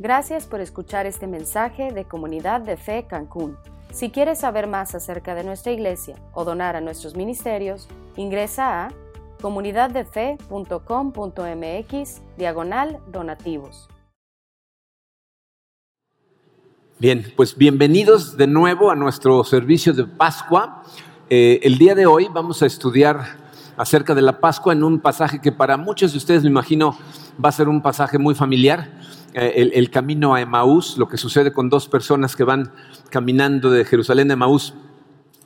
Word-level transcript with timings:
Gracias 0.00 0.46
por 0.46 0.60
escuchar 0.60 1.06
este 1.06 1.26
mensaje 1.26 1.90
de 1.90 2.04
Comunidad 2.04 2.60
de 2.60 2.76
Fe 2.76 3.06
Cancún. 3.08 3.56
Si 3.90 4.10
quieres 4.10 4.38
saber 4.38 4.68
más 4.68 4.94
acerca 4.94 5.34
de 5.34 5.42
nuestra 5.42 5.72
iglesia 5.72 6.14
o 6.34 6.44
donar 6.44 6.76
a 6.76 6.80
nuestros 6.80 7.16
ministerios, 7.16 7.88
ingresa 8.14 8.84
a 8.84 8.92
comunidaddefe.com.mx 9.40 12.22
diagonal 12.36 13.00
donativos. 13.10 13.88
Bien, 17.00 17.32
pues 17.36 17.58
bienvenidos 17.58 18.36
de 18.36 18.46
nuevo 18.46 18.92
a 18.92 18.94
nuestro 18.94 19.42
servicio 19.42 19.92
de 19.92 20.04
Pascua. 20.04 20.84
Eh, 21.28 21.58
el 21.64 21.76
día 21.76 21.96
de 21.96 22.06
hoy 22.06 22.28
vamos 22.32 22.62
a 22.62 22.66
estudiar 22.66 23.36
acerca 23.76 24.14
de 24.14 24.22
la 24.22 24.38
Pascua 24.38 24.72
en 24.72 24.84
un 24.84 25.00
pasaje 25.00 25.40
que 25.40 25.50
para 25.50 25.76
muchos 25.76 26.12
de 26.12 26.18
ustedes 26.18 26.44
me 26.44 26.50
imagino 26.50 26.96
va 27.42 27.48
a 27.48 27.52
ser 27.52 27.68
un 27.68 27.80
pasaje 27.80 28.18
muy 28.18 28.34
familiar, 28.34 28.97
eh, 29.34 29.70
el, 29.74 29.90
camino 29.90 30.34
a 30.34 30.40
Emaús, 30.40 30.96
lo 30.98 31.08
que 31.08 31.16
sucede 31.16 31.52
con 31.52 31.68
dos 31.68 31.88
personas 31.88 32.34
que 32.36 32.44
van 32.44 32.72
caminando 33.10 33.70
de 33.70 33.84
Jerusalén 33.84 34.30
a 34.30 34.34
Emaús. 34.34 34.74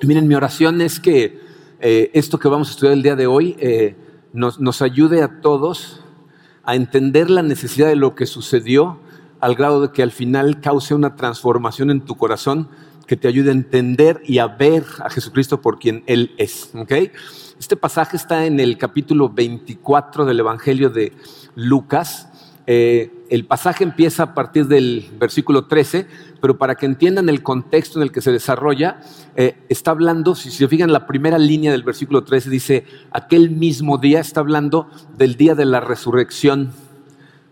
Miren, 0.03 0.29
mi 0.29 0.35
oración 0.35 0.81
es 0.81 1.01
que 1.01 1.41
eh, 1.81 2.11
esto 2.15 2.39
que 2.39 2.49
vamos 2.49 2.69
a 2.69 2.71
estudiar 2.73 2.95
el 2.95 3.03
día 3.03 3.17
de 3.17 3.27
hoy 3.27 3.57
eh, 3.59 3.97
nos, 4.33 4.61
nos 4.61 4.83
ayude 4.83 5.23
a 5.23 5.41
todos 5.41 6.01
a 6.65 6.77
entender 6.77 7.29
la 7.31 7.43
necesidad 7.43 7.89
de 7.89 7.97
lo 7.97 8.15
que 8.15 8.27
sucedió 8.27 9.01
al 9.41 9.57
grado 9.57 9.81
de 9.81 9.91
que 9.91 10.05
al 10.05 10.13
final 10.13 10.61
cause 10.61 10.95
una 10.95 11.17
transformación 11.17 11.91
en 11.91 12.03
tu 12.03 12.17
corazón 12.17 12.69
que 13.07 13.17
te 13.17 13.29
ayude 13.29 13.51
a 13.51 13.53
entender 13.53 14.23
y 14.25 14.39
a 14.39 14.47
ver 14.47 14.85
a 15.05 15.11
Jesucristo 15.11 15.61
por 15.61 15.79
quien 15.79 16.05
Él 16.07 16.33
es. 16.39 16.71
¿okay? 16.75 17.11
Este 17.59 17.77
pasaje 17.77 18.17
está 18.17 18.47
en 18.47 18.61
el 18.61 18.79
capítulo 18.79 19.29
24 19.29 20.25
del 20.25 20.41
Evangelio 20.41 20.91
de 20.91 21.13
Lucas. 21.55 22.29
Eh, 22.67 23.11
el 23.29 23.45
pasaje 23.47 23.83
empieza 23.83 24.23
a 24.23 24.35
partir 24.35 24.67
del 24.67 25.09
versículo 25.19 25.65
13, 25.65 26.07
pero 26.41 26.59
para 26.59 26.77
que 26.77 26.87
entiendan 26.87 27.29
el 27.29 27.43
contexto 27.43 27.99
en 27.99 28.05
el 28.05 28.13
que 28.13 28.21
se 28.21 28.31
desarrolla, 28.31 29.01
eh, 29.37 29.57
está 29.69 29.91
hablando, 29.91 30.35
si 30.35 30.51
se 30.51 30.69
fijan, 30.69 30.93
la 30.93 31.07
primera 31.07 31.39
línea 31.39 31.73
del 31.73 31.83
versículo 31.83 32.25
13 32.25 32.51
dice, 32.51 32.85
aquel 33.11 33.51
mismo 33.51 33.99
día 33.99 34.21
está 34.21 34.41
hablando 34.41 34.89
del 35.17 35.37
día 35.37 35.55
de 35.55 35.65
la 35.65 35.81
resurrección, 35.81 36.73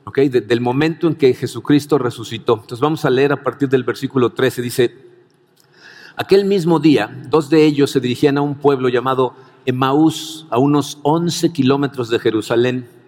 ¿okay? 0.05 0.29
del 0.29 0.61
momento 0.61 1.09
en 1.09 1.15
que 1.15 1.35
Jesucristo 1.35 1.99
resucitó. 1.99 2.55
Entonces 2.55 2.81
vamos 2.81 3.05
a 3.05 3.11
leer 3.11 3.33
a 3.33 3.43
partir 3.43 3.69
del 3.69 3.83
versículo 3.83 4.31
13, 4.31 4.63
dice, 4.63 4.95
aquel 6.15 6.45
mismo 6.45 6.79
día, 6.79 7.23
dos 7.29 7.51
de 7.51 7.65
ellos 7.65 7.91
se 7.91 8.01
dirigían 8.01 8.39
a 8.39 8.43
un 8.43 8.55
pueblo 8.55 8.89
llamado 8.89 9.35
Emaús, 9.67 10.47
a 10.51 10.59
unos 10.59 10.99
11 11.03 11.53
kilómetros 11.53 12.11
de 12.11 12.19
Jerusalén, 12.19 13.00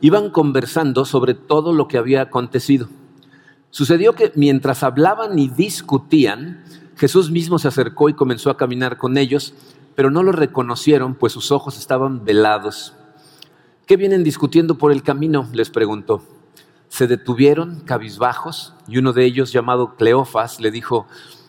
iban 0.00 0.30
conversando 0.30 1.04
sobre 1.04 1.34
todo 1.34 1.72
lo 1.72 1.88
que 1.88 1.98
había 1.98 2.22
acontecido. 2.22 2.88
Sucedió 3.70 4.14
que 4.14 4.32
mientras 4.34 4.82
hablaban 4.82 5.38
y 5.38 5.48
discutían, 5.48 6.64
Jesús 6.96 7.30
mismo 7.30 7.58
se 7.58 7.68
acercó 7.68 8.08
y 8.08 8.14
comenzó 8.14 8.50
a 8.50 8.56
caminar 8.56 8.96
con 8.96 9.16
ellos, 9.16 9.54
pero 9.94 10.10
no 10.10 10.22
lo 10.22 10.32
reconocieron, 10.32 11.14
pues 11.14 11.32
sus 11.32 11.52
ojos 11.52 11.78
estaban 11.78 12.24
velados. 12.24 12.94
¿Qué 13.86 13.96
vienen 13.96 14.24
discutiendo 14.24 14.76
por 14.76 14.92
el 14.92 15.02
camino? 15.02 15.48
les 15.52 15.70
preguntó. 15.70 16.22
Se 16.88 17.06
detuvieron 17.06 17.80
cabizbajos 17.80 18.74
y 18.88 18.98
uno 18.98 19.12
de 19.12 19.24
ellos, 19.24 19.52
llamado 19.52 19.94
Cleofas, 19.96 20.60
le 20.60 20.70
dijo, 20.70 21.06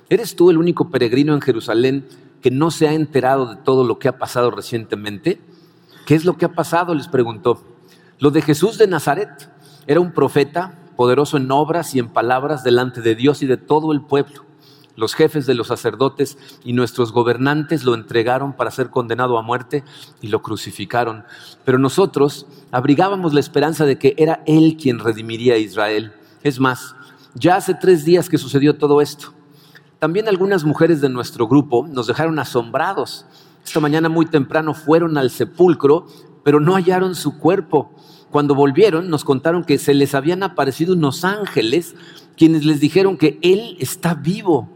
¿eres 0.10 0.36
tú 0.36 0.52
el 0.52 0.58
único 0.58 0.90
peregrino 0.90 1.34
en 1.34 1.42
Jerusalén 1.42 2.08
que 2.42 2.52
no 2.52 2.70
se 2.70 2.88
ha 2.88 2.94
enterado 2.94 3.48
de 3.48 3.56
todo 3.56 3.84
lo 3.84 3.98
que 3.98 4.08
ha 4.08 4.18
pasado 4.18 4.52
recientemente? 4.52 5.40
¿Qué 6.06 6.16
es 6.16 6.26
lo 6.26 6.38
que 6.38 6.46
ha 6.46 6.54
pasado? 6.54 6.94
les 6.94 7.08
preguntó. 7.08 7.71
Lo 8.22 8.30
de 8.30 8.44
Jesús 8.44 8.78
de 8.78 8.86
Nazaret. 8.86 9.50
Era 9.88 10.00
un 10.00 10.14
profeta, 10.14 10.76
poderoso 10.96 11.38
en 11.38 11.50
obras 11.50 11.96
y 11.96 12.00
en 12.00 12.08
palabras 12.08 12.64
delante 12.64 13.02
de 13.02 13.16
Dios 13.16 13.42
y 13.42 13.48
de 13.48 13.58
todo 13.58 13.92
el 13.92 14.02
pueblo. 14.02 14.46
Los 14.96 15.16
jefes 15.16 15.48
de 15.48 15.56
los 15.56 15.70
sacerdotes 15.70 16.38
y 16.64 16.74
nuestros 16.74 17.14
gobernantes 17.14 17.84
lo 17.84 17.96
entregaron 17.96 18.54
para 18.54 18.70
ser 18.70 18.92
condenado 18.92 19.40
a 19.40 19.42
muerte 19.42 19.84
y 20.22 20.28
lo 20.28 20.44
crucificaron. 20.44 21.24
Pero 21.66 21.80
nosotros 21.80 22.46
abrigábamos 22.70 23.34
la 23.34 23.40
esperanza 23.40 23.86
de 23.86 23.98
que 23.98 24.14
era 24.20 24.44
Él 24.46 24.78
quien 24.80 25.00
redimiría 25.00 25.56
a 25.56 25.58
Israel. 25.58 26.14
Es 26.44 26.60
más, 26.60 26.94
ya 27.34 27.56
hace 27.56 27.74
tres 27.74 28.06
días 28.06 28.30
que 28.30 28.38
sucedió 28.38 28.78
todo 28.78 29.02
esto. 29.02 29.34
También 29.98 30.28
algunas 30.28 30.64
mujeres 30.64 31.02
de 31.02 31.10
nuestro 31.10 31.48
grupo 31.48 31.88
nos 31.88 32.06
dejaron 32.06 32.38
asombrados. 32.38 33.26
Esta 33.66 33.80
mañana 33.80 34.10
muy 34.10 34.28
temprano 34.28 34.76
fueron 34.76 35.18
al 35.18 35.32
sepulcro, 35.32 36.06
pero 36.44 36.60
no 36.60 36.76
hallaron 36.76 37.16
su 37.16 37.40
cuerpo. 37.40 37.92
Cuando 38.32 38.56
volvieron 38.56 39.10
nos 39.10 39.24
contaron 39.24 39.64
que 39.64 39.78
se 39.78 39.94
les 39.94 40.16
habían 40.16 40.42
aparecido 40.44 40.94
unos 40.94 41.24
ángeles 41.24 41.96
quienes 42.36 42.66
les 42.66 42.80
dijeron 42.80 43.18
que 43.18 43.38
Él 43.42 43.78
está 43.80 44.16
vivo. 44.16 44.70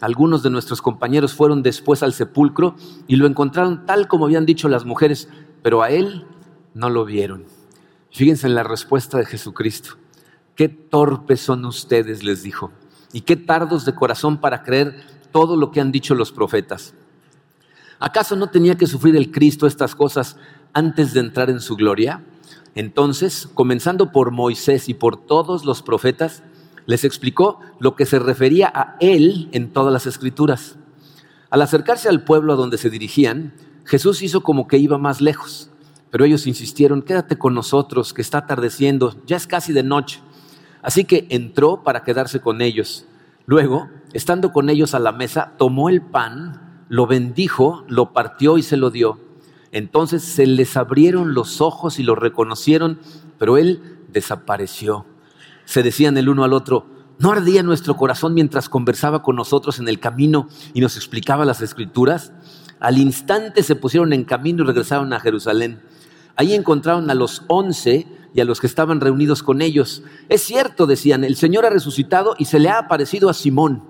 Algunos 0.00 0.42
de 0.42 0.50
nuestros 0.50 0.82
compañeros 0.82 1.32
fueron 1.32 1.62
después 1.62 2.02
al 2.02 2.12
sepulcro 2.12 2.74
y 3.06 3.16
lo 3.16 3.26
encontraron 3.26 3.86
tal 3.86 4.08
como 4.08 4.26
habían 4.26 4.44
dicho 4.44 4.68
las 4.68 4.84
mujeres, 4.84 5.28
pero 5.62 5.82
a 5.82 5.90
Él 5.90 6.26
no 6.74 6.90
lo 6.90 7.04
vieron. 7.04 7.44
Fíjense 8.10 8.46
en 8.46 8.54
la 8.54 8.64
respuesta 8.64 9.18
de 9.18 9.26
Jesucristo. 9.26 9.96
Qué 10.56 10.68
torpes 10.68 11.40
son 11.40 11.64
ustedes, 11.64 12.22
les 12.22 12.42
dijo 12.42 12.72
y 13.12 13.22
qué 13.22 13.36
tardos 13.36 13.84
de 13.84 13.94
corazón 13.94 14.38
para 14.38 14.62
creer 14.62 15.00
todo 15.32 15.56
lo 15.56 15.70
que 15.70 15.80
han 15.80 15.92
dicho 15.92 16.14
los 16.14 16.32
profetas. 16.32 16.94
¿Acaso 17.98 18.36
no 18.36 18.48
tenía 18.48 18.76
que 18.76 18.86
sufrir 18.86 19.16
el 19.16 19.30
Cristo 19.30 19.66
estas 19.66 19.94
cosas 19.94 20.36
antes 20.72 21.12
de 21.12 21.20
entrar 21.20 21.50
en 21.50 21.60
su 21.60 21.76
gloria? 21.76 22.22
Entonces, 22.74 23.48
comenzando 23.54 24.12
por 24.12 24.30
Moisés 24.30 24.88
y 24.88 24.94
por 24.94 25.16
todos 25.16 25.64
los 25.64 25.82
profetas, 25.82 26.42
les 26.86 27.04
explicó 27.04 27.60
lo 27.78 27.94
que 27.94 28.06
se 28.06 28.18
refería 28.18 28.70
a 28.74 28.96
él 29.00 29.48
en 29.52 29.72
todas 29.72 29.92
las 29.92 30.06
escrituras. 30.06 30.76
Al 31.50 31.62
acercarse 31.62 32.08
al 32.08 32.24
pueblo 32.24 32.52
a 32.52 32.56
donde 32.56 32.78
se 32.78 32.90
dirigían, 32.90 33.54
Jesús 33.84 34.22
hizo 34.22 34.42
como 34.42 34.68
que 34.68 34.78
iba 34.78 34.98
más 34.98 35.20
lejos, 35.20 35.70
pero 36.10 36.24
ellos 36.24 36.46
insistieron, 36.46 37.02
quédate 37.02 37.38
con 37.38 37.54
nosotros, 37.54 38.14
que 38.14 38.22
está 38.22 38.38
atardeciendo, 38.38 39.14
ya 39.26 39.36
es 39.36 39.46
casi 39.46 39.72
de 39.72 39.82
noche. 39.82 40.20
Así 40.82 41.04
que 41.04 41.26
entró 41.28 41.82
para 41.82 42.02
quedarse 42.02 42.40
con 42.40 42.62
ellos. 42.62 43.04
Luego, 43.46 43.88
estando 44.12 44.52
con 44.52 44.70
ellos 44.70 44.94
a 44.94 44.98
la 44.98 45.12
mesa, 45.12 45.54
tomó 45.58 45.88
el 45.88 46.02
pan, 46.02 46.84
lo 46.88 47.06
bendijo, 47.06 47.84
lo 47.88 48.12
partió 48.12 48.58
y 48.58 48.62
se 48.62 48.76
lo 48.76 48.90
dio. 48.90 49.18
Entonces 49.72 50.22
se 50.22 50.46
les 50.46 50.76
abrieron 50.76 51.34
los 51.34 51.60
ojos 51.60 51.98
y 51.98 52.02
lo 52.02 52.14
reconocieron, 52.14 52.98
pero 53.38 53.56
él 53.56 53.98
desapareció. 54.08 55.06
Se 55.64 55.82
decían 55.82 56.16
el 56.16 56.28
uno 56.28 56.42
al 56.42 56.52
otro, 56.52 56.86
¿no 57.18 57.30
ardía 57.30 57.62
nuestro 57.62 57.96
corazón 57.96 58.34
mientras 58.34 58.68
conversaba 58.68 59.22
con 59.22 59.36
nosotros 59.36 59.78
en 59.78 59.88
el 59.88 60.00
camino 60.00 60.48
y 60.74 60.80
nos 60.80 60.96
explicaba 60.96 61.44
las 61.44 61.60
escrituras? 61.60 62.32
Al 62.80 62.98
instante 62.98 63.62
se 63.62 63.76
pusieron 63.76 64.12
en 64.12 64.24
camino 64.24 64.64
y 64.64 64.66
regresaron 64.66 65.12
a 65.12 65.20
Jerusalén. 65.20 65.80
Ahí 66.34 66.54
encontraron 66.54 67.10
a 67.10 67.14
los 67.14 67.42
once 67.48 68.06
y 68.34 68.40
a 68.40 68.44
los 68.44 68.60
que 68.60 68.66
estaban 68.66 69.00
reunidos 69.00 69.42
con 69.42 69.60
ellos. 69.62 70.02
Es 70.28 70.42
cierto, 70.42 70.86
decían, 70.86 71.22
el 71.22 71.36
Señor 71.36 71.66
ha 71.66 71.70
resucitado 71.70 72.34
y 72.38 72.46
se 72.46 72.58
le 72.58 72.70
ha 72.70 72.78
aparecido 72.78 73.28
a 73.28 73.34
Simón. 73.34 73.84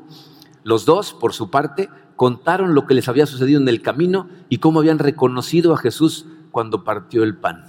Los 0.64 0.84
dos, 0.84 1.14
por 1.14 1.32
su 1.32 1.50
parte, 1.50 1.88
contaron 2.20 2.74
lo 2.74 2.86
que 2.86 2.92
les 2.92 3.08
había 3.08 3.24
sucedido 3.24 3.58
en 3.58 3.66
el 3.66 3.80
camino 3.80 4.28
y 4.50 4.58
cómo 4.58 4.80
habían 4.80 4.98
reconocido 4.98 5.72
a 5.72 5.78
Jesús 5.78 6.26
cuando 6.50 6.84
partió 6.84 7.22
el 7.22 7.38
pan. 7.38 7.64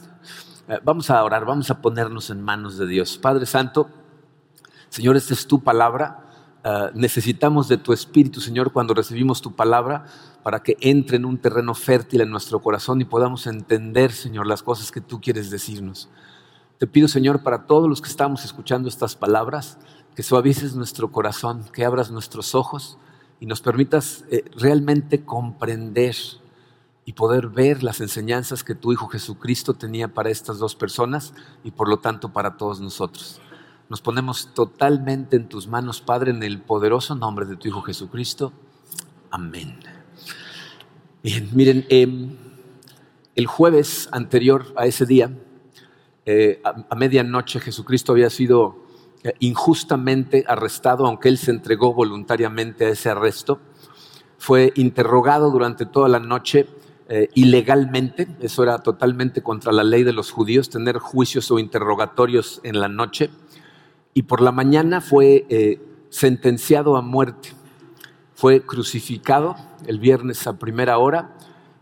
Eh, 0.67 0.77
vamos 0.83 1.09
a 1.09 1.23
orar, 1.23 1.45
vamos 1.45 1.71
a 1.71 1.81
ponernos 1.81 2.29
en 2.31 2.41
manos 2.41 2.77
de 2.77 2.85
Dios. 2.85 3.17
Padre 3.17 3.45
Santo, 3.45 3.87
Señor, 4.89 5.15
esta 5.15 5.33
es 5.35 5.47
tu 5.47 5.63
palabra. 5.63 6.25
Eh, 6.65 6.89
necesitamos 6.95 7.69
de 7.69 7.77
tu 7.77 7.93
Espíritu, 7.93 8.41
Señor, 8.41 8.73
cuando 8.73 8.93
recibimos 8.93 9.41
tu 9.41 9.55
palabra, 9.55 10.03
para 10.43 10.61
que 10.61 10.75
entre 10.81 11.15
en 11.15 11.23
un 11.23 11.37
terreno 11.37 11.73
fértil 11.73 12.19
en 12.19 12.29
nuestro 12.29 12.59
corazón 12.59 12.99
y 12.99 13.05
podamos 13.05 13.47
entender, 13.47 14.11
Señor, 14.11 14.47
las 14.47 14.63
cosas 14.63 14.91
que 14.91 14.99
tú 14.99 15.21
quieres 15.21 15.49
decirnos. 15.49 16.09
Te 16.77 16.87
pido, 16.87 17.07
Señor, 17.07 17.41
para 17.41 17.67
todos 17.67 17.87
los 17.87 18.01
que 18.01 18.09
estamos 18.09 18.43
escuchando 18.43 18.89
estas 18.89 19.15
palabras, 19.15 19.77
que 20.13 20.23
suavices 20.23 20.75
nuestro 20.75 21.09
corazón, 21.09 21.63
que 21.71 21.85
abras 21.85 22.11
nuestros 22.11 22.53
ojos 22.53 22.97
y 23.41 23.47
nos 23.47 23.59
permitas 23.59 24.23
eh, 24.29 24.45
realmente 24.55 25.25
comprender 25.25 26.15
y 27.05 27.13
poder 27.13 27.47
ver 27.47 27.81
las 27.81 27.99
enseñanzas 27.99 28.63
que 28.63 28.75
tu 28.75 28.93
Hijo 28.93 29.07
Jesucristo 29.07 29.73
tenía 29.73 30.07
para 30.07 30.29
estas 30.29 30.59
dos 30.59 30.75
personas 30.75 31.33
y 31.63 31.71
por 31.71 31.89
lo 31.89 31.97
tanto 31.97 32.31
para 32.31 32.55
todos 32.55 32.79
nosotros. 32.79 33.41
Nos 33.89 33.99
ponemos 33.99 34.53
totalmente 34.53 35.35
en 35.35 35.49
tus 35.49 35.67
manos, 35.67 36.01
Padre, 36.01 36.31
en 36.31 36.43
el 36.43 36.61
poderoso 36.61 37.15
nombre 37.15 37.47
de 37.47 37.57
tu 37.57 37.67
Hijo 37.67 37.81
Jesucristo. 37.81 38.53
Amén. 39.31 39.79
Miren, 41.51 41.85
em, 41.89 42.37
el 43.35 43.47
jueves 43.47 44.07
anterior 44.11 44.71
a 44.77 44.85
ese 44.85 45.07
día, 45.07 45.31
eh, 46.27 46.61
a, 46.63 46.95
medianoche 46.95 47.59
Jesucristo 47.59 48.11
había 48.11 48.29
sido 48.29 48.85
injustamente 49.39 50.43
arrestado, 50.47 51.05
aunque 51.05 51.29
él 51.29 51.37
se 51.37 51.51
entregó 51.51 51.93
voluntariamente 51.93 52.85
a 52.85 52.89
ese 52.89 53.09
arresto. 53.09 53.59
Fue 54.37 54.73
interrogado 54.75 55.51
durante 55.51 55.85
toda 55.85 56.09
la 56.09 56.19
noche 56.19 56.67
eh, 57.13 57.29
ilegalmente, 57.33 58.25
eso 58.39 58.63
era 58.63 58.77
totalmente 58.77 59.43
contra 59.43 59.73
la 59.73 59.83
ley 59.83 60.03
de 60.03 60.13
los 60.13 60.31
judíos, 60.31 60.69
tener 60.69 60.97
juicios 60.97 61.51
o 61.51 61.59
interrogatorios 61.59 62.61
en 62.63 62.79
la 62.79 62.87
noche. 62.87 63.29
y 64.13 64.23
por 64.23 64.41
la 64.41 64.53
mañana 64.53 65.01
fue 65.01 65.45
eh, 65.49 65.81
sentenciado 66.09 66.95
a 66.95 67.01
muerte. 67.01 67.49
Fue 68.33 68.61
crucificado 68.61 69.57
el 69.87 69.99
viernes 69.99 70.47
a 70.47 70.57
primera 70.57 70.97
hora 70.99 71.35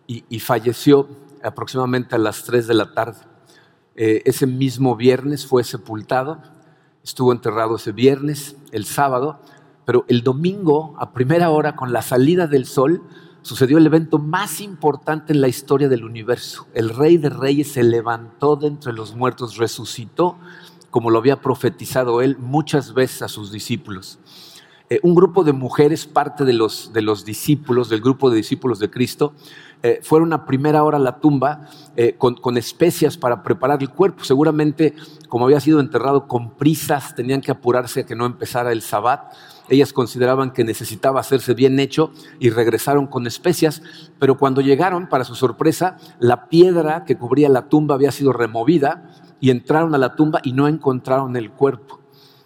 y, 0.07 0.39
falleció 0.39 1.07
aproximadamente 1.43 2.15
a 2.15 2.17
las 2.17 2.43
3 2.45 2.65
de 2.65 2.73
la 2.73 2.93
tarde. 2.93 3.19
Eh, 3.95 4.23
ese 4.25 4.47
mismo 4.47 4.95
viernes 4.95 5.45
fue 5.45 5.63
sepultado, 5.63 6.41
estuvo 7.09 7.31
enterrado 7.31 7.75
ese 7.75 7.91
viernes, 7.91 8.55
el 8.71 8.85
sábado, 8.85 9.39
pero 9.85 10.05
el 10.07 10.23
domingo 10.23 10.95
a 10.99 11.11
primera 11.11 11.49
hora 11.49 11.75
con 11.75 11.91
la 11.91 12.01
salida 12.01 12.47
del 12.47 12.65
sol 12.65 13.03
sucedió 13.41 13.77
el 13.79 13.85
evento 13.87 14.19
más 14.19 14.61
importante 14.61 15.33
en 15.33 15.41
la 15.41 15.47
historia 15.47 15.89
del 15.89 16.03
universo. 16.03 16.67
El 16.73 16.89
rey 16.89 17.17
de 17.17 17.29
reyes 17.29 17.71
se 17.71 17.83
levantó 17.83 18.55
de 18.55 18.67
entre 18.67 18.93
los 18.93 19.15
muertos, 19.15 19.57
resucitó 19.57 20.37
como 20.91 21.09
lo 21.09 21.19
había 21.19 21.41
profetizado 21.41 22.21
él 22.21 22.37
muchas 22.37 22.93
veces 22.93 23.23
a 23.23 23.27
sus 23.27 23.51
discípulos. 23.51 24.19
Eh, 24.91 24.99
un 25.03 25.13
grupo 25.13 25.43
de 25.43 25.53
mujeres, 25.53 26.05
parte 26.05 26.45
de 26.45 26.53
los, 26.53 26.93
de 26.93 27.01
los 27.01 27.25
discípulos, 27.25 27.89
del 27.89 28.01
grupo 28.01 28.29
de 28.29 28.37
discípulos 28.37 28.79
de 28.79 28.89
Cristo, 28.89 29.33
eh, 29.81 30.01
fueron 30.03 30.33
a 30.33 30.45
primera 30.45 30.83
hora 30.83 30.97
a 30.97 30.99
la 30.99 31.19
tumba 31.19 31.69
eh, 31.95 32.15
con, 32.17 32.35
con, 32.35 32.57
especias 32.57 33.17
para 33.17 33.43
preparar 33.43 33.81
el 33.81 33.89
cuerpo. 33.89 34.25
Seguramente, 34.25 34.93
como 35.29 35.45
había 35.45 35.61
sido 35.61 35.79
enterrado 35.79 36.27
con 36.27 36.51
prisas, 36.51 37.15
tenían 37.15 37.39
que 37.39 37.51
apurarse 37.51 38.01
a 38.01 38.05
que 38.05 38.15
no 38.15 38.25
empezara 38.25 38.73
el 38.73 38.81
sabbat. 38.81 39.33
Ellas 39.69 39.93
consideraban 39.93 40.51
que 40.51 40.63
necesitaba 40.63 41.21
hacerse 41.21 41.53
bien 41.53 41.79
hecho 41.79 42.11
y 42.39 42.49
regresaron 42.49 43.07
con 43.07 43.25
especias, 43.27 43.81
pero 44.17 44.37
cuando 44.37 44.61
llegaron, 44.61 45.07
para 45.07 45.23
su 45.23 45.35
sorpresa, 45.35 45.97
la 46.19 46.49
piedra 46.49 47.05
que 47.05 47.17
cubría 47.17 47.47
la 47.47 47.69
tumba 47.69 47.95
había 47.95 48.11
sido 48.11 48.33
removida 48.33 49.11
y 49.39 49.51
entraron 49.51 49.95
a 49.95 49.99
la 49.99 50.15
tumba 50.15 50.41
y 50.43 50.51
no 50.53 50.67
encontraron 50.67 51.37
el 51.37 51.51
cuerpo. 51.51 51.99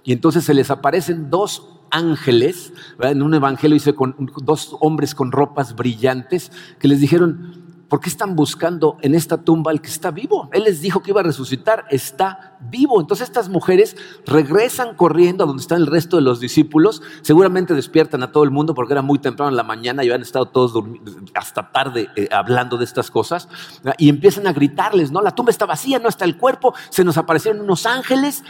Y 0.04 0.12
entonces 0.12 0.44
se 0.44 0.54
les 0.54 0.70
aparecen 0.70 1.30
dos 1.30 1.73
ángeles, 1.94 2.74
en 3.00 3.22
un 3.22 3.34
evangelio 3.34 3.76
dice 3.76 3.96
con 3.96 4.16
dos 4.44 4.76
hombres 4.82 5.16
con 5.16 5.32
ropas 5.32 5.76
brillantes, 5.76 6.52
que 6.80 6.88
les 6.90 7.00
dijeron, 7.00 7.64
¿Por 7.94 8.00
qué 8.00 8.10
están 8.10 8.36
buscando 8.36 8.98
en 9.02 9.14
esta 9.14 9.44
tumba 9.44 9.70
al 9.70 9.80
que 9.80 9.90
está 9.90 10.10
vivo? 10.10 10.50
Él 10.52 10.64
les 10.64 10.82
dijo 10.82 11.04
que 11.04 11.12
iba 11.12 11.20
a 11.20 11.24
resucitar, 11.24 11.86
está 11.92 12.58
vivo. 12.60 13.00
Entonces 13.00 13.28
estas 13.28 13.50
mujeres 13.50 13.96
regresan 14.26 14.96
corriendo 14.96 15.44
a 15.44 15.46
donde 15.46 15.62
están 15.62 15.80
el 15.80 15.86
resto 15.86 16.16
de 16.16 16.24
los 16.24 16.40
discípulos, 16.40 17.04
seguramente 17.22 17.76
despiertan 17.76 18.24
a 18.24 18.32
todo 18.32 18.46
el 18.46 18.50
mundo 18.50 18.74
porque 18.74 18.94
era 18.94 19.04
muy 19.04 19.20
temprano 19.20 19.52
en 19.52 19.58
la 19.58 19.62
mañana 19.62 20.04
y 20.04 20.08
habían 20.08 20.24
estado 20.24 20.48
todos 20.48 20.74
hasta 21.36 21.72
tarde 21.72 22.10
eh, 22.16 22.30
hablando 22.32 22.78
de 22.78 22.86
estas 22.86 23.12
cosas, 23.12 23.48
y 24.00 24.10
empiezan 24.10 24.48
a 24.48 24.54
gritarles, 24.54 25.12
¿no? 25.12 25.22
La 25.22 25.36
tumba 25.36 25.52
está 25.52 25.68
vacía, 25.68 26.00
no 26.00 26.10
está 26.10 26.26
el 26.26 26.38
cuerpo, 26.38 26.74
se 26.90 27.04
nos 27.04 27.20
aparecieron 27.20 27.62
unos 27.62 27.86
ángeles, 27.86 28.44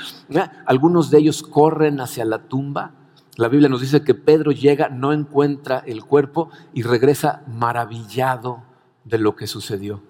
algunos 0.66 1.12
de 1.12 1.18
ellos 1.18 1.44
corren 1.44 2.00
hacia 2.00 2.24
la 2.24 2.40
tumba. 2.40 3.03
La 3.36 3.48
Biblia 3.48 3.70
nos 3.70 3.82
dice 3.82 4.04
que 4.04 4.14
Pedro 4.14 4.52
llega, 4.52 4.90
no 4.90 5.12
encuentra 5.12 5.80
el 5.88 6.04
cuerpo 6.04 6.50
y 6.74 6.84
regresa 6.84 7.44
maravillado 7.48 8.64
de 9.06 9.18
lo 9.18 9.36
que 9.36 9.48
sucedió. 9.48 10.04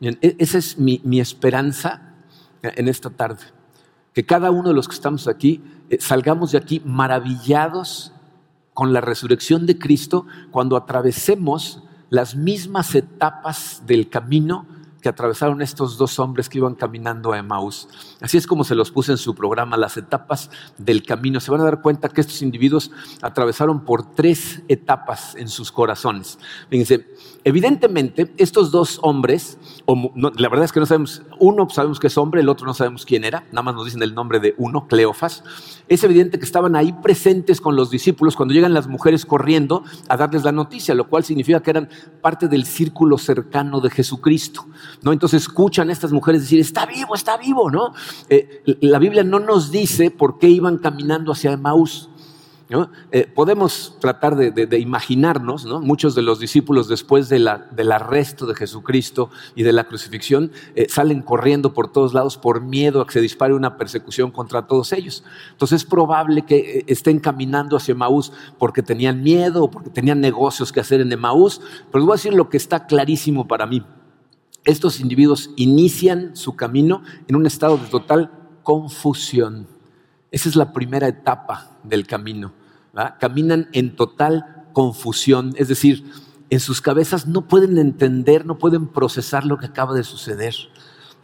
E, 0.00 0.36
esa 0.38 0.58
es 0.58 0.78
mi, 0.78 1.00
esperanza 1.18 2.14
en 2.62 2.88
esta 2.88 3.10
tarde. 3.10 3.44
Que 4.12 4.26
cada 4.26 4.50
uno 4.50 4.68
de 4.68 4.74
los 4.74 4.88
que 4.88 4.94
estamos 4.94 5.26
aquí 5.26 5.62
eh, 5.88 5.98
salgamos 6.00 6.52
de 6.52 6.58
aquí 6.58 6.82
maravillados 6.84 8.12
con 8.74 8.92
la 8.92 9.00
resurrección 9.00 9.64
de 9.64 9.78
Cristo 9.78 10.26
cuando 10.50 10.76
atravesemos 10.76 11.82
las 12.10 12.36
mismas 12.36 12.94
etapas 12.94 13.82
del 13.86 14.10
camino 14.10 14.66
que 15.06 15.10
atravesaron 15.10 15.62
estos 15.62 15.98
dos 15.98 16.18
hombres 16.18 16.48
que 16.48 16.58
iban 16.58 16.74
caminando 16.74 17.30
a 17.30 17.38
Emmaus. 17.38 17.88
Así 18.20 18.38
es 18.38 18.44
como 18.44 18.64
se 18.64 18.74
los 18.74 18.90
puse 18.90 19.12
en 19.12 19.18
su 19.18 19.36
programa, 19.36 19.76
las 19.76 19.96
etapas 19.96 20.50
del 20.78 21.04
camino. 21.04 21.38
Se 21.38 21.52
van 21.52 21.60
a 21.60 21.64
dar 21.64 21.80
cuenta 21.80 22.08
que 22.08 22.20
estos 22.20 22.42
individuos 22.42 22.90
atravesaron 23.22 23.84
por 23.84 24.14
tres 24.16 24.62
etapas 24.66 25.36
en 25.36 25.46
sus 25.46 25.70
corazones. 25.70 26.40
Fíjense, 26.70 27.06
evidentemente 27.44 28.34
estos 28.36 28.72
dos 28.72 28.98
hombres, 29.00 29.58
la 29.86 30.48
verdad 30.48 30.64
es 30.64 30.72
que 30.72 30.80
no 30.80 30.86
sabemos, 30.86 31.22
uno 31.38 31.70
sabemos 31.70 32.00
que 32.00 32.08
es 32.08 32.18
hombre, 32.18 32.40
el 32.40 32.48
otro 32.48 32.66
no 32.66 32.74
sabemos 32.74 33.06
quién 33.06 33.22
era, 33.22 33.44
nada 33.52 33.62
más 33.62 33.76
nos 33.76 33.84
dicen 33.84 34.02
el 34.02 34.12
nombre 34.12 34.40
de 34.40 34.56
uno, 34.58 34.88
Cleofas. 34.88 35.44
Es 35.86 36.02
evidente 36.02 36.40
que 36.40 36.44
estaban 36.44 36.74
ahí 36.74 36.92
presentes 36.94 37.60
con 37.60 37.76
los 37.76 37.90
discípulos 37.90 38.34
cuando 38.34 38.54
llegan 38.54 38.74
las 38.74 38.88
mujeres 38.88 39.24
corriendo 39.24 39.84
a 40.08 40.16
darles 40.16 40.42
la 40.42 40.50
noticia, 40.50 40.96
lo 40.96 41.08
cual 41.08 41.22
significa 41.22 41.62
que 41.62 41.70
eran 41.70 41.88
parte 42.20 42.48
del 42.48 42.64
círculo 42.64 43.18
cercano 43.18 43.80
de 43.80 43.90
Jesucristo. 43.90 44.66
¿No? 45.02 45.12
Entonces 45.12 45.42
escuchan 45.42 45.88
a 45.90 45.92
estas 45.92 46.12
mujeres 46.12 46.42
decir, 46.42 46.60
está 46.60 46.86
vivo, 46.86 47.14
está 47.14 47.36
vivo, 47.36 47.70
¿no? 47.70 47.94
Eh, 48.28 48.62
la 48.80 48.98
Biblia 48.98 49.24
no 49.24 49.40
nos 49.40 49.70
dice 49.70 50.10
por 50.10 50.38
qué 50.38 50.48
iban 50.48 50.78
caminando 50.78 51.32
hacia 51.32 51.52
Emmaús. 51.52 52.10
Eh, 53.12 53.30
podemos 53.32 53.96
tratar 54.00 54.34
de, 54.34 54.78
imaginarnos, 54.80 55.64
¿no? 55.64 55.80
muchos 55.80 56.16
de 56.16 56.22
los 56.22 56.40
discípulos 56.40 56.88
después 56.88 57.28
del 57.28 57.46
arresto 57.92 58.44
de 58.44 58.56
Jesucristo 58.56 59.30
y 59.54 59.62
de 59.62 59.72
la 59.72 59.84
crucifixión 59.84 60.50
eh, 60.74 60.86
salen 60.88 61.22
corriendo 61.22 61.72
por 61.72 61.92
todos 61.92 62.12
lados 62.12 62.36
por 62.36 62.60
miedo 62.60 63.00
a 63.00 63.06
que 63.06 63.12
se 63.12 63.20
dispare 63.20 63.54
una 63.54 63.76
persecución 63.76 64.32
contra 64.32 64.66
todos 64.66 64.92
ellos. 64.92 65.22
Entonces 65.52 65.82
es 65.82 65.88
probable 65.88 66.42
que 66.42 66.84
estén 66.88 67.20
caminando 67.20 67.76
hacia 67.76 67.92
Emaús 67.92 68.32
porque 68.58 68.82
tenían 68.82 69.22
miedo 69.22 69.62
o 69.64 69.70
porque 69.70 69.90
tenían 69.90 70.20
negocios 70.20 70.72
que 70.72 70.80
hacer 70.80 71.00
en 71.00 71.12
Emaús, 71.12 71.60
pero 71.92 72.00
les 72.00 72.06
voy 72.06 72.14
a 72.14 72.16
decir 72.16 72.34
lo 72.34 72.48
que 72.48 72.56
está 72.56 72.86
clarísimo 72.86 73.46
para 73.46 73.66
mí 73.66 73.84
estos 74.66 75.00
individuos 75.00 75.50
inician 75.56 76.36
su 76.36 76.56
camino 76.56 77.02
en 77.28 77.36
un 77.36 77.46
estado 77.46 77.78
de 77.78 77.86
total 77.86 78.30
confusión. 78.62 79.68
Esa 80.30 80.48
es 80.48 80.56
la 80.56 80.72
primera 80.72 81.08
etapa 81.08 81.78
del 81.82 82.06
camino. 82.06 82.52
Caminan 83.20 83.68
en 83.72 83.94
total 83.94 84.64
confusión, 84.72 85.54
es 85.56 85.68
decir, 85.68 86.04
en 86.50 86.60
sus 86.60 86.80
cabezas 86.80 87.26
no 87.26 87.48
pueden 87.48 87.78
entender, 87.78 88.46
no 88.46 88.58
pueden 88.58 88.88
procesar 88.88 89.44
lo 89.44 89.58
que 89.58 89.66
acaba 89.66 89.94
de 89.94 90.04
suceder. 90.04 90.54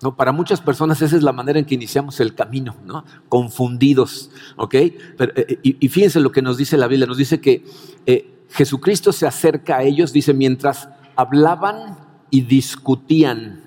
¿no? 0.03 0.17
Para 0.17 0.33
muchas 0.33 0.61
personas 0.61 1.01
esa 1.01 1.17
es 1.17 1.23
la 1.23 1.33
manera 1.33 1.59
en 1.59 1.65
que 1.65 1.75
iniciamos 1.75 2.21
el 2.21 2.35
camino, 2.35 2.77
¿no? 2.85 3.05
confundidos. 3.29 4.31
Eh, 4.73 4.99
eh, 5.19 5.59
y, 5.63 5.89
fíjense 5.89 6.21
lo 6.21 6.33
que 6.33 6.43
nos 6.43 6.57
dice 6.57 6.77
la 6.77 6.89
Biblia, 6.89 7.07
nos 7.07 7.19
dice 7.19 7.41
que 7.41 7.65
eh, 8.07 8.45
Jesucristo 8.51 9.13
se 9.13 9.27
acerca 9.27 9.79
a 9.79 9.83
ellos, 9.83 10.13
dice, 10.13 10.35
mientras 10.35 10.89
hablaban 11.17 11.99
y 12.33 12.41
discutían. 12.41 13.61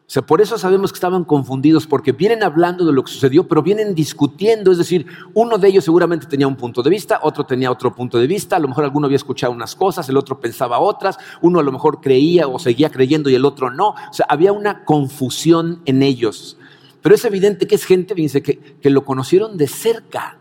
O 0.00 0.10
sea, 0.12 0.22
por 0.22 0.42
eso 0.42 0.58
sabemos 0.58 0.92
que 0.92 0.96
estaban 0.96 1.24
confundidos, 1.24 1.86
porque 1.86 2.12
vienen 2.12 2.42
hablando 2.42 2.84
de 2.84 2.92
lo 2.92 3.02
que 3.04 3.12
sucedió, 3.12 3.46
pero 3.46 3.62
vienen 3.62 3.94
discutiendo. 3.94 4.72
Es 4.72 4.76
decir, 4.76 5.06
uno 5.32 5.56
de 5.56 5.68
ellos 5.68 5.84
seguramente 5.84 6.26
tenía 6.26 6.48
un 6.48 6.56
punto 6.56 6.82
de 6.82 6.90
vista, 6.90 7.20
otro 7.22 7.46
tenía 7.46 7.70
otro 7.70 7.94
punto 7.94 8.18
de 8.18 8.26
vista, 8.26 8.56
a 8.56 8.58
lo 8.58 8.68
mejor 8.68 8.84
alguno 8.84 9.06
había 9.06 9.16
escuchado 9.16 9.52
unas 9.52 9.76
cosas, 9.76 10.06
el 10.08 10.18
otro 10.18 10.38
pensaba 10.40 10.80
otras, 10.80 11.16
uno 11.40 11.60
a 11.60 11.62
lo 11.62 11.72
mejor 11.72 12.00
creía 12.00 12.48
o 12.48 12.58
seguía 12.58 12.90
creyendo 12.90 13.30
y 13.30 13.36
el 13.36 13.44
otro 13.44 13.70
no. 13.70 13.90
O 13.90 14.12
sea, 14.12 14.26
había 14.28 14.52
una 14.52 14.84
confusión 14.84 15.80
en 15.86 16.02
ellos. 16.02 16.58
Pero 17.00 17.14
es 17.14 17.24
evidente 17.24 17.68
que 17.68 17.76
es 17.76 17.84
gente, 17.84 18.14
fíjense, 18.14 18.42
que, 18.42 18.58
que 18.58 18.90
lo 18.90 19.04
conocieron 19.04 19.56
de 19.56 19.68
cerca, 19.68 20.38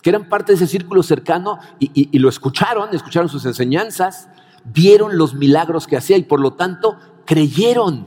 que 0.00 0.10
eran 0.10 0.28
parte 0.28 0.52
de 0.52 0.56
ese 0.56 0.68
círculo 0.68 1.02
cercano 1.02 1.58
y 1.80 2.18
lo 2.18 2.28
escucharon, 2.28 2.88
escucharon 2.94 3.28
sus 3.28 3.44
enseñanzas, 3.44 4.28
vieron 4.64 5.16
los 5.16 5.34
milagros 5.34 5.86
que 5.86 5.96
hacía 5.96 6.16
y 6.16 6.22
por 6.22 6.40
lo 6.40 6.52
tanto 6.52 6.96
creyeron. 7.24 8.06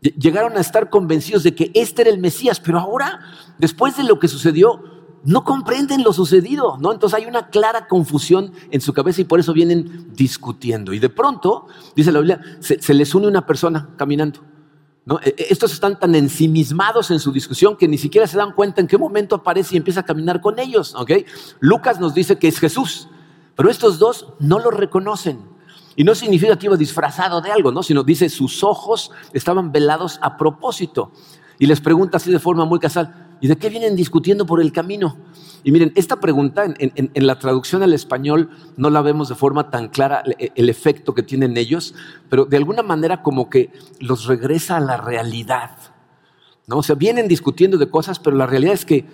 Llegaron 0.00 0.56
a 0.56 0.60
estar 0.60 0.90
convencidos 0.90 1.42
de 1.42 1.54
que 1.54 1.70
este 1.74 2.02
era 2.02 2.10
el 2.10 2.18
Mesías, 2.18 2.60
pero 2.60 2.78
ahora, 2.78 3.20
después 3.58 3.96
de 3.96 4.04
lo 4.04 4.18
que 4.18 4.28
sucedió, 4.28 4.80
no 5.24 5.44
comprenden 5.44 6.02
lo 6.02 6.12
sucedido, 6.12 6.78
¿no? 6.78 6.92
Entonces 6.92 7.18
hay 7.18 7.26
una 7.26 7.48
clara 7.48 7.86
confusión 7.88 8.52
en 8.70 8.80
su 8.80 8.92
cabeza 8.92 9.20
y 9.20 9.24
por 9.24 9.40
eso 9.40 9.52
vienen 9.52 10.12
discutiendo. 10.14 10.92
Y 10.92 10.98
de 10.98 11.08
pronto, 11.08 11.66
dice 11.96 12.12
la 12.12 12.20
Biblia, 12.20 12.40
se, 12.60 12.94
les 12.94 13.14
une 13.14 13.26
una 13.26 13.44
persona 13.44 13.90
caminando. 13.96 14.40
¿no? 15.04 15.18
E, 15.20 15.34
e, 15.36 15.46
estos 15.50 15.72
están 15.72 15.98
tan 15.98 16.14
ensimismados 16.14 17.10
en 17.10 17.18
su 17.18 17.32
discusión 17.32 17.76
que 17.76 17.88
ni 17.88 17.98
siquiera 17.98 18.26
se 18.26 18.36
dan 18.36 18.52
cuenta 18.52 18.80
en 18.80 18.86
qué 18.86 18.98
momento 18.98 19.34
aparece 19.34 19.74
y 19.74 19.78
empieza 19.78 20.00
a 20.00 20.04
caminar 20.04 20.40
con 20.40 20.58
ellos. 20.58 20.94
Lucas 21.60 21.98
nos 21.98 22.14
dice 22.14 22.38
que 22.38 22.48
es 22.48 22.58
Jesús, 22.58 23.08
pero 23.56 23.70
estos 23.70 23.98
dos 23.98 24.32
no 24.38 24.58
lo 24.60 24.70
reconocen. 24.70 25.57
Y 25.98 26.04
no 26.04 26.14
significa 26.14 26.56
que 26.56 26.66
iba 26.66 26.76
disfrazado 26.76 27.40
de 27.40 27.50
algo, 27.50 27.72
¿no? 27.72 27.82
Sino 27.82 28.04
dice, 28.04 28.28
sus 28.28 28.62
ojos 28.62 29.10
estaban 29.32 29.72
velados 29.72 30.20
a 30.22 30.36
propósito. 30.36 31.10
Y 31.58 31.66
les 31.66 31.80
pregunta 31.80 32.18
así 32.18 32.30
de 32.30 32.38
forma 32.38 32.64
muy 32.64 32.78
casual, 32.78 33.36
¿y 33.40 33.48
de 33.48 33.56
qué 33.56 33.68
vienen 33.68 33.96
discutiendo 33.96 34.46
por 34.46 34.60
el 34.60 34.70
camino? 34.70 35.16
Y 35.64 35.72
miren, 35.72 35.90
esta 35.96 36.20
pregunta 36.20 36.62
en, 36.78 37.26
la 37.26 37.40
traducción 37.40 37.82
al 37.82 37.92
español 37.94 38.48
no 38.76 38.90
la 38.90 39.02
vemos 39.02 39.28
de 39.28 39.34
forma 39.34 39.70
tan 39.70 39.88
clara 39.88 40.22
el, 40.38 40.68
efecto 40.68 41.14
que 41.14 41.24
tienen 41.24 41.56
ellos, 41.56 41.96
pero 42.28 42.44
de 42.44 42.58
alguna 42.58 42.84
manera 42.84 43.24
como 43.24 43.50
que 43.50 43.72
los 43.98 44.26
regresa 44.26 44.76
a 44.76 44.80
la 44.80 44.98
realidad. 44.98 45.78
¿no? 46.68 46.76
O 46.78 46.82
sea, 46.84 46.94
vienen 46.94 47.26
discutiendo 47.26 47.76
de 47.76 47.90
cosas, 47.90 48.20
pero 48.20 48.36
la 48.36 48.46
realidad 48.46 48.74
es 48.74 48.84
que 48.84 49.04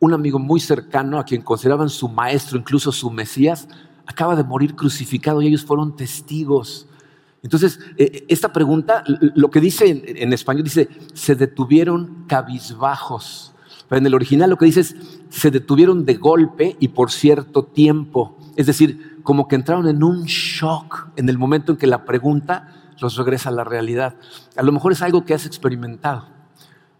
un 0.00 0.12
amigo 0.12 0.38
muy 0.38 0.60
cercano, 0.60 1.18
a 1.18 1.24
quien 1.24 1.40
consideraban 1.40 1.88
su 1.88 2.10
maestro, 2.10 2.58
incluso 2.58 2.92
su 2.92 3.10
Mesías, 3.10 3.68
acaba 4.10 4.34
de 4.34 4.44
morir 4.44 4.74
crucificado 4.74 5.40
y 5.40 5.46
ellos 5.46 5.64
fueron 5.64 5.94
testigos. 5.94 6.86
Entonces, 7.42 7.78
eh, 7.96 8.24
esta 8.28 8.52
pregunta, 8.52 9.04
lo 9.06 9.50
que 9.50 9.60
dice 9.60 10.02
en, 10.04 10.32
español, 10.32 10.64
dice, 10.64 10.88
se 11.14 11.34
detuvieron 11.34 12.24
cabizbajos. 12.26 13.54
Pero 13.88 14.00
en 14.00 14.06
el 14.06 14.14
original 14.14 14.50
lo 14.50 14.56
que 14.56 14.66
dice 14.66 14.80
es, 14.80 14.96
se 15.30 15.50
detuvieron 15.50 16.04
de 16.04 16.14
golpe 16.14 16.76
y 16.80 16.88
por 16.88 17.10
cierto 17.10 17.64
tiempo. 17.64 18.36
Es 18.56 18.66
decir, 18.66 19.20
como 19.22 19.48
que 19.48 19.56
entraron 19.56 19.88
en 19.88 20.02
un 20.02 20.24
shock 20.24 21.08
en 21.16 21.28
el 21.28 21.38
momento 21.38 21.72
en 21.72 21.78
que 21.78 21.86
la 21.86 22.04
pregunta 22.04 22.92
los 23.00 23.16
regresa 23.16 23.48
a 23.48 23.52
la 23.52 23.64
realidad. 23.64 24.16
A 24.56 24.62
lo 24.62 24.72
mejor 24.72 24.92
es 24.92 25.02
algo 25.02 25.24
que 25.24 25.34
has 25.34 25.46
experimentado, 25.46 26.28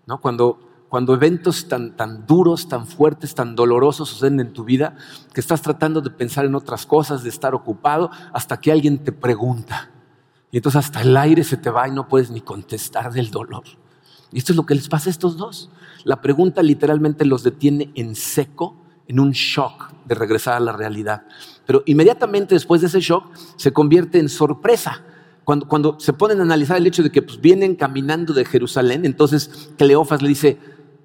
¿no? 0.07 0.21
Cuando, 0.21 0.70
cuando 0.91 1.15
eventos 1.15 1.69
tan, 1.69 1.97
tan 1.97 2.27
duros, 2.27 2.69
tan 2.69 2.85
fuertes, 2.85 3.33
tan 3.37 3.55
dolorosos 3.55 4.09
suceden 4.09 4.41
en 4.41 4.53
tu 4.53 4.65
vida, 4.65 4.97
que 5.33 5.41
estás 5.41 5.63
tratando 5.63 6.01
de 6.01 6.11
pensar 6.11 6.45
en 6.45 6.57
otras 6.57 6.85
cosas, 6.85 7.23
de 7.23 7.29
estar 7.29 7.55
ocupado, 7.55 8.11
hasta 8.33 8.61
que 8.61 8.73
alguien 8.73 8.99
te 8.99 9.13
pregunta. 9.13 9.89
Y 10.51 10.57
entonces 10.57 10.85
hasta 10.85 11.03
el 11.03 11.17
aire 11.17 11.45
se 11.45 11.57
te 11.57 11.71
va 11.71 11.87
y 11.87 11.93
no 11.93 12.09
puedes 12.09 12.33
ni 12.33 12.41
contestar 12.41 13.13
del 13.13 13.31
dolor. 13.31 13.63
Y 14.33 14.39
esto 14.39 14.53
es 14.53 14.57
lo 14.57 14.67
que 14.67 14.75
les 14.75 14.89
pasa 14.89 15.09
a 15.09 15.13
estos 15.13 15.37
dos. 15.37 15.71
La 16.03 16.21
pregunta 16.21 16.61
literalmente 16.61 17.25
los 17.25 17.45
detiene 17.45 17.93
en 17.95 18.17
seco, 18.17 18.77
en 19.07 19.21
un 19.21 19.31
shock 19.31 19.93
de 20.07 20.17
regresar 20.17 20.55
a 20.55 20.61
la 20.61 20.73
realidad. 20.73 21.23
Pero 21.67 21.85
inmediatamente 21.87 22.57
después 22.57 22.81
de 22.81 22.89
ese 22.89 23.01
shock 23.01 23.33
se 23.55 23.73
convierte 23.73 24.19
en 24.19 24.29
sorpresa. 24.29 25.05
Cuando, 25.45 25.69
cuando 25.69 26.01
se 26.01 26.13
ponen 26.13 26.41
a 26.41 26.43
analizar 26.43 26.79
el 26.79 26.87
hecho 26.89 27.05
de 27.05 27.13
que 27.13 27.23
pues, 27.23 27.41
vienen 27.41 27.77
caminando 27.77 28.35
de 28.35 28.45
Jerusalén, 28.45 29.05
entonces 29.05 29.71
Cleofas 29.79 30.21
le 30.21 30.29
dice, 30.29 30.59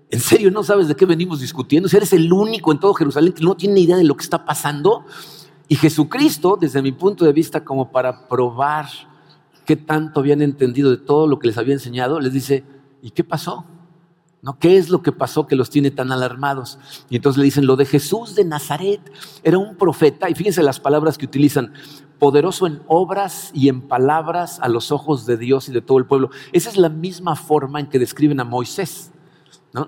¿en 0.10 0.20
serio 0.20 0.52
no 0.52 0.64
sabes 0.64 0.88
de 0.88 0.96
qué 0.96 1.06
venimos 1.06 1.40
discutiendo? 1.40 1.90
Si 1.90 1.98
eres 1.98 2.14
el 2.14 2.32
único 2.32 2.72
en 2.72 2.80
todo 2.80 2.94
Jerusalén 2.94 3.34
que 3.34 3.44
no 3.44 3.56
tiene 3.56 3.80
idea 3.80 3.98
de 3.98 4.04
lo 4.04 4.16
que 4.16 4.24
está 4.24 4.46
pasando. 4.46 5.06
Y 5.68 5.76
Jesucristo, 5.76 6.58
desde 6.60 6.82
mi 6.82 6.92
punto 6.92 7.26
de 7.26 7.34
vista, 7.34 7.64
como 7.64 7.92
para 7.92 8.28
probar 8.28 8.88
qué 9.66 9.76
tanto 9.76 10.20
habían 10.20 10.42
entendido 10.42 10.92
de 10.92 10.98
todo 10.98 11.28
lo 11.28 11.40
que 11.40 11.48
les 11.48 11.58
había 11.58 11.74
enseñado, 11.74 12.20
les 12.20 12.34
dice, 12.34 12.64
¿y 13.02 13.12
qué 13.12 13.24
pasó? 13.24 13.66
¿No? 14.44 14.60
¿Qué 14.60 14.78
es 14.78 14.90
lo 14.90 15.02
que 15.02 15.12
pasó 15.12 15.48
que 15.48 15.56
los 15.56 15.72
tiene 15.72 15.90
tan 15.90 16.12
alarmados? 16.12 16.78
Y 17.10 17.16
entonces 17.16 17.40
le 17.40 17.46
dicen, 17.46 17.66
lo 17.66 17.76
de 17.76 17.86
Jesús 17.86 18.36
de 18.36 18.46
Nazaret 18.46 19.02
era 19.44 19.58
un 19.58 19.76
profeta, 19.76 20.30
y 20.30 20.36
fíjense 20.36 20.62
las 20.62 20.80
palabras 20.80 21.18
que 21.18 21.26
utilizan, 21.26 21.74
poderoso 22.20 22.68
en 22.68 22.82
obras 22.88 23.50
y 23.56 23.70
en 23.70 23.82
palabras 23.82 24.60
a 24.62 24.70
los 24.70 24.92
ojos 24.92 25.26
de 25.26 25.38
Dios 25.38 25.68
y 25.68 25.74
de 25.74 25.82
todo 25.82 25.98
el 25.98 26.06
pueblo. 26.06 26.30
Esa 26.54 26.70
es 26.70 26.78
la 26.78 26.90
misma 26.90 27.36
forma 27.36 27.80
en 27.80 27.88
que 27.88 27.98
describen 27.98 28.40
a 28.40 28.44
Moisés 28.44 29.12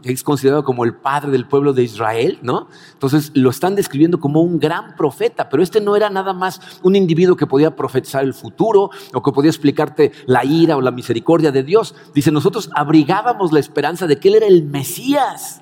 que 0.02 0.12
es 0.12 0.24
considerado 0.24 0.64
como 0.64 0.84
el 0.84 0.96
padre 0.96 1.32
del 1.32 1.48
pueblo 1.48 1.74
de 1.74 1.84
Israel, 1.84 2.40
¿no? 2.42 2.68
Entonces 2.94 3.32
lo 3.34 3.50
están 3.50 3.76
describiendo 3.76 4.20
como 4.20 4.42
un 4.42 4.60
gran 4.60 4.96
profeta, 4.96 5.50
pero 5.50 5.64
este 5.64 5.82
no 5.82 5.96
era 5.96 6.10
nada 6.10 6.34
más 6.34 6.60
un 6.84 6.96
individuo 6.96 7.36
que 7.36 7.48
podía 7.48 7.76
profetizar 7.76 8.24
el 8.24 8.34
futuro 8.34 8.90
o 9.14 9.24
que 9.24 9.32
podía 9.32 9.50
explicarte 9.50 10.12
la 10.26 10.44
ira 10.46 10.78
o 10.78 10.82
la 10.82 10.92
misericordia 10.92 11.52
de 11.52 11.64
Dios. 11.64 11.96
Dice, 12.14 12.32
nosotros 12.32 12.70
abrigábamos 12.74 13.52
la 13.52 13.60
esperanza 13.60 14.08
de 14.08 14.20
que 14.20 14.28
él 14.28 14.36
era 14.36 14.48
el 14.48 14.64
Mesías. 14.64 15.62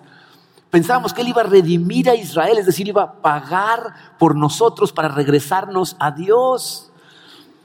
Pensábamos 0.69 1.13
que 1.13 1.21
él 1.21 1.29
iba 1.29 1.41
a 1.41 1.45
redimir 1.45 2.09
a 2.09 2.15
Israel, 2.15 2.57
es 2.57 2.65
decir, 2.65 2.87
iba 2.87 3.03
a 3.03 3.21
pagar 3.21 3.93
por 4.17 4.35
nosotros 4.35 4.91
para 4.91 5.07
regresarnos 5.07 5.95
a 5.99 6.11
Dios. 6.11 6.91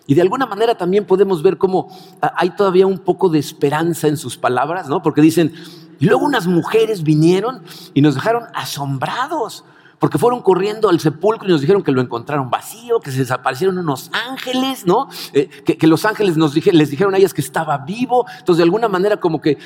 Y 0.07 0.15
de 0.15 0.23
alguna 0.23 0.45
manera 0.47 0.77
también 0.77 1.07
podemos 1.07 1.43
ver 1.43 1.57
cómo 1.57 1.89
hay 2.21 2.51
todavía 2.51 2.87
un 2.87 2.99
poco 2.99 3.29
de 3.29 3.39
esperanza 3.39 4.09
en 4.09 4.17
sus 4.17 4.37
palabras, 4.37 4.89
¿no? 4.89 5.03
Porque 5.03 5.21
dicen, 5.21 5.55
y 6.01 6.07
luego 6.07 6.25
unas 6.25 6.47
mujeres 6.47 7.03
vinieron 7.03 7.63
y 7.95 8.01
nos 8.01 8.15
dejaron 8.15 8.45
asombrados, 8.55 9.65
porque 9.99 10.17
fueron 10.17 10.41
corriendo 10.41 10.89
al 10.89 10.99
sepulcro 10.99 11.47
y 11.47 11.53
nos 11.53 11.61
dijeron 11.61 11.83
que 11.83 11.93
lo 11.93 12.01
encontraron 12.01 12.49
vacío, 12.49 13.01
que 13.01 13.11
se 13.11 13.19
desaparecieron 13.19 13.77
unos 13.77 14.11
ángeles, 14.29 14.87
¿no? 14.87 15.09
Eh, 15.35 15.49
que, 15.49 15.87
los 15.87 16.07
ángeles 16.07 16.39
nos 16.39 16.57
les 16.57 16.91
dijeron 16.91 17.15
a 17.15 17.19
ellas 17.19 17.35
que 17.35 17.43
estaba 17.43 17.77
vivo. 17.79 18.25
Entonces, 18.39 18.57
de 18.57 18.63
alguna 18.63 18.89
manera, 18.89 19.19
como 19.19 19.43
que 19.43 19.59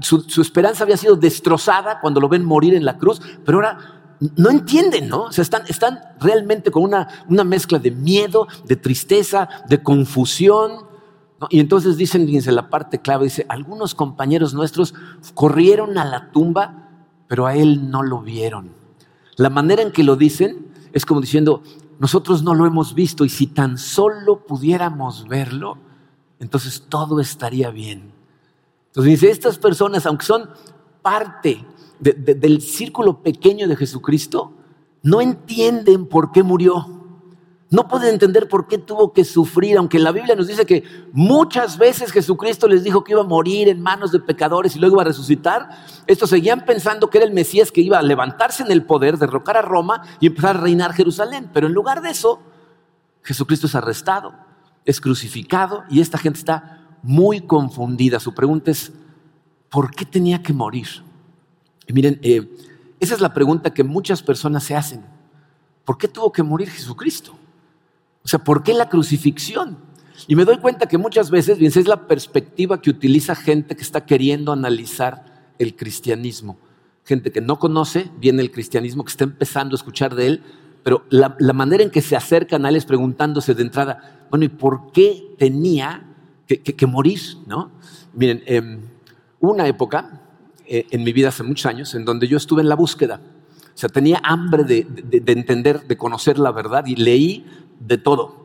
su, 0.00 0.24
esperanza 0.40 0.84
había 0.84 0.96
sido 0.96 1.16
destrozada 1.16 2.00
cuando 2.00 2.18
lo 2.18 2.30
ven 2.30 2.46
morir 2.46 2.74
en 2.74 2.86
la 2.86 2.96
cruz, 2.96 3.20
pero 3.44 3.58
ahora 3.58 3.78
no 4.36 4.48
entienden, 4.48 5.10
¿no? 5.10 5.24
O 5.24 5.32
sea, 5.32 5.42
están, 5.42 6.00
realmente 6.18 6.70
con 6.70 6.84
una 6.84 7.44
mezcla 7.44 7.78
de 7.78 7.90
miedo, 7.90 8.48
de 8.64 8.76
tristeza, 8.76 9.50
de 9.68 9.82
confusión. 9.82 10.93
Y 11.50 11.60
entonces 11.60 11.96
dicen, 11.96 12.26
fíjense 12.26 12.52
la 12.52 12.70
parte 12.70 13.00
clave, 13.00 13.24
dice, 13.24 13.44
algunos 13.48 13.94
compañeros 13.94 14.54
nuestros 14.54 14.94
corrieron 15.34 15.98
a 15.98 16.04
la 16.04 16.30
tumba, 16.30 16.90
pero 17.26 17.46
a 17.46 17.54
él 17.54 17.90
no 17.90 18.02
lo 18.02 18.22
vieron. 18.22 18.70
La 19.36 19.50
manera 19.50 19.82
en 19.82 19.92
que 19.92 20.04
lo 20.04 20.16
dicen 20.16 20.68
es 20.92 21.04
como 21.04 21.20
diciendo, 21.20 21.62
nosotros 21.98 22.42
no 22.42 22.54
lo 22.54 22.66
hemos 22.66 22.94
visto 22.94 23.24
y 23.24 23.28
si 23.28 23.46
tan 23.46 23.78
solo 23.78 24.46
pudiéramos 24.46 25.26
verlo, 25.28 25.78
entonces 26.38 26.84
todo 26.88 27.20
estaría 27.20 27.70
bien. 27.70 28.12
Entonces 28.88 29.12
dice, 29.12 29.30
estas 29.30 29.58
personas, 29.58 30.06
aunque 30.06 30.24
son 30.24 30.50
parte 31.02 31.64
del 31.98 32.60
círculo 32.60 33.22
pequeño 33.22 33.66
de 33.66 33.76
Jesucristo, 33.76 34.52
no 35.02 35.20
entienden 35.20 36.06
por 36.06 36.32
qué 36.32 36.42
murió. 36.42 37.03
No 37.70 37.88
pueden 37.88 38.10
entender 38.10 38.48
por 38.48 38.68
qué 38.68 38.78
tuvo 38.78 39.12
que 39.12 39.24
sufrir, 39.24 39.76
aunque 39.78 39.98
la 39.98 40.12
Biblia 40.12 40.36
nos 40.36 40.46
dice 40.46 40.66
que 40.66 40.84
muchas 41.12 41.78
veces 41.78 42.12
Jesucristo 42.12 42.68
les 42.68 42.84
dijo 42.84 43.02
que 43.02 43.12
iba 43.12 43.22
a 43.22 43.26
morir 43.26 43.68
en 43.68 43.80
manos 43.80 44.12
de 44.12 44.20
pecadores 44.20 44.76
y 44.76 44.78
luego 44.78 44.96
iba 44.96 45.02
a 45.02 45.06
resucitar. 45.06 45.68
Estos 46.06 46.30
seguían 46.30 46.64
pensando 46.64 47.08
que 47.10 47.18
era 47.18 47.26
el 47.26 47.32
Mesías 47.32 47.72
que 47.72 47.80
iba 47.80 47.98
a 47.98 48.02
levantarse 48.02 48.62
en 48.62 48.70
el 48.70 48.84
poder, 48.84 49.18
derrocar 49.18 49.56
a 49.56 49.62
Roma 49.62 50.02
y 50.20 50.26
empezar 50.26 50.56
a 50.56 50.60
reinar 50.60 50.92
Jerusalén. 50.92 51.50
Pero 51.52 51.66
en 51.66 51.72
lugar 51.72 52.02
de 52.02 52.10
eso, 52.10 52.40
Jesucristo 53.22 53.66
es 53.66 53.74
arrestado, 53.74 54.34
es 54.84 55.00
crucificado 55.00 55.84
y 55.88 56.00
esta 56.00 56.18
gente 56.18 56.38
está 56.38 56.86
muy 57.02 57.40
confundida. 57.40 58.20
Su 58.20 58.34
pregunta 58.34 58.70
es, 58.70 58.92
¿por 59.70 59.90
qué 59.90 60.04
tenía 60.04 60.42
que 60.42 60.52
morir? 60.52 60.88
Y 61.86 61.92
miren, 61.92 62.20
eh, 62.22 62.48
esa 63.00 63.14
es 63.14 63.20
la 63.20 63.34
pregunta 63.34 63.74
que 63.74 63.84
muchas 63.84 64.22
personas 64.22 64.64
se 64.64 64.76
hacen. 64.76 65.04
¿Por 65.84 65.98
qué 65.98 66.08
tuvo 66.08 66.30
que 66.30 66.42
morir 66.42 66.70
Jesucristo? 66.70 67.36
O 68.24 68.28
sea, 68.28 68.38
¿por 68.38 68.62
qué 68.62 68.72
la 68.72 68.88
crucifixión? 68.88 69.76
Y 70.26 70.36
me 70.36 70.44
doy 70.44 70.56
cuenta 70.58 70.86
que 70.86 70.96
muchas 70.96 71.30
veces, 71.30 71.58
bien, 71.58 71.72
es 71.74 71.86
la 71.86 72.06
perspectiva 72.06 72.80
que 72.80 72.90
utiliza 72.90 73.34
gente 73.34 73.76
que 73.76 73.82
está 73.82 74.06
queriendo 74.06 74.52
analizar 74.52 75.52
el 75.58 75.76
cristianismo. 75.76 76.56
Gente 77.04 77.30
que 77.30 77.42
no 77.42 77.58
conoce 77.58 78.10
bien 78.18 78.40
el 78.40 78.50
cristianismo, 78.50 79.04
que 79.04 79.10
está 79.10 79.24
empezando 79.24 79.74
a 79.74 79.78
escuchar 79.78 80.14
de 80.14 80.26
él, 80.26 80.42
pero 80.82 81.04
la, 81.10 81.36
manera 81.52 81.82
en 81.82 81.90
que 81.90 82.00
se 82.00 82.16
acercan 82.16 82.64
a 82.64 82.70
él 82.70 82.76
es 82.76 82.86
preguntándose 82.86 83.54
de 83.54 83.62
entrada, 83.62 84.26
bueno, 84.30 84.46
¿y 84.46 84.48
por 84.48 84.92
qué 84.92 85.34
tenía 85.38 86.04
que, 86.46 86.86
morir? 86.86 87.20
¿no? 87.46 87.72
Miren, 88.14 88.42
eh, 88.46 88.78
una 89.40 89.66
época 89.66 90.22
eh, 90.66 90.86
en 90.90 91.04
mi 91.04 91.12
vida 91.12 91.28
hace 91.28 91.42
muchos 91.42 91.66
años 91.66 91.94
en 91.94 92.06
donde 92.06 92.26
yo 92.26 92.38
estuve 92.38 92.62
en 92.62 92.68
la 92.68 92.76
búsqueda. 92.76 93.20
O 93.74 93.76
sea, 93.76 93.88
tenía 93.88 94.20
hambre 94.22 94.64
de, 94.64 94.84
de 94.84 95.32
entender, 95.32 95.86
de 95.86 95.96
conocer 95.96 96.38
la 96.38 96.52
verdad 96.52 96.86
y 96.86 96.96
leí 96.96 97.44
de 97.80 97.98
todo. 97.98 98.44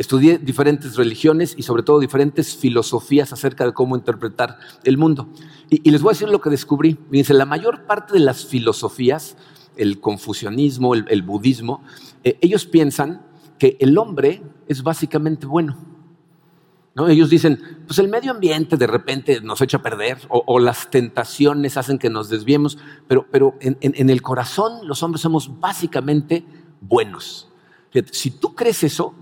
Estudié 0.00 0.38
diferentes 0.38 0.96
religiones 0.96 1.54
y 1.58 1.62
sobre 1.62 1.82
todo 1.82 1.98
diferentes 1.98 2.56
filosofías 2.56 3.32
acerca 3.34 3.66
de 3.66 3.72
cómo 3.72 3.96
interpretar 3.96 4.58
el 4.84 4.96
mundo. 4.96 5.28
Y, 5.68 5.90
les 5.90 6.00
voy 6.00 6.12
a 6.12 6.14
decir 6.14 6.30
lo 6.30 6.40
que 6.40 6.48
descubrí. 6.48 6.96
Fíjense, 7.10 7.34
la 7.34 7.44
mayor 7.44 7.84
parte 7.84 8.14
de 8.14 8.20
las 8.20 8.46
filosofías, 8.46 9.36
el 9.76 10.00
confucianismo, 10.00 10.94
el, 10.94 11.22
budismo, 11.22 11.82
eh, 12.24 12.38
ellos 12.40 12.64
piensan 12.64 13.26
que 13.58 13.76
el 13.78 13.98
hombre 13.98 14.42
es 14.68 14.82
básicamente 14.82 15.46
bueno. 15.46 15.76
¿no? 16.94 17.08
Ellos 17.08 17.28
dicen, 17.28 17.60
pues 17.86 17.98
el 17.98 18.08
medio 18.08 18.30
ambiente 18.30 18.78
de 18.78 18.86
repente 18.86 19.42
nos 19.42 19.60
echa 19.60 19.76
a 19.76 19.82
perder 19.82 20.18
o, 20.30 20.58
las 20.60 20.90
tentaciones 20.90 21.76
hacen 21.76 21.98
que 21.98 22.08
nos 22.08 22.30
desviemos, 22.30 22.78
pero, 23.06 23.26
pero 23.30 23.54
en 23.60 24.08
el 24.08 24.22
corazón 24.22 24.88
los 24.88 25.02
hombres 25.02 25.20
somos 25.20 25.60
básicamente 25.60 26.46
buenos. 26.80 27.49
Si 28.12 28.30
tú 28.30 28.54
crees 28.54 28.82
eso, 28.84 29.14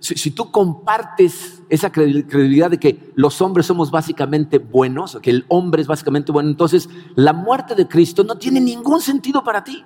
si, 0.00 0.30
tú 0.30 0.50
compartes 0.50 1.62
esa 1.68 1.90
credibilidad 1.90 2.70
de 2.70 2.78
que 2.78 3.12
los 3.16 3.40
hombres 3.40 3.66
somos 3.66 3.90
básicamente 3.90 4.58
buenos, 4.58 5.18
que 5.20 5.30
el 5.30 5.44
hombre 5.48 5.82
es 5.82 5.88
básicamente 5.88 6.30
bueno, 6.30 6.50
entonces 6.50 6.88
la 7.16 7.32
muerte 7.32 7.74
de 7.74 7.88
Cristo 7.88 8.22
no 8.22 8.36
tiene 8.36 8.60
ningún 8.60 9.00
sentido 9.00 9.42
para 9.42 9.64
ti. 9.64 9.82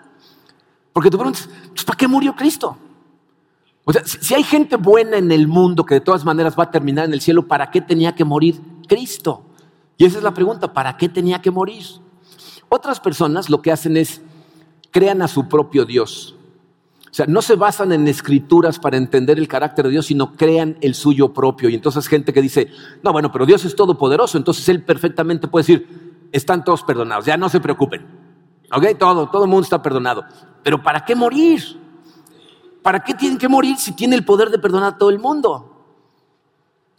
Porque 0.93 1.11
tú 1.11 1.17
preguntas, 1.17 1.49
pues, 1.71 1.85
¿para 1.85 1.97
qué 1.97 2.07
murió 2.07 2.35
Cristo? 2.37 2.77
O 3.85 3.93
sea, 3.93 4.03
si 4.05 4.35
hay 4.35 4.43
gente 4.43 4.77
buena 4.77 5.17
en 5.17 5.31
el 5.33 5.49
mundo 5.49 5.85
que 5.85 5.95
de 5.95 6.01
todas 6.01 6.25
maneras 6.25 6.55
va 6.59 6.65
a 6.65 6.71
terminar 6.71 7.07
en 7.07 7.13
el 7.13 7.21
cielo, 7.21 7.47
¿para 7.47 7.71
qué 7.71 7.81
tenía 7.81 8.15
que 8.15 8.25
morir 8.25 8.61
Cristo? 8.87 9.45
Y 9.97 10.05
esa 10.05 10.19
es 10.19 10.25
la 10.25 10.35
pregunta, 10.35 10.73
¿para 10.73 10.97
qué 10.97 11.09
tenía 11.09 11.41
que 11.41 11.51
morir? 11.51 11.85
Otras 12.69 13.01
personas 13.01 13.51
lo 13.51 13.63
que 13.63 13.73
hacen 13.73 13.97
es 13.97 14.21
crean 14.91 15.23
a 15.23 15.29
su 15.29 15.49
propio 15.49 15.85
Dios. 15.85 16.34
O 17.15 17.17
sea, 17.17 17.27
no 17.29 17.43
se 17.43 17.55
basan 17.55 17.93
en 17.93 18.09
escrituras 18.09 18.81
para 18.81 18.97
entender 18.97 19.39
el 19.39 19.47
carácter 19.47 19.85
de 19.85 19.93
Dios, 19.93 20.07
sino 20.07 20.33
crean 20.33 20.77
el 20.81 20.97
suyo 20.97 21.33
propio. 21.33 21.69
Y 21.69 21.77
entonces 21.77 22.09
gente 22.09 22.33
que 22.33 22.43
dice, 22.43 22.73
no, 23.05 23.13
bueno, 23.13 23.31
pero 23.31 23.47
Dios 23.47 23.65
es 23.65 23.77
todopoderoso, 23.77 24.37
entonces 24.37 24.69
Él 24.69 24.83
perfectamente 24.83 25.47
puede 25.47 25.63
decir, 25.63 26.29
están 26.33 26.65
todos 26.65 26.83
perdonados, 26.83 27.25
ya 27.25 27.37
no 27.37 27.49
se 27.49 27.61
preocupen. 27.61 28.05
¿Ok? 28.73 28.99
Todo, 28.99 29.31
todo 29.31 29.45
el 29.45 29.49
mundo 29.49 29.63
está 29.63 29.81
perdonado. 29.81 30.25
Pero 30.65 30.83
¿para 30.83 31.05
qué 31.05 31.15
morir? 31.15 31.63
¿Para 32.83 32.99
qué 33.05 33.15
tienen 33.15 33.39
que 33.39 33.49
morir 33.49 33.77
si 33.77 33.93
tiene 33.93 34.17
el 34.17 34.25
poder 34.25 34.51
de 34.51 34.59
perdonar 34.59 34.95
a 34.95 34.99
todo 34.99 35.11
el 35.11 35.21
mundo? 35.21 35.87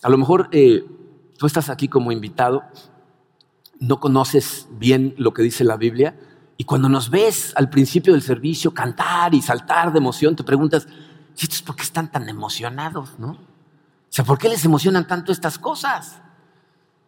A 0.02 0.08
lo 0.08 0.18
mejor 0.18 0.48
eh, 0.54 0.86
tú 1.38 1.46
estás 1.46 1.70
aquí 1.70 1.90
como 1.90 2.14
invitado, 2.14 2.64
no 3.82 4.00
conoces 4.00 4.70
bien 4.72 5.14
lo 5.18 5.34
que 5.34 5.44
dice 5.44 5.66
la 5.66 5.76
Biblia 5.76 6.18
Y 6.58 6.64
cuando 6.64 6.88
nos 6.88 7.10
ves 7.10 7.54
al 7.56 7.70
principio 7.70 8.14
del 8.14 8.22
servicio 8.22 8.74
cantar 8.74 9.34
y 9.34 9.42
saltar 9.42 9.92
de 9.92 10.00
emoción, 10.00 10.36
te 10.36 10.44
preguntas, 10.44 10.88
¿y 11.38 11.44
estos 11.44 11.62
por 11.62 11.76
qué 11.76 11.84
están 11.84 12.12
tan 12.12 12.30
emocionados? 12.30 13.20
¿no? 13.20 13.32
O 13.32 13.38
sea, 14.10 14.24
¿por 14.24 14.38
qué 14.38 14.48
les 14.48 14.64
emocionan 14.64 15.08
tanto 15.08 15.32
estas 15.32 15.60
cosas? 15.60 16.22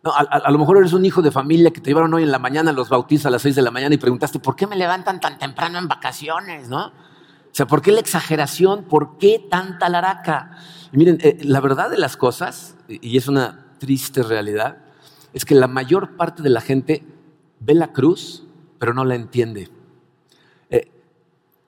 a, 0.03 0.51
lo 0.51 0.57
mejor 0.57 0.77
eres 0.77 0.93
un 0.93 1.05
hijo 1.05 1.21
de 1.21 1.31
familia 1.31 1.71
que 1.71 1.81
te 1.81 1.89
llevaron 1.89 2.13
hoy 2.13 2.23
en 2.23 2.31
la 2.31 2.39
mañana, 2.39 2.71
los 2.71 2.89
bautizos 2.89 3.25
a 3.25 3.29
las 3.29 3.41
seis 3.41 3.55
de 3.55 3.61
la 3.61 3.71
mañana 3.71 3.95
y 3.95 3.97
preguntaste, 3.97 4.39
¿por 4.39 4.55
qué 4.55 4.67
me 4.67 4.75
levantan 4.75 5.19
tan 5.19 5.37
temprano 5.37 5.77
en 5.79 5.87
vacaciones? 5.87 6.69
¿no? 6.69 6.87
O 6.87 7.51
sea, 7.51 7.67
¿por 7.67 7.81
qué 7.81 7.91
la 7.91 7.99
exageración? 7.99 8.83
¿Por 8.83 9.17
qué 9.17 9.45
tanta 9.49 9.89
laraca? 9.89 10.57
Y 10.91 10.97
miren, 10.97 11.17
eh, 11.21 11.37
la 11.41 11.59
verdad 11.59 11.89
de 11.89 11.97
las 11.97 12.15
cosas, 12.15 12.75
y 12.87 13.17
es 13.17 13.27
una 13.27 13.65
triste 13.79 14.23
realidad, 14.23 14.77
es 15.33 15.45
que 15.45 15.55
la 15.55 15.67
mayor 15.67 16.15
parte 16.15 16.41
de 16.41 16.49
la 16.49 16.61
gente 16.61 17.05
ve 17.59 17.73
la 17.73 17.91
cruz, 17.91 18.46
pero 18.79 18.93
no 18.93 19.05
la 19.05 19.15
entiende. 19.15 19.69
Eh, 20.69 20.89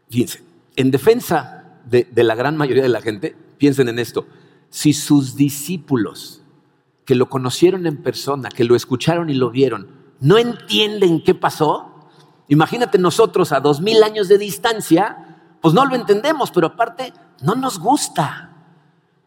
fíjense, 0.10 0.44
en 0.76 0.92
defensa 0.92 1.80
de, 1.86 2.08
de 2.12 2.24
la 2.24 2.36
gran 2.36 2.58
mayoría 2.58 2.84
de 2.84 2.90
la 2.90 3.02
gente, 3.02 3.36
piensen 3.58 3.90
en 3.90 4.00
esto, 4.00 4.26
si 4.70 4.94
sus 4.94 5.36
discípulos 5.36 6.42
que 7.06 7.16
lo 7.16 7.30
conocieron 7.30 7.88
en 7.88 7.98
persona, 7.98 8.50
que 8.50 8.64
lo 8.64 8.76
escucharon 8.76 9.30
y 9.30 9.34
lo 9.34 9.50
vieron, 9.50 9.88
no 10.20 10.38
entienden 10.38 11.24
qué 11.24 11.34
pasó, 11.34 12.08
imagínate 12.48 12.98
nosotros 12.98 13.52
a 13.52 13.60
dos 13.60 13.82
mil 13.82 14.04
años 14.04 14.28
de 14.28 14.38
distancia, 14.38 15.40
pues 15.62 15.74
no 15.74 15.86
lo 15.86 15.96
entendemos, 15.96 16.52
pero 16.52 16.68
aparte 16.68 17.14
no 17.42 17.56
nos 17.56 17.80
gusta. 17.80 18.46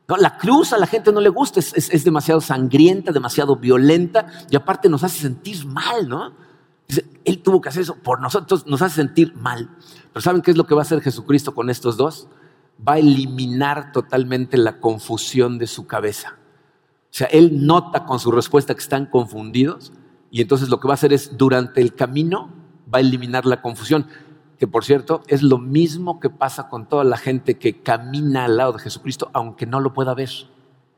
La 0.07 0.37
cruz 0.37 0.75
a 0.75 0.79
la 0.79 0.87
gente 0.87 1.11
no 1.11 1.21
le 1.21 1.31
gusta, 1.31 1.61
es, 1.61 2.05
demasiado 2.05 2.41
sangrienta, 2.41 3.13
demasiado 3.13 3.57
violenta 3.57 4.27
y 4.51 4.57
aparte 4.57 4.89
nos 4.91 5.05
hace 5.05 5.21
sentir 5.21 5.65
mal, 5.67 6.07
¿no? 6.07 6.35
Él 7.25 7.43
tuvo 7.43 7.61
que 7.61 7.69
hacer 7.69 7.83
eso 7.83 7.97
por 7.97 8.21
nosotros, 8.21 8.67
nos 8.67 8.83
hace 8.83 8.97
sentir 8.97 9.35
mal. 9.35 9.71
Pero 10.13 10.21
¿saben 10.21 10.43
qué 10.43 10.51
es 10.51 10.57
lo 10.57 10.67
que 10.67 10.75
va 10.75 10.83
a 10.83 10.83
hacer 10.83 11.01
Jesucristo 11.01 11.55
con 11.55 11.71
estos 11.71 11.97
dos? 11.97 12.29
Va 12.87 12.95
a 12.95 12.99
eliminar 12.99 13.93
totalmente 13.93 14.57
la 14.57 14.81
confusión 14.81 15.59
de 15.59 15.67
su 15.67 15.87
cabeza. 15.87 16.39
O 17.05 17.15
sea, 17.15 17.27
él 17.29 17.67
nota 17.67 18.05
con 18.05 18.19
su 18.19 18.31
respuesta 18.31 18.75
que 18.75 18.81
están 18.81 19.07
confundidos 19.07 19.93
y 20.31 20.41
entonces 20.41 20.69
lo 20.69 20.81
que 20.81 20.89
va 20.89 20.95
a 20.95 20.97
hacer 20.97 21.13
es 21.13 21.37
durante 21.37 21.81
el 21.81 21.95
camino 21.95 22.51
va 22.93 22.99
a 22.99 23.01
eliminar 23.01 23.47
la 23.47 23.61
confusión 23.61 24.07
que 24.63 24.69
por 24.69 24.85
cierto 24.85 25.23
es 25.27 25.43
lo 25.43 25.59
mismo 25.59 26.21
que 26.21 26.31
pasa 26.31 26.69
con 26.69 26.89
toda 26.89 27.03
la 27.03 27.17
gente 27.17 27.59
que 27.59 27.83
camina 27.83 28.45
al 28.45 28.57
lado 28.57 28.75
de 28.75 28.79
Jesucristo, 28.79 29.29
aunque 29.33 29.67
no 29.67 29.81
lo 29.81 29.93
pueda 29.93 30.15
ver, 30.15 30.31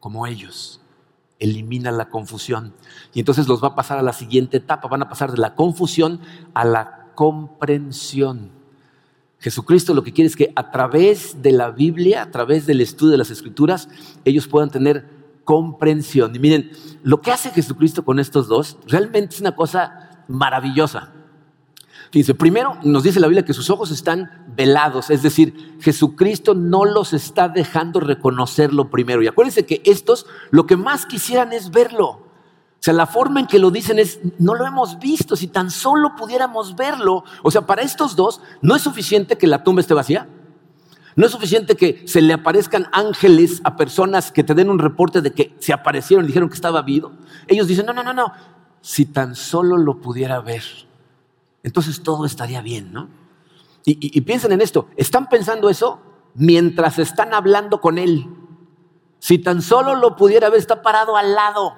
como 0.00 0.26
ellos. 0.26 0.82
Elimina 1.44 1.90
la 1.90 2.08
confusión. 2.08 2.72
Y 3.12 3.20
entonces 3.20 3.48
los 3.48 3.62
va 3.62 3.68
a 3.68 3.74
pasar 3.74 3.98
a 3.98 4.02
la 4.02 4.12
siguiente 4.12 4.56
etapa, 4.56 4.88
van 4.88 5.02
a 5.02 5.08
pasar 5.08 5.30
de 5.30 5.38
la 5.38 5.54
confusión 5.54 6.20
a 6.54 6.64
la 6.64 7.10
comprensión. 7.14 8.50
Jesucristo 9.38 9.92
lo 9.92 10.02
que 10.02 10.12
quiere 10.12 10.28
es 10.28 10.36
que 10.36 10.52
a 10.56 10.70
través 10.70 11.42
de 11.42 11.52
la 11.52 11.70
Biblia, 11.70 12.22
a 12.22 12.30
través 12.30 12.66
del 12.66 12.80
estudio 12.80 13.12
de 13.12 13.18
las 13.18 13.30
Escrituras, 13.30 13.88
ellos 14.24 14.48
puedan 14.48 14.70
tener 14.70 15.06
comprensión. 15.44 16.34
Y 16.34 16.38
miren, 16.38 16.70
lo 17.02 17.20
que 17.20 17.30
hace 17.30 17.50
Jesucristo 17.50 18.04
con 18.04 18.18
estos 18.18 18.48
dos 18.48 18.78
realmente 18.86 19.34
es 19.34 19.40
una 19.40 19.54
cosa 19.54 20.24
maravillosa. 20.28 21.12
Dice, 22.18 22.34
primero 22.34 22.78
nos 22.84 23.02
dice 23.02 23.18
la 23.18 23.26
Biblia 23.26 23.44
que 23.44 23.52
sus 23.52 23.70
ojos 23.70 23.90
están 23.90 24.44
velados, 24.56 25.10
es 25.10 25.22
decir, 25.24 25.76
Jesucristo 25.80 26.54
no 26.54 26.84
los 26.84 27.12
está 27.12 27.48
dejando 27.48 27.98
reconocerlo 27.98 28.88
primero. 28.88 29.20
Y 29.20 29.26
acuérdense 29.26 29.66
que 29.66 29.82
estos 29.84 30.26
lo 30.50 30.64
que 30.64 30.76
más 30.76 31.06
quisieran 31.06 31.52
es 31.52 31.72
verlo. 31.72 32.08
O 32.08 32.84
sea, 32.84 32.94
la 32.94 33.06
forma 33.06 33.40
en 33.40 33.48
que 33.48 33.58
lo 33.58 33.72
dicen 33.72 33.98
es, 33.98 34.20
no 34.38 34.54
lo 34.54 34.64
hemos 34.64 35.00
visto, 35.00 35.34
si 35.34 35.48
tan 35.48 35.72
solo 35.72 36.14
pudiéramos 36.14 36.76
verlo. 36.76 37.24
O 37.42 37.50
sea, 37.50 37.62
para 37.62 37.82
estos 37.82 38.14
dos 38.14 38.40
no 38.62 38.76
es 38.76 38.82
suficiente 38.82 39.36
que 39.36 39.48
la 39.48 39.64
tumba 39.64 39.80
esté 39.80 39.94
vacía. 39.94 40.28
No 41.16 41.26
es 41.26 41.32
suficiente 41.32 41.76
que 41.76 42.06
se 42.06 42.22
le 42.22 42.32
aparezcan 42.32 42.86
ángeles 42.92 43.60
a 43.64 43.76
personas 43.76 44.30
que 44.30 44.44
te 44.44 44.54
den 44.54 44.70
un 44.70 44.78
reporte 44.78 45.20
de 45.20 45.32
que 45.32 45.56
se 45.58 45.72
aparecieron 45.72 46.24
y 46.24 46.28
dijeron 46.28 46.48
que 46.48 46.54
estaba 46.54 46.82
vivo. 46.82 47.12
Ellos 47.48 47.66
dicen, 47.66 47.86
no, 47.86 47.92
no, 47.92 48.04
no, 48.04 48.12
no, 48.12 48.32
si 48.82 49.06
tan 49.06 49.34
solo 49.34 49.76
lo 49.76 50.00
pudiera 50.00 50.40
ver 50.40 50.62
entonces 51.64 52.02
todo 52.02 52.26
estaría 52.26 52.60
bien, 52.62 52.92
¿no? 52.92 53.08
Y, 53.86 54.20
piensen 54.22 54.52
en 54.52 54.62
esto, 54.62 54.88
están 54.96 55.28
pensando 55.28 55.68
eso 55.68 56.00
mientras 56.34 56.98
están 56.98 57.34
hablando 57.34 57.82
con 57.82 57.98
Él. 57.98 58.26
Si 59.18 59.38
tan 59.38 59.60
solo 59.60 59.94
lo 59.94 60.16
pudiera 60.16 60.48
ver, 60.48 60.58
está 60.58 60.80
parado 60.80 61.18
al 61.18 61.34
lado, 61.34 61.74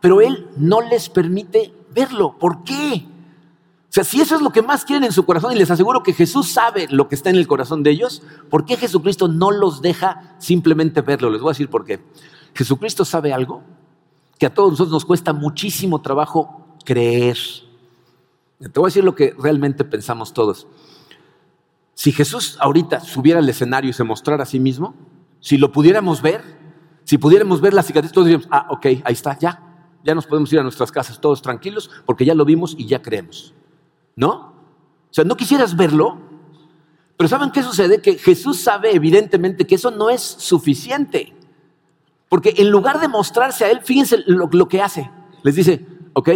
pero 0.00 0.20
Él 0.20 0.48
no 0.56 0.80
les 0.80 1.08
permite 1.08 1.72
verlo. 1.94 2.36
¿Por 2.38 2.64
qué? 2.64 3.06
O 3.06 3.92
sea, 3.94 4.02
si 4.02 4.20
eso 4.20 4.34
es 4.34 4.42
lo 4.42 4.50
que 4.50 4.62
más 4.62 4.84
quieren 4.84 5.04
en 5.04 5.12
su 5.12 5.24
corazón, 5.24 5.52
y 5.52 5.56
les 5.56 5.70
aseguro 5.70 6.02
que 6.02 6.12
Jesús 6.12 6.50
sabe 6.50 6.88
lo 6.90 7.08
que 7.08 7.14
está 7.14 7.30
en 7.30 7.36
el 7.36 7.46
corazón 7.46 7.84
de 7.84 7.90
ellos, 7.90 8.22
¿por 8.50 8.64
qué 8.64 8.76
Jesucristo 8.76 9.28
no 9.28 9.52
los 9.52 9.80
deja 9.80 10.34
simplemente 10.38 11.02
verlo? 11.02 11.30
Les 11.30 11.40
voy 11.40 11.50
a 11.50 11.52
decir 11.52 11.70
por 11.70 11.84
qué. 11.84 12.04
Jesucristo 12.52 13.04
sabe 13.04 13.32
algo 13.32 13.62
que 14.40 14.46
a 14.46 14.54
todos 14.54 14.70
nosotros 14.70 14.92
nos 14.92 15.04
cuesta 15.04 15.32
muchísimo 15.32 16.02
trabajo 16.02 16.76
creer. 16.84 17.36
Te 18.58 18.68
voy 18.68 18.84
a 18.84 18.88
decir 18.88 19.04
lo 19.04 19.14
que 19.14 19.34
realmente 19.38 19.84
pensamos 19.84 20.32
todos. 20.32 20.66
Si 21.94 22.12
Jesús 22.12 22.56
ahorita 22.60 23.00
subiera 23.00 23.38
al 23.38 23.48
escenario 23.48 23.90
y 23.90 23.92
se 23.92 24.04
mostrara 24.04 24.42
a 24.42 24.46
sí 24.46 24.58
mismo, 24.58 24.94
si 25.40 25.58
lo 25.58 25.72
pudiéramos 25.72 26.22
ver, 26.22 26.42
si 27.04 27.18
pudiéramos 27.18 27.60
ver 27.60 27.74
la 27.74 27.82
cicatriz, 27.82 28.12
todos 28.12 28.26
diríamos, 28.26 28.48
ah, 28.50 28.66
ok, 28.70 28.86
ahí 29.04 29.12
está, 29.12 29.38
ya, 29.38 29.60
ya 30.04 30.14
nos 30.14 30.26
podemos 30.26 30.52
ir 30.52 30.58
a 30.58 30.62
nuestras 30.62 30.90
casas 30.90 31.20
todos 31.20 31.42
tranquilos 31.42 31.90
porque 32.04 32.24
ya 32.24 32.34
lo 32.34 32.44
vimos 32.44 32.74
y 32.78 32.86
ya 32.86 33.02
creemos. 33.02 33.54
¿No? 34.16 34.30
O 34.30 35.12
sea, 35.14 35.24
no 35.24 35.36
quisieras 35.36 35.76
verlo, 35.76 36.18
pero 37.16 37.28
¿saben 37.28 37.50
qué 37.50 37.62
sucede? 37.62 38.00
Que 38.00 38.18
Jesús 38.18 38.60
sabe 38.60 38.94
evidentemente 38.94 39.66
que 39.66 39.76
eso 39.76 39.90
no 39.90 40.10
es 40.10 40.20
suficiente. 40.20 41.32
Porque 42.28 42.54
en 42.56 42.70
lugar 42.70 43.00
de 43.00 43.08
mostrarse 43.08 43.64
a 43.64 43.70
Él, 43.70 43.80
fíjense 43.82 44.18
lo, 44.26 44.68
que 44.68 44.82
hace. 44.82 45.10
Les 45.42 45.54
dice, 45.54 45.86
ok, 46.14 46.30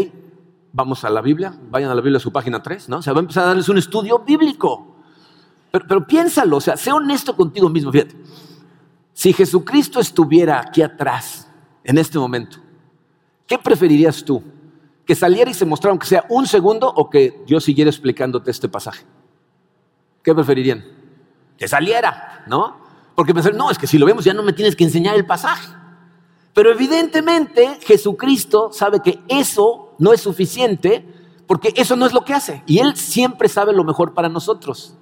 vamos 0.78 1.04
a 1.04 1.10
la 1.10 1.20
Biblia, 1.20 1.52
vayan 1.70 1.90
a 1.90 1.94
la 1.94 2.00
Biblia 2.00 2.18
a 2.18 2.20
su 2.20 2.30
página 2.30 2.62
3, 2.62 2.88
¿no? 2.88 2.98
O 2.98 3.02
sea, 3.02 3.12
va 3.12 3.18
a 3.18 3.22
empezar 3.22 3.42
a 3.42 3.46
darles 3.48 3.68
un 3.68 3.78
estudio 3.78 4.20
bíblico. 4.20 4.94
Pero, 5.72 6.06
piénsalo, 6.06 6.58
o 6.58 6.60
sea, 6.60 6.76
sé 6.76 6.92
honesto 6.92 7.34
contigo 7.34 7.68
mismo, 7.68 7.90
fíjate. 7.90 8.14
Si 9.12 9.32
Jesucristo 9.32 9.98
estuviera 9.98 10.60
aquí 10.60 10.80
atrás, 10.80 11.50
en 11.82 11.98
este 11.98 12.16
momento, 12.16 12.58
¿qué 13.44 13.58
preferirías 13.58 14.24
tú? 14.24 14.40
¿Que 15.04 15.16
saliera 15.16 15.50
y 15.50 15.54
se 15.54 15.64
mostrara 15.64 15.90
aunque 15.90 16.06
sea 16.06 16.24
un 16.28 16.46
segundo 16.46 16.86
o 16.88 17.10
que 17.10 17.42
Dios 17.44 17.64
siguiera 17.64 17.90
explicándote 17.90 18.52
este 18.52 18.68
pasaje? 18.68 19.04
¿Qué 20.22 20.32
preferirían? 20.32 20.84
Que 21.56 21.66
saliera, 21.66 22.44
¿no? 22.46 22.76
Porque 23.16 23.34
pensar, 23.34 23.52
no, 23.52 23.68
es 23.72 23.78
que 23.78 23.88
si 23.88 23.98
lo 23.98 24.06
vemos 24.06 24.24
ya 24.24 24.32
no 24.32 24.44
me 24.44 24.52
tienes 24.52 24.76
que 24.76 24.84
enseñar 24.84 25.16
el 25.16 25.26
pasaje. 25.26 25.74
Pero 26.54 26.70
evidentemente 26.70 27.80
Jesucristo 27.82 28.70
sabe 28.72 29.00
que 29.02 29.18
eso 29.26 29.87
no 29.98 30.12
es 30.12 30.20
suficiente 30.20 31.06
porque 31.46 31.72
eso 31.76 31.96
no 31.96 32.06
es 32.06 32.12
lo 32.12 32.24
que 32.24 32.34
hace. 32.34 32.62
Y 32.66 32.78
Él 32.78 32.96
siempre 32.96 33.48
sabe 33.48 33.72
lo 33.72 33.84
mejor 33.84 34.14
para 34.14 34.28
nosotros. 34.28 34.94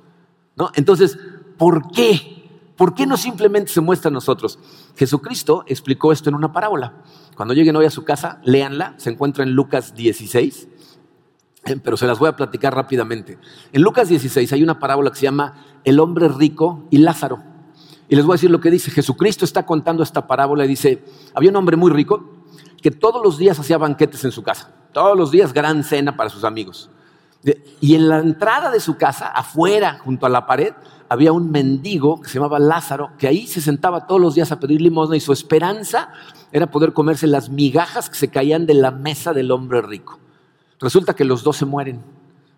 ¿no? 0.55 0.71
Entonces, 0.75 1.19
¿por 1.59 1.91
qué? 1.91 2.37
¿Por 2.77 2.95
qué 2.95 3.07
no 3.07 3.17
simplemente 3.17 3.73
se 3.73 3.81
muestra 3.81 4.11
a 4.11 4.13
nosotros? 4.13 4.59
Jesucristo 4.97 5.65
explicó 5.67 6.13
esto 6.13 6.29
en 6.29 6.37
una 6.37 6.53
parábola. 6.53 7.03
Cuando 7.35 7.55
lleguen 7.55 7.75
hoy 7.77 7.87
a 7.87 7.91
su 7.91 8.05
casa, 8.05 8.41
léanla, 8.45 8.95
se 8.99 9.11
encuentra 9.11 9.45
en 9.45 9.53
Lucas 9.53 9.95
16, 9.95 10.69
eh, 11.65 11.77
pero 11.83 11.97
se 11.97 12.07
las 12.07 12.19
voy 12.19 12.29
a 12.29 12.37
platicar 12.37 12.75
rápidamente. 12.75 13.39
En 13.73 13.83
Lucas 13.83 14.09
16 14.09 14.53
hay 14.53 14.63
una 14.63 14.79
parábola 14.79 15.11
que 15.11 15.17
se 15.17 15.23
llama 15.23 15.65
El 15.85 16.01
hombre 16.01 16.29
rico 16.29 16.85
y 16.91 16.99
Lázaro. 16.99 17.43
Y 18.09 18.15
les 18.15 18.25
voy 18.25 18.35
a 18.35 18.37
decir 18.37 18.51
lo 18.51 18.61
que 18.61 18.71
dice. 18.71 18.91
Jesucristo 18.91 19.45
está 19.45 19.67
contando 19.67 20.03
esta 20.03 20.27
parábola 20.27 20.65
y 20.65 20.69
dice, 20.69 21.03
había 21.35 21.51
un 21.51 21.57
hombre 21.57 21.77
muy 21.77 21.91
rico 21.91 22.37
que 22.83 22.91
todos 22.91 23.23
los 23.23 23.39
días 23.39 23.59
hacía 23.59 23.79
banquetes 23.79 24.25
en 24.25 24.33
su 24.33 24.43
casa. 24.43 24.71
Todos 24.93 25.17
los 25.17 25.31
días 25.31 25.53
gran 25.53 25.85
cena 25.85 26.17
para 26.17 26.31
sus 26.31 26.45
amigos. 26.45 26.91
Y 27.81 27.95
en 27.95 28.09
la 28.09 28.19
entrada 28.19 28.71
de 28.71 28.81
su 28.81 28.97
casa, 28.97 29.29
afuera, 29.29 30.01
junto 30.03 30.27
a 30.27 30.29
la 30.29 30.47
pared, 30.47 30.73
había 31.09 31.33
un 31.33 31.51
mendigo 31.51 32.21
que 32.21 32.29
se 32.29 32.35
llamaba 32.35 32.59
Lázaro, 32.59 33.11
que 33.19 33.29
ahí 33.29 33.47
se 33.47 33.61
sentaba 33.61 34.07
todos 34.07 34.21
los 34.21 34.35
días 34.35 34.51
a 34.51 34.59
pedir 34.59 34.81
limosna 34.81 35.17
y 35.17 35.21
su 35.21 35.33
esperanza 35.33 36.11
era 36.51 36.71
poder 36.71 36.93
comerse 36.93 37.27
las 37.27 37.49
migajas 37.49 38.11
que 38.11 38.17
se 38.17 38.29
caían 38.29 38.67
de 38.67 38.75
la 38.75 38.91
mesa 38.91 39.33
del 39.33 39.51
hombre 39.51 39.83
rico. 39.83 40.19
Resulta 40.81 41.15
que 41.15 41.25
los 41.25 41.43
dos 41.43 41.57
se 41.57 41.65
mueren, 41.65 42.03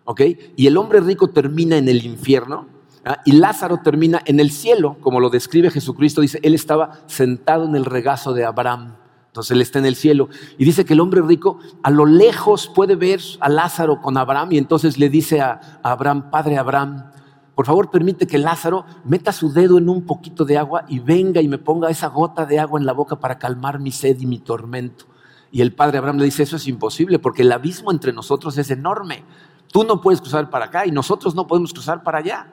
¿ok? 0.05 0.21
Y 0.55 0.67
el 0.67 0.77
hombre 0.77 0.99
rico 0.99 1.29
termina 1.29 1.77
en 1.77 1.87
el 1.87 2.05
infierno 2.05 2.67
¿ah? 3.05 3.21
Y 3.25 3.33
Lázaro 3.33 3.77
termina 3.83 4.21
en 4.25 4.39
el 4.39 4.51
cielo, 4.51 4.97
como 5.01 5.19
lo 5.19 5.29
describe 5.29 5.69
Jesucristo, 5.69 6.21
dice, 6.21 6.39
él 6.43 6.53
estaba 6.53 7.01
sentado 7.07 7.65
en 7.65 7.75
el 7.75 7.85
regazo 7.85 8.33
de 8.33 8.45
Abraham. 8.45 8.95
Entonces 9.29 9.51
él 9.51 9.61
está 9.61 9.77
en 9.77 9.85
el 9.85 9.95
cielo. 9.95 10.27
Y 10.57 10.65
dice 10.65 10.85
que 10.85 10.93
el 10.93 10.99
hombre 10.99 11.21
rico 11.21 11.59
a 11.83 11.91
lo 11.91 12.05
lejos 12.07 12.67
puede 12.67 12.95
ver 12.95 13.21
a 13.39 13.47
Lázaro 13.47 14.01
con 14.01 14.17
Abraham 14.17 14.53
y 14.53 14.57
entonces 14.57 14.97
le 14.97 15.07
dice 15.07 15.39
a, 15.39 15.79
Abraham, 15.83 16.31
Padre 16.31 16.57
Abraham, 16.57 17.11
por 17.53 17.67
favor 17.67 17.91
permite 17.91 18.25
que 18.25 18.39
Lázaro 18.39 18.85
meta 19.03 19.31
su 19.31 19.51
dedo 19.53 19.77
en 19.77 19.87
un 19.87 20.05
poquito 20.05 20.45
de 20.45 20.57
agua 20.57 20.85
y 20.87 20.99
venga 20.99 21.41
y 21.41 21.47
me 21.47 21.59
ponga 21.59 21.91
esa 21.91 22.07
gota 22.07 22.45
de 22.47 22.59
agua 22.59 22.79
en 22.79 22.87
la 22.87 22.93
boca 22.93 23.19
para 23.19 23.37
calmar 23.37 23.79
mi 23.79 23.91
sed 23.91 24.19
y 24.19 24.25
mi 24.25 24.39
tormento. 24.39 25.05
Y 25.51 25.61
el 25.61 25.73
padre 25.73 25.99
Abraham 25.99 26.17
le 26.17 26.25
dice, 26.25 26.43
eso 26.43 26.55
es 26.55 26.67
imposible 26.67 27.19
porque 27.19 27.43
el 27.43 27.51
abismo 27.51 27.91
entre 27.91 28.13
nosotros 28.13 28.57
es 28.57 28.71
enorme. 28.71 29.23
Tú 29.71 29.83
no 29.83 30.01
puedes 30.01 30.21
cruzar 30.21 30.49
para 30.49 30.65
acá 30.65 30.87
y 30.87 30.91
nosotros 30.91 31.35
no 31.35 31.45
podemos 31.45 31.71
cruzar 31.71 32.01
para 32.01 32.17
allá. 32.17 32.51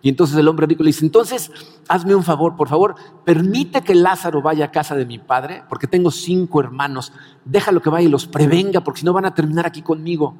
Y 0.00 0.08
entonces 0.08 0.36
el 0.36 0.46
hombre 0.46 0.66
rico 0.66 0.82
le 0.82 0.90
dice, 0.90 1.04
entonces 1.04 1.50
hazme 1.88 2.14
un 2.14 2.22
favor, 2.22 2.56
por 2.56 2.68
favor, 2.68 2.94
permite 3.24 3.82
que 3.82 3.94
Lázaro 3.94 4.40
vaya 4.40 4.66
a 4.66 4.70
casa 4.70 4.94
de 4.94 5.04
mi 5.04 5.18
padre, 5.18 5.64
porque 5.68 5.88
tengo 5.88 6.10
cinco 6.10 6.60
hermanos, 6.60 7.12
déjalo 7.44 7.82
que 7.82 7.90
vaya 7.90 8.06
y 8.06 8.10
los 8.10 8.26
prevenga, 8.26 8.82
porque 8.82 9.00
si 9.00 9.06
no 9.06 9.12
van 9.12 9.24
a 9.24 9.34
terminar 9.34 9.66
aquí 9.66 9.82
conmigo. 9.82 10.36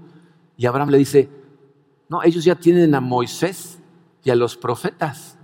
Y 0.56 0.66
Abraham 0.66 0.90
le 0.90 0.98
dice, 0.98 1.28
no, 2.08 2.22
ellos 2.22 2.44
ya 2.44 2.54
tienen 2.54 2.94
a 2.94 3.00
Moisés 3.00 3.78
y 4.22 4.30
a 4.30 4.36
los 4.36 4.56
profetas. 4.56 5.36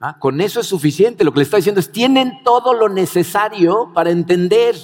Ah, 0.00 0.18
con 0.18 0.42
eso 0.42 0.60
es 0.60 0.66
suficiente. 0.66 1.24
Lo 1.24 1.32
que 1.32 1.38
le 1.38 1.44
está 1.44 1.56
diciendo 1.56 1.80
es, 1.80 1.90
tienen 1.90 2.42
todo 2.44 2.74
lo 2.74 2.90
necesario 2.90 3.90
para 3.94 4.10
entender. 4.10 4.76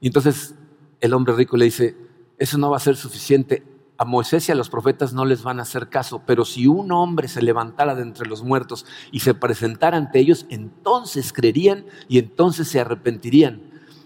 Y 0.00 0.06
entonces 0.06 0.54
el 1.00 1.12
hombre 1.12 1.34
rico 1.34 1.58
le 1.58 1.66
dice, 1.66 1.94
eso 2.38 2.56
no 2.56 2.70
va 2.70 2.78
a 2.78 2.80
ser 2.80 2.96
suficiente 2.96 3.75
a 3.98 4.04
Moisés 4.04 4.48
y 4.48 4.52
a 4.52 4.54
los 4.54 4.68
profetas 4.68 5.12
no 5.12 5.24
les 5.24 5.42
van 5.42 5.58
a 5.58 5.62
hacer 5.62 5.88
caso, 5.88 6.22
pero 6.26 6.44
si 6.44 6.66
un 6.66 6.92
hombre 6.92 7.28
se 7.28 7.42
levantara 7.42 7.94
de 7.94 8.02
entre 8.02 8.28
los 8.28 8.42
muertos 8.42 8.84
y 9.10 9.20
se 9.20 9.34
presentara 9.34 9.96
ante 9.96 10.18
ellos, 10.18 10.46
entonces 10.50 11.32
creerían 11.32 11.86
y 12.08 12.18
entonces 12.18 12.68
se 12.68 12.80
arrepentirían. 12.80 13.62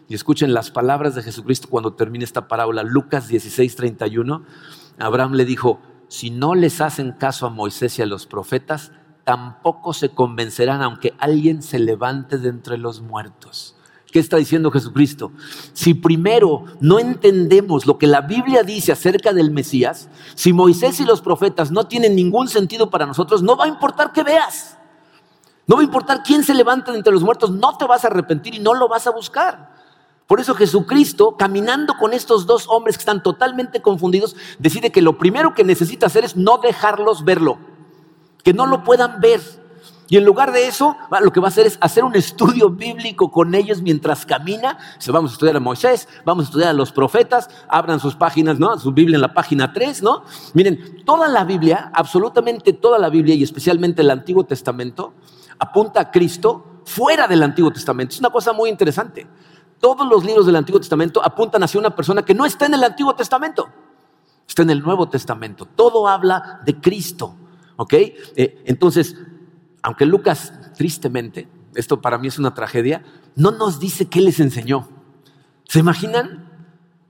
Y 0.09 0.14
escuchen 0.14 0.55
las 0.55 0.70
palabras 0.70 1.14
de 1.14 1.22
Jesucristo 1.22 1.68
cuando 1.68 1.94
termine 1.94 2.24
esta 2.24 2.48
parábola, 2.48 2.83
Lucas 2.83 3.29
16, 3.29 3.76
31. 3.76 4.44
Abraham 4.98 5.35
le 5.35 5.44
dijo, 5.44 5.81
si 6.09 6.31
no 6.31 6.55
les 6.55 6.81
hacen 6.81 7.12
caso 7.12 7.46
a 7.46 7.50
Moisés 7.50 7.98
y 7.98 8.03
a 8.03 8.07
los 8.07 8.26
profetas, 8.26 8.92
tampoco 9.24 9.92
se 9.92 10.09
convencerán 10.11 10.83
aunque 10.83 11.14
alguien 11.18 11.62
se 11.62 11.79
levante 11.79 12.38
de 12.38 12.48
entre 12.48 12.79
los 12.79 13.00
muertos. 13.00 13.76
¿Qué 14.11 14.18
está 14.18 14.37
diciendo 14.37 14.70
Jesucristo? 14.70 15.31
Si 15.73 15.94
primero 15.94 16.64
no 16.81 16.99
entendemos 16.99 17.87
lo 17.87 17.96
que 17.96 18.09
la 18.09 18.23
Biblia 18.23 18.64
dice 18.64 18.90
acerca 18.90 19.33
del 19.33 19.53
Mesías, 19.53 20.09
si 20.35 20.53
Moisés 20.53 20.99
y 20.99 21.05
los 21.05 21.20
profetas 21.20 21.70
no 21.70 21.85
tienen 21.85 22.16
ningún 22.16 22.49
sentido 22.49 22.90
para 22.90 23.07
nosotros, 23.07 23.42
no 23.42 23.57
va 23.57 23.66
a 23.66 23.68
importar 23.68 24.12
que 24.12 24.25
veas. 24.25 24.77
No 25.66 25.77
va 25.77 25.83
a 25.83 25.85
importar 25.85 26.25
quién 26.25 26.42
se 26.42 26.55
levanta 26.55 26.92
entre 26.92 27.12
los 27.12 27.23
muertos, 27.23 27.53
no 27.53 27.77
te 27.77 27.85
vas 27.85 28.05
a 28.05 28.09
arrepentir 28.09 28.57
y 28.57 28.59
no 28.59 28.75
lo 28.75 28.88
vas 28.88 29.07
a 29.07 29.12
buscar. 29.12 29.77
Por 30.27 30.40
eso 30.40 30.55
Jesucristo, 30.55 31.37
caminando 31.37 31.94
con 31.96 32.12
estos 32.12 32.46
dos 32.46 32.66
hombres 32.68 32.96
que 32.96 33.03
están 33.03 33.23
totalmente 33.23 33.81
confundidos, 33.81 34.35
decide 34.59 34.90
que 34.90 35.03
lo 35.03 35.18
primero 35.18 35.55
que 35.55 35.62
necesita 35.62 36.07
hacer 36.07 36.25
es 36.25 36.37
no 36.37 36.59
dejarlos 36.59 37.25
verlo, 37.25 37.59
que 38.42 38.53
no 38.53 38.66
lo 38.66 38.83
puedan 38.83 39.20
ver. 39.20 39.40
Y 40.11 40.16
en 40.16 40.25
lugar 40.25 40.51
de 40.51 40.66
eso, 40.66 40.96
lo 41.23 41.33
que 41.33 41.38
va 41.38 41.46
a 41.46 41.51
hacer 41.51 41.68
es 41.68 41.79
hacer 41.81 42.03
un 42.03 42.16
estudio 42.16 42.68
bíblico 42.68 43.31
con 43.31 43.55
ellos 43.55 43.81
mientras 43.81 44.27
camina. 44.27 44.77
Vamos 45.07 45.31
a 45.31 45.35
estudiar 45.35 45.57
a 45.57 45.61
Moisés, 45.61 46.09
vamos 46.25 46.44
a 46.44 46.49
estudiar 46.49 46.70
a 46.70 46.73
los 46.73 46.90
profetas, 46.90 47.49
abran 47.68 48.01
sus 48.01 48.16
páginas, 48.16 48.59
¿no? 48.59 48.77
Su 48.77 48.90
Biblia 48.90 49.14
en 49.14 49.20
la 49.20 49.33
página 49.33 49.73
3, 49.73 50.03
¿no? 50.03 50.25
Miren, 50.53 51.05
toda 51.05 51.29
la 51.29 51.44
Biblia, 51.44 51.92
absolutamente 51.94 52.73
toda 52.73 52.99
la 52.99 53.09
Biblia 53.09 53.37
y 53.37 53.44
especialmente 53.44 54.03
el 54.03 54.11
Antiguo 54.11 54.42
Testamento, 54.42 55.14
apunta 55.61 56.01
a 56.01 56.11
Cristo 56.11 56.81
fuera 56.85 57.29
del 57.29 57.44
Antiguo 57.44 57.70
Testamento. 57.70 58.12
Es 58.12 58.18
una 58.18 58.31
cosa 58.31 58.53
muy 58.53 58.68
interesante. 58.68 59.29
Todos 59.79 60.09
los 60.09 60.25
libros 60.25 60.44
del 60.44 60.57
Antiguo 60.57 60.81
Testamento 60.81 61.25
apuntan 61.25 61.62
hacia 61.62 61.79
una 61.79 61.94
persona 61.94 62.25
que 62.25 62.35
no 62.35 62.44
está 62.44 62.66
en 62.66 62.75
el 62.75 62.83
Antiguo 62.83 63.14
Testamento, 63.14 63.68
está 64.44 64.62
en 64.62 64.70
el 64.70 64.83
Nuevo 64.83 65.09
Testamento. 65.09 65.66
Todo 65.66 66.09
habla 66.09 66.62
de 66.64 66.81
Cristo. 66.81 67.37
¿Ok? 67.77 67.94
Eh, 67.94 68.62
entonces, 68.66 69.16
aunque 69.83 70.07
Lucas, 70.07 70.53
tristemente, 70.77 71.49
esto 71.75 72.01
para 72.01 72.19
mí 72.19 72.29
es 72.29 72.38
una 72.38 72.55
tragedia, 72.55 73.05
no 73.37 73.51
nos 73.51 73.81
dice 73.81 74.07
qué 74.07 74.21
les 74.21 74.40
enseñó. 74.40 74.88
¿Se 75.69 75.79
imaginan? 75.79 76.49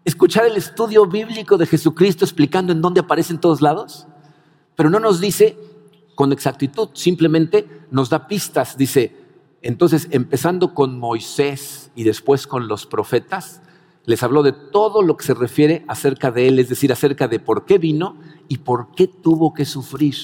Escuchar 0.05 0.47
el 0.47 0.57
estudio 0.57 1.07
bíblico 1.07 1.57
de 1.57 1.67
Jesucristo 1.67 2.25
explicando 2.25 2.73
en 2.73 2.81
dónde 2.81 3.01
aparece 3.01 3.33
en 3.33 3.41
todos 3.41 3.61
lados, 3.61 4.07
pero 4.77 4.91
no 4.91 5.01
nos 5.01 5.21
dice 5.21 5.57
con 6.15 6.33
exactitud, 6.33 6.91
simplemente 6.95 7.87
nos 7.91 8.11
da 8.11 8.27
pistas. 8.27 8.77
Dice, 8.77 9.17
entonces, 9.63 10.09
empezando 10.11 10.75
con 10.75 10.99
Moisés 10.99 11.91
y 11.95 12.05
después 12.05 12.47
con 12.47 12.69
los 12.69 12.87
profetas, 12.87 13.63
les 14.07 14.23
habló 14.23 14.43
de 14.43 14.53
todo 14.53 15.03
lo 15.03 15.17
que 15.17 15.25
se 15.25 15.35
refiere 15.35 15.85
acerca 15.87 16.31
de 16.31 16.49
él, 16.49 16.59
es 16.59 16.69
decir, 16.69 16.93
acerca 16.93 17.29
de 17.29 17.41
por 17.41 17.65
qué 17.65 17.79
vino 17.79 18.19
y 18.49 18.59
por 18.59 18.93
qué 18.93 19.07
tuvo 19.07 19.53
que 19.53 19.65
sufrir. 19.65 20.15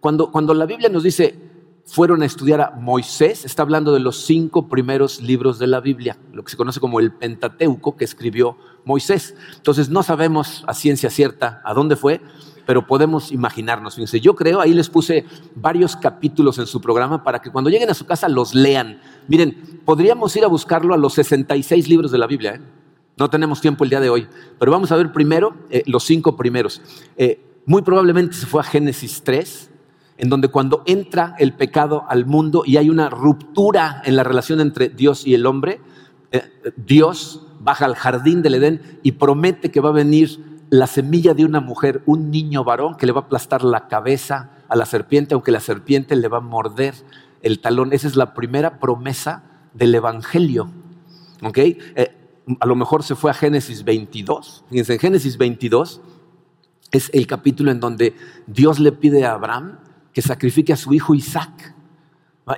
Cuando, 0.00 0.30
cuando 0.30 0.54
la 0.54 0.66
Biblia 0.66 0.88
nos 0.88 1.02
dice, 1.02 1.49
fueron 1.90 2.22
a 2.22 2.26
estudiar 2.26 2.60
a 2.60 2.70
Moisés, 2.70 3.44
está 3.44 3.62
hablando 3.62 3.92
de 3.92 3.98
los 3.98 4.24
cinco 4.24 4.68
primeros 4.68 5.20
libros 5.20 5.58
de 5.58 5.66
la 5.66 5.80
Biblia, 5.80 6.16
lo 6.32 6.44
que 6.44 6.50
se 6.52 6.56
conoce 6.56 6.78
como 6.78 7.00
el 7.00 7.12
Pentateuco 7.12 7.96
que 7.96 8.04
escribió 8.04 8.56
Moisés. 8.84 9.34
Entonces 9.56 9.88
no 9.88 10.04
sabemos 10.04 10.62
a 10.68 10.74
ciencia 10.74 11.10
cierta 11.10 11.60
a 11.64 11.74
dónde 11.74 11.96
fue, 11.96 12.20
pero 12.64 12.86
podemos 12.86 13.32
imaginarnos. 13.32 13.96
Fíjense, 13.96 14.20
yo 14.20 14.36
creo, 14.36 14.60
ahí 14.60 14.72
les 14.72 14.88
puse 14.88 15.24
varios 15.56 15.96
capítulos 15.96 16.60
en 16.60 16.68
su 16.68 16.80
programa 16.80 17.24
para 17.24 17.40
que 17.40 17.50
cuando 17.50 17.70
lleguen 17.70 17.90
a 17.90 17.94
su 17.94 18.06
casa 18.06 18.28
los 18.28 18.54
lean. 18.54 19.00
Miren, 19.26 19.80
podríamos 19.84 20.36
ir 20.36 20.44
a 20.44 20.48
buscarlo 20.48 20.94
a 20.94 20.96
los 20.96 21.14
66 21.14 21.88
libros 21.88 22.12
de 22.12 22.18
la 22.18 22.28
Biblia. 22.28 22.54
¿eh? 22.54 22.60
No 23.16 23.28
tenemos 23.28 23.60
tiempo 23.60 23.82
el 23.82 23.90
día 23.90 23.98
de 24.00 24.10
hoy, 24.10 24.28
pero 24.60 24.70
vamos 24.70 24.92
a 24.92 24.96
ver 24.96 25.12
primero 25.12 25.56
eh, 25.70 25.82
los 25.86 26.04
cinco 26.04 26.36
primeros. 26.36 26.80
Eh, 27.16 27.40
muy 27.66 27.82
probablemente 27.82 28.36
se 28.36 28.46
fue 28.46 28.60
a 28.60 28.64
Génesis 28.64 29.22
3, 29.24 29.69
en 30.20 30.28
donde 30.28 30.48
cuando 30.48 30.82
entra 30.84 31.34
el 31.38 31.54
pecado 31.54 32.04
al 32.06 32.26
mundo 32.26 32.62
y 32.66 32.76
hay 32.76 32.90
una 32.90 33.08
ruptura 33.08 34.02
en 34.04 34.16
la 34.16 34.22
relación 34.22 34.60
entre 34.60 34.90
Dios 34.90 35.26
y 35.26 35.32
el 35.32 35.46
hombre, 35.46 35.80
eh, 36.30 36.42
Dios 36.76 37.46
baja 37.58 37.86
al 37.86 37.94
jardín 37.94 38.42
del 38.42 38.56
Edén 38.56 39.00
y 39.02 39.12
promete 39.12 39.70
que 39.70 39.80
va 39.80 39.88
a 39.88 39.92
venir 39.92 40.60
la 40.68 40.86
semilla 40.86 41.32
de 41.32 41.46
una 41.46 41.60
mujer, 41.60 42.02
un 42.04 42.30
niño 42.30 42.64
varón 42.64 42.96
que 42.96 43.06
le 43.06 43.12
va 43.12 43.22
a 43.22 43.24
aplastar 43.24 43.64
la 43.64 43.88
cabeza 43.88 44.50
a 44.68 44.76
la 44.76 44.84
serpiente, 44.84 45.32
aunque 45.32 45.52
la 45.52 45.60
serpiente 45.60 46.14
le 46.14 46.28
va 46.28 46.36
a 46.36 46.42
morder 46.42 46.94
el 47.40 47.60
talón. 47.60 47.94
Esa 47.94 48.06
es 48.06 48.14
la 48.14 48.34
primera 48.34 48.78
promesa 48.78 49.42
del 49.72 49.94
Evangelio. 49.94 50.70
Eh, 51.54 52.14
a 52.60 52.66
lo 52.66 52.76
mejor 52.76 53.04
se 53.04 53.14
fue 53.14 53.30
a 53.30 53.34
Génesis 53.34 53.84
22. 53.84 54.64
Fíjense, 54.68 54.92
en 54.92 54.98
Génesis 54.98 55.38
22 55.38 56.02
es 56.92 57.10
el 57.14 57.26
capítulo 57.26 57.70
en 57.70 57.80
donde 57.80 58.14
Dios 58.46 58.78
le 58.80 58.92
pide 58.92 59.24
a 59.24 59.32
Abraham 59.32 59.78
que 60.12 60.22
sacrifique 60.22 60.72
a 60.72 60.76
su 60.76 60.92
hijo 60.92 61.14
Isaac. 61.14 61.74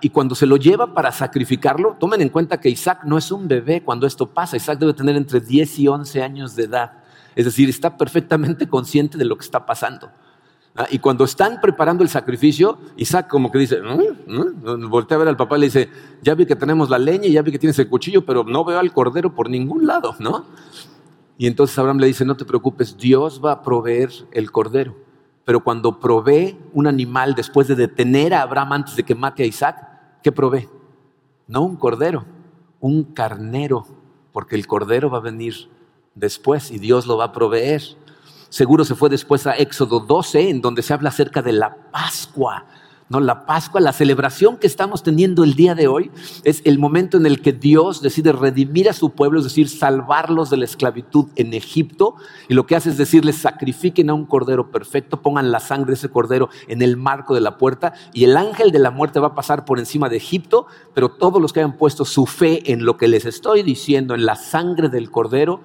Y 0.01 0.09
cuando 0.09 0.35
se 0.35 0.47
lo 0.47 0.57
lleva 0.57 0.95
para 0.95 1.13
sacrificarlo, 1.13 1.97
tomen 2.01 2.23
en 2.23 2.31
cuenta 2.31 2.59
que 2.59 2.71
Isaac 2.71 3.01
no 3.05 3.19
es 3.19 3.31
un 3.31 3.47
bebé 3.47 3.83
cuando 3.83 4.07
esto 4.07 4.27
pasa. 4.27 4.57
Isaac 4.57 4.79
debe 4.79 4.95
tener 4.95 5.17
entre 5.17 5.41
10 5.41 5.79
y 5.81 5.89
11 5.89 6.23
años 6.23 6.57
de 6.57 6.65
edad. 6.65 6.93
Es 7.35 7.45
decir, 7.45 7.69
está 7.69 7.97
perfectamente 7.97 8.67
consciente 8.69 9.19
de 9.19 9.25
lo 9.25 9.37
que 9.37 9.45
está 9.45 9.67
pasando. 9.67 10.11
Y 10.91 10.99
cuando 11.01 11.25
están 11.25 11.61
preparando 11.61 12.03
el 12.03 12.09
sacrificio, 12.09 12.79
Isaac 12.97 13.29
como 13.29 13.53
que 13.53 13.59
dice, 13.59 13.79
¿Mm? 13.83 14.89
voltea 14.89 15.17
a 15.17 15.19
ver 15.19 15.29
al 15.29 15.37
papá 15.37 15.59
y 15.59 15.61
le 15.61 15.67
dice, 15.67 15.91
ya 16.23 16.35
vi 16.35 16.47
que 16.47 16.57
tenemos 16.57 16.89
la 16.89 16.99
leña, 16.99 17.29
ya 17.29 17.43
vi 17.43 17.53
que 17.53 17.59
tienes 17.59 17.79
el 17.79 17.89
cuchillo, 17.89 18.25
pero 18.25 18.45
no 18.45 18.65
veo 18.65 18.79
al 18.79 18.91
cordero 18.93 19.35
por 19.35 19.51
ningún 19.51 19.87
lado, 19.87 20.17
¿no? 20.19 20.47
Y 21.37 21.47
entonces 21.47 21.79
Abraham 21.79 21.99
le 21.99 22.07
dice, 22.07 22.25
no 22.25 22.37
te 22.37 22.47
preocupes, 22.47 22.97
Dios 22.97 23.43
va 23.45 23.53
a 23.53 23.63
proveer 23.63 24.11
el 24.31 24.51
cordero. 24.51 24.97
Pero 25.45 25.65
cuando 25.65 25.99
provee 25.99 26.59
un 26.73 26.87
animal 26.87 27.35
después 27.35 27.67
de 27.69 27.75
detener 27.75 28.35
a 28.35 28.43
Abraham 28.43 28.73
antes 28.73 28.97
de 28.97 29.03
que 29.03 29.15
mate 29.15 29.43
a 29.43 29.47
Isaac, 29.47 29.77
¿qué 30.23 30.31
provee? 30.31 30.69
No 31.49 31.63
un 31.63 31.77
cordero, 31.77 32.25
un 32.81 33.05
carnero, 33.05 33.87
porque 34.33 34.57
el 34.57 34.67
cordero 34.67 35.11
va 35.11 35.19
a 35.19 35.23
venir 35.23 35.69
después 36.15 36.71
y 36.71 36.79
Dios 36.79 37.07
lo 37.07 37.17
va 37.17 37.25
a 37.27 37.33
proveer. 37.33 37.83
Seguro 38.49 38.85
se 38.85 38.95
fue 38.95 39.09
después 39.09 39.47
a 39.47 39.57
Éxodo 39.57 40.01
12, 40.01 40.51
en 40.51 40.61
donde 40.61 40.83
se 40.83 40.93
habla 40.93 41.09
acerca 41.09 41.43
de 41.43 41.53
la 41.53 41.75
Pascua, 41.91 42.67
no, 43.13 43.21
la 43.21 43.45
Pascua, 43.45 43.79
la 43.83 43.93
celebración 43.93 44.57
que 44.57 44.67
estamos 44.67 45.03
teniendo 45.03 45.45
el 45.45 45.53
día 45.53 45.75
de 45.75 45.87
hoy, 45.87 46.11
es 46.45 46.63
el 46.65 46.79
momento 46.79 47.19
en 47.19 47.27
el 47.27 47.43
que 47.43 47.53
Dios 47.53 48.01
decide 48.01 48.33
redimir 48.33 48.89
a 48.89 48.95
su 48.95 49.11
pueblo, 49.11 49.39
es 49.39 49.45
decir, 49.45 49.69
salvarlos 49.69 50.49
de 50.49 50.57
la 50.57 50.65
esclavitud 50.65 51.27
en 51.37 51.53
Egipto. 51.53 52.15
Y 52.49 52.55
lo 52.55 52.65
que 52.65 52.75
hace 52.75 52.89
es 52.89 52.97
decirles, 52.97 53.37
sacrifiquen 53.37 54.09
a 54.09 54.15
un 54.15 54.25
cordero 54.25 54.71
perfecto, 54.71 55.21
pongan 55.21 55.53
la 55.53 55.61
sangre 55.61 55.89
de 55.89 55.97
ese 55.97 56.09
cordero 56.09 56.49
en 56.69 56.81
el 56.81 56.97
marco 56.97 57.35
de 57.35 57.43
la 57.43 57.59
puerta 57.59 57.93
y 58.15 58.25
el 58.25 58.35
ángel 58.35 58.73
de 58.73 58.79
la 58.79 58.91
muerte 58.91 59.21
va 59.21 59.29
a 59.29 59.35
pasar 59.35 59.67
por 59.67 59.79
encima 59.79 60.09
de 60.09 60.17
Egipto, 60.17 60.67
pero 60.95 61.11
todos 61.11 61.43
los 61.43 61.53
que 61.53 61.61
hayan 61.61 61.77
puesto 61.77 62.07
su 62.07 62.25
fe 62.25 62.73
en 62.73 62.87
lo 62.87 62.97
que 62.97 63.09
les 63.09 63.27
estoy 63.27 63.63
diciendo, 63.63 64.15
en 64.15 64.25
la 64.25 64.37
sangre 64.37 64.89
del 64.89 65.11
cordero, 65.11 65.61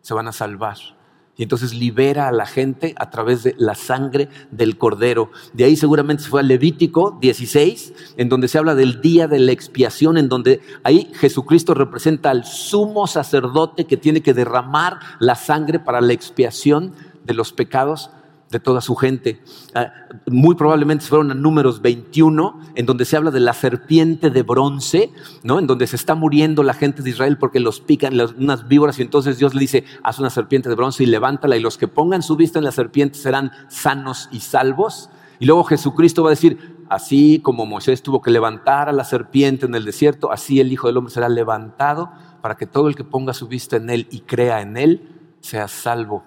se 0.00 0.14
van 0.14 0.26
a 0.26 0.32
salvar 0.32 0.97
y 1.38 1.44
entonces 1.44 1.72
libera 1.72 2.28
a 2.28 2.32
la 2.32 2.46
gente 2.46 2.94
a 2.98 3.10
través 3.10 3.44
de 3.44 3.54
la 3.56 3.76
sangre 3.76 4.28
del 4.50 4.76
cordero. 4.76 5.30
De 5.52 5.64
ahí 5.64 5.76
seguramente 5.76 6.24
se 6.24 6.28
fue 6.28 6.40
a 6.40 6.42
Levítico 6.42 7.16
16, 7.20 7.94
en 8.16 8.28
donde 8.28 8.48
se 8.48 8.58
habla 8.58 8.74
del 8.74 9.00
día 9.00 9.28
de 9.28 9.38
la 9.38 9.52
expiación, 9.52 10.18
en 10.18 10.28
donde 10.28 10.60
ahí 10.82 11.10
Jesucristo 11.14 11.74
representa 11.74 12.30
al 12.30 12.44
sumo 12.44 13.06
sacerdote 13.06 13.86
que 13.86 13.96
tiene 13.96 14.20
que 14.20 14.34
derramar 14.34 14.98
la 15.20 15.36
sangre 15.36 15.78
para 15.78 16.00
la 16.00 16.12
expiación 16.12 16.92
de 17.24 17.34
los 17.34 17.52
pecados 17.52 18.10
de 18.50 18.60
toda 18.60 18.80
su 18.80 18.94
gente. 18.94 19.40
Ah, 19.74 19.92
muy 20.26 20.54
probablemente 20.54 21.04
fueron 21.04 21.30
a 21.30 21.34
números 21.34 21.82
21, 21.82 22.60
en 22.74 22.86
donde 22.86 23.04
se 23.04 23.16
habla 23.16 23.30
de 23.30 23.40
la 23.40 23.52
serpiente 23.52 24.30
de 24.30 24.42
bronce, 24.42 25.10
¿no? 25.42 25.58
en 25.58 25.66
donde 25.66 25.86
se 25.86 25.96
está 25.96 26.14
muriendo 26.14 26.62
la 26.62 26.74
gente 26.74 27.02
de 27.02 27.10
Israel 27.10 27.36
porque 27.38 27.60
los 27.60 27.80
pican 27.80 28.18
unas 28.38 28.68
víboras 28.68 28.98
y 28.98 29.02
entonces 29.02 29.38
Dios 29.38 29.54
le 29.54 29.60
dice, 29.60 29.84
haz 30.02 30.18
una 30.18 30.30
serpiente 30.30 30.68
de 30.68 30.74
bronce 30.74 31.02
y 31.02 31.06
levántala 31.06 31.56
y 31.56 31.60
los 31.60 31.76
que 31.76 31.88
pongan 31.88 32.22
su 32.22 32.36
vista 32.36 32.58
en 32.58 32.64
la 32.64 32.72
serpiente 32.72 33.18
serán 33.18 33.52
sanos 33.68 34.28
y 34.32 34.40
salvos. 34.40 35.10
Y 35.40 35.46
luego 35.46 35.64
Jesucristo 35.64 36.22
va 36.22 36.30
a 36.30 36.32
decir, 36.36 36.84
así 36.88 37.40
como 37.40 37.66
Moisés 37.66 38.02
tuvo 38.02 38.22
que 38.22 38.30
levantar 38.30 38.88
a 38.88 38.92
la 38.92 39.04
serpiente 39.04 39.66
en 39.66 39.74
el 39.74 39.84
desierto, 39.84 40.32
así 40.32 40.58
el 40.58 40.72
Hijo 40.72 40.88
del 40.88 40.96
Hombre 40.96 41.12
será 41.12 41.28
levantado 41.28 42.10
para 42.40 42.56
que 42.56 42.66
todo 42.66 42.88
el 42.88 42.96
que 42.96 43.04
ponga 43.04 43.34
su 43.34 43.46
vista 43.46 43.76
en 43.76 43.90
Él 43.90 44.08
y 44.10 44.20
crea 44.20 44.62
en 44.62 44.76
Él 44.76 45.08
sea 45.40 45.68
salvo. 45.68 46.24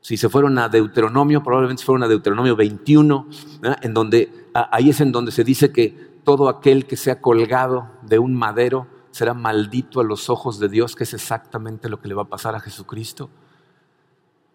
Si 0.00 0.16
se 0.16 0.28
fueron 0.28 0.58
a 0.58 0.68
Deuteronomio, 0.68 1.42
probablemente 1.42 1.80
se 1.80 1.86
fueron 1.86 2.02
a 2.02 2.08
Deuteronomio 2.08 2.56
21, 2.56 3.28
en 3.82 3.94
donde, 3.94 4.48
ahí 4.54 4.90
es 4.90 5.00
en 5.00 5.12
donde 5.12 5.30
se 5.30 5.44
dice 5.44 5.72
que 5.72 6.10
todo 6.24 6.48
aquel 6.48 6.86
que 6.86 6.96
sea 6.96 7.20
colgado 7.20 7.90
de 8.02 8.18
un 8.18 8.34
madero 8.34 8.86
será 9.10 9.34
maldito 9.34 10.00
a 10.00 10.04
los 10.04 10.30
ojos 10.30 10.58
de 10.58 10.68
Dios, 10.68 10.96
que 10.96 11.04
es 11.04 11.14
exactamente 11.14 11.88
lo 11.88 12.00
que 12.00 12.08
le 12.08 12.14
va 12.14 12.22
a 12.22 12.28
pasar 12.28 12.54
a 12.54 12.60
Jesucristo. 12.60 13.28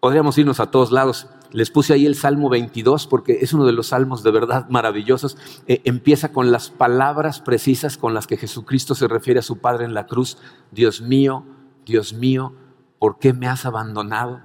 Podríamos 0.00 0.36
irnos 0.38 0.60
a 0.60 0.70
todos 0.70 0.92
lados. 0.92 1.28
Les 1.52 1.70
puse 1.70 1.94
ahí 1.94 2.06
el 2.06 2.14
Salmo 2.14 2.48
22 2.48 3.06
porque 3.06 3.38
es 3.40 3.52
uno 3.52 3.64
de 3.64 3.72
los 3.72 3.88
salmos 3.88 4.22
de 4.22 4.30
verdad 4.30 4.68
maravillosos. 4.68 5.36
Eh, 5.66 5.80
empieza 5.84 6.32
con 6.32 6.52
las 6.52 6.70
palabras 6.70 7.40
precisas 7.40 7.96
con 7.96 8.14
las 8.14 8.26
que 8.26 8.36
Jesucristo 8.36 8.94
se 8.94 9.08
refiere 9.08 9.40
a 9.40 9.42
su 9.42 9.58
Padre 9.58 9.84
en 9.84 9.94
la 9.94 10.06
cruz. 10.06 10.38
Dios 10.70 11.00
mío, 11.00 11.44
Dios 11.84 12.12
mío, 12.12 12.52
¿por 12.98 13.18
qué 13.18 13.32
me 13.32 13.48
has 13.48 13.64
abandonado? 13.64 14.42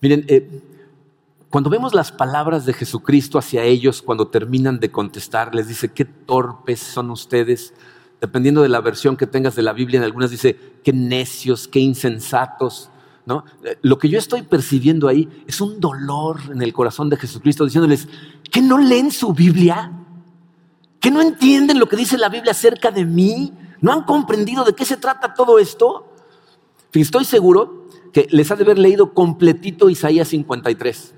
Miren, 0.00 0.24
eh, 0.28 0.62
cuando 1.50 1.70
vemos 1.70 1.94
las 1.94 2.12
palabras 2.12 2.66
de 2.66 2.74
Jesucristo 2.74 3.38
hacia 3.38 3.64
ellos, 3.64 4.02
cuando 4.02 4.28
terminan 4.28 4.78
de 4.78 4.90
contestar, 4.90 5.54
les 5.54 5.68
dice, 5.68 5.90
qué 5.92 6.04
torpes 6.04 6.80
son 6.80 7.10
ustedes. 7.10 7.72
Dependiendo 8.20 8.62
de 8.62 8.68
la 8.68 8.80
versión 8.80 9.16
que 9.16 9.26
tengas 9.26 9.54
de 9.54 9.62
la 9.62 9.72
Biblia, 9.72 9.98
en 9.98 10.04
algunas 10.04 10.30
dice, 10.30 10.58
qué 10.82 10.92
necios, 10.92 11.68
qué 11.68 11.80
insensatos. 11.80 12.90
¿No? 13.24 13.44
Eh, 13.64 13.78
lo 13.82 13.98
que 13.98 14.08
yo 14.08 14.18
estoy 14.18 14.42
percibiendo 14.42 15.08
ahí 15.08 15.28
es 15.48 15.60
un 15.60 15.80
dolor 15.80 16.38
en 16.52 16.62
el 16.62 16.72
corazón 16.72 17.10
de 17.10 17.16
Jesucristo 17.16 17.64
diciéndoles, 17.64 18.06
¿que 18.52 18.60
no 18.60 18.78
leen 18.78 19.10
su 19.10 19.32
Biblia? 19.32 19.92
¿Que 21.00 21.10
no 21.10 21.20
entienden 21.20 21.80
lo 21.80 21.88
que 21.88 21.96
dice 21.96 22.18
la 22.18 22.28
Biblia 22.28 22.52
acerca 22.52 22.90
de 22.90 23.04
mí? 23.04 23.52
¿No 23.80 23.92
han 23.92 24.04
comprendido 24.04 24.64
de 24.64 24.74
qué 24.74 24.84
se 24.84 24.96
trata 24.96 25.34
todo 25.34 25.58
esto? 25.58 26.12
Estoy 26.92 27.24
seguro 27.24 27.86
que 28.16 28.26
les 28.30 28.50
ha 28.50 28.56
de 28.56 28.64
haber 28.64 28.78
leído 28.78 29.12
completito 29.12 29.90
Isaías 29.90 30.28
53. 30.28 31.14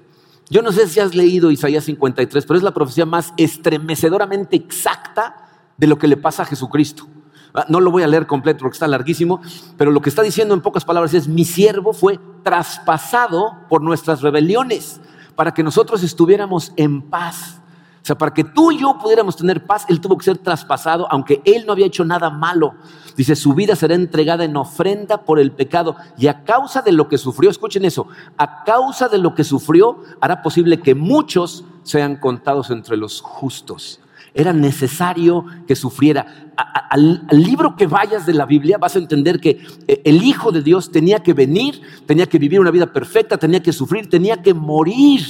Yo 0.51 0.63
no 0.63 0.73
sé 0.73 0.89
si 0.89 0.99
has 0.99 1.15
leído 1.15 1.53
Isaías 1.53 1.85
53, 1.85 2.45
pero 2.45 2.57
es 2.57 2.65
la 2.65 2.75
profecía 2.75 3.07
más 3.07 3.33
estremecedoramente 3.37 4.57
exacta 4.57 5.49
de 5.77 5.87
lo 5.87 5.97
que 5.97 6.09
le 6.09 6.17
pasa 6.17 6.43
a 6.43 6.47
Jesucristo. 6.47 7.07
Ah, 7.55 7.67
no 7.69 7.79
lo 7.79 7.93
voy 7.93 8.03
a 8.03 8.09
leer 8.09 8.27
completo 8.27 8.63
porque 8.63 8.75
está 8.75 8.89
larguísimo, 8.89 9.41
pero 9.77 9.93
lo 9.93 10.01
que 10.01 10.09
está 10.09 10.23
diciendo 10.23 10.55
en 10.55 10.61
pocas 10.61 10.85
palabras 10.85 11.15
es, 11.15 11.29
mi 11.29 11.45
siervo 11.45 11.93
fue 11.93 12.19
traspasado 12.43 13.53
por 13.69 13.81
nuestras 13.81 14.21
rebeliones 14.21 15.01
para 15.37 15.55
que 15.55 15.63
nosotros 15.63 16.03
estuviéramos 16.03 16.73
en 16.75 17.01
paz. 17.01 17.61
Sea, 18.09 18.17
para 18.17 18.33
que 18.33 18.43
tú 18.43 18.73
y 18.73 18.79
yo 18.79 18.97
pudiéramos 18.99 19.37
tener 19.37 19.67
paz, 19.67 19.85
Él 19.87 20.01
tuvo 20.01 20.17
que 20.17 20.25
ser 20.25 20.39
traspasado, 20.39 21.07
aunque 21.11 21.43
Él 21.45 21.65
no 21.67 21.73
había 21.73 21.85
hecho 21.85 22.07
nada 22.07 22.31
malo. 22.31 22.75
Dice, 23.15 23.37
su 23.37 23.53
vida 23.53 23.77
será 23.77 23.95
entregada 23.95 24.45
en 24.45 24.57
ofrenda 24.57 25.27
por 25.27 25.39
el 25.39 25.53
pecado. 25.53 25.95
Y 26.17 26.27
a 26.27 26.43
causa 26.43 26.81
de 26.81 26.93
lo 26.93 27.07
que 27.07 27.19
sufrió, 27.19 27.51
escuchen 27.51 27.85
eso, 27.85 28.09
a 28.39 28.65
causa 28.65 29.09
de 29.09 29.19
lo 29.19 29.35
que 29.35 29.45
sufrió, 29.45 29.99
hará 30.23 30.41
posible 30.41 30.81
que 30.81 30.95
muchos 30.95 31.65
sean 31.83 32.17
contados 32.17 32.71
entre 32.71 32.97
los 32.97 33.21
justos. 33.21 34.01
Era 34.33 34.55
necesario 34.55 35.45
que 35.67 35.77
sufriera. 35.77 36.55
al, 36.57 37.27
libro 37.31 37.77
que 37.77 37.87
vayas 37.87 38.25
de 38.25 38.33
la 38.33 38.47
Biblia 38.47 38.79
vas 38.79 38.97
a 38.97 39.01
entender 39.01 39.39
que 39.39 39.61
eh, 39.87 40.01
el 40.07 40.23
Hijo 40.23 40.51
de 40.51 40.63
Dios 40.63 40.91
tenía 40.91 41.23
que 41.23 41.35
venir, 41.35 41.83
tenía 42.07 42.25
que 42.25 42.39
vivir 42.39 42.59
una 42.59 42.71
vida 42.71 42.91
perfecta, 42.91 43.37
tenía 43.37 43.63
que 43.63 43.75
sufrir, 43.75 44.09
tenía 44.09 44.41
que 44.41 44.55
morir 44.55 45.21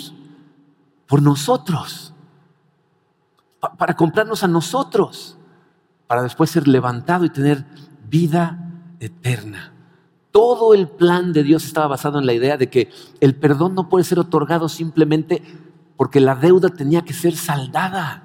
por 1.09 1.21
nosotros 1.21 2.15
para 3.61 3.95
comprarnos 3.95 4.45
a 4.45 4.49
nosotros, 4.49 5.37
para 6.07 6.23
después 6.23 6.51
ser 6.51 6.69
levantado 6.69 7.25
y 7.25 7.31
tener 7.31 7.65
vida 8.09 8.73
eterna. 9.01 9.73
Todo 10.31 10.75
el 10.75 10.89
plan 10.89 11.33
de 11.33 11.43
Dios 11.43 11.65
estaba 11.65 11.89
basado 11.89 12.19
en 12.19 12.27
la 12.27 12.33
idea 12.33 12.57
de 12.57 12.71
que 12.71 12.91
el 13.21 13.35
perdón 13.35 13.75
no 13.75 13.89
puede 13.89 14.05
ser 14.05 14.19
otorgado 14.19 14.69
simplemente 14.69 15.43
porque 15.97 16.21
la 16.21 16.35
deuda 16.35 16.69
tenía 16.69 17.03
que 17.03 17.13
ser 17.13 17.35
saldada. 17.35 18.25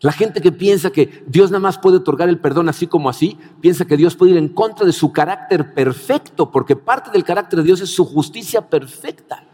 La 0.00 0.12
gente 0.12 0.40
que 0.40 0.52
piensa 0.52 0.90
que 0.90 1.24
Dios 1.26 1.50
nada 1.50 1.60
más 1.60 1.76
puede 1.76 1.96
otorgar 1.96 2.28
el 2.28 2.38
perdón 2.38 2.68
así 2.68 2.86
como 2.86 3.08
así, 3.10 3.36
piensa 3.60 3.84
que 3.84 3.96
Dios 3.96 4.14
puede 4.14 4.32
ir 4.32 4.38
en 4.38 4.48
contra 4.48 4.86
de 4.86 4.92
su 4.92 5.12
carácter 5.12 5.74
perfecto, 5.74 6.50
porque 6.50 6.76
parte 6.76 7.10
del 7.10 7.24
carácter 7.24 7.58
de 7.58 7.64
Dios 7.64 7.80
es 7.80 7.90
su 7.90 8.04
justicia 8.04 8.68
perfecta. 8.70 9.44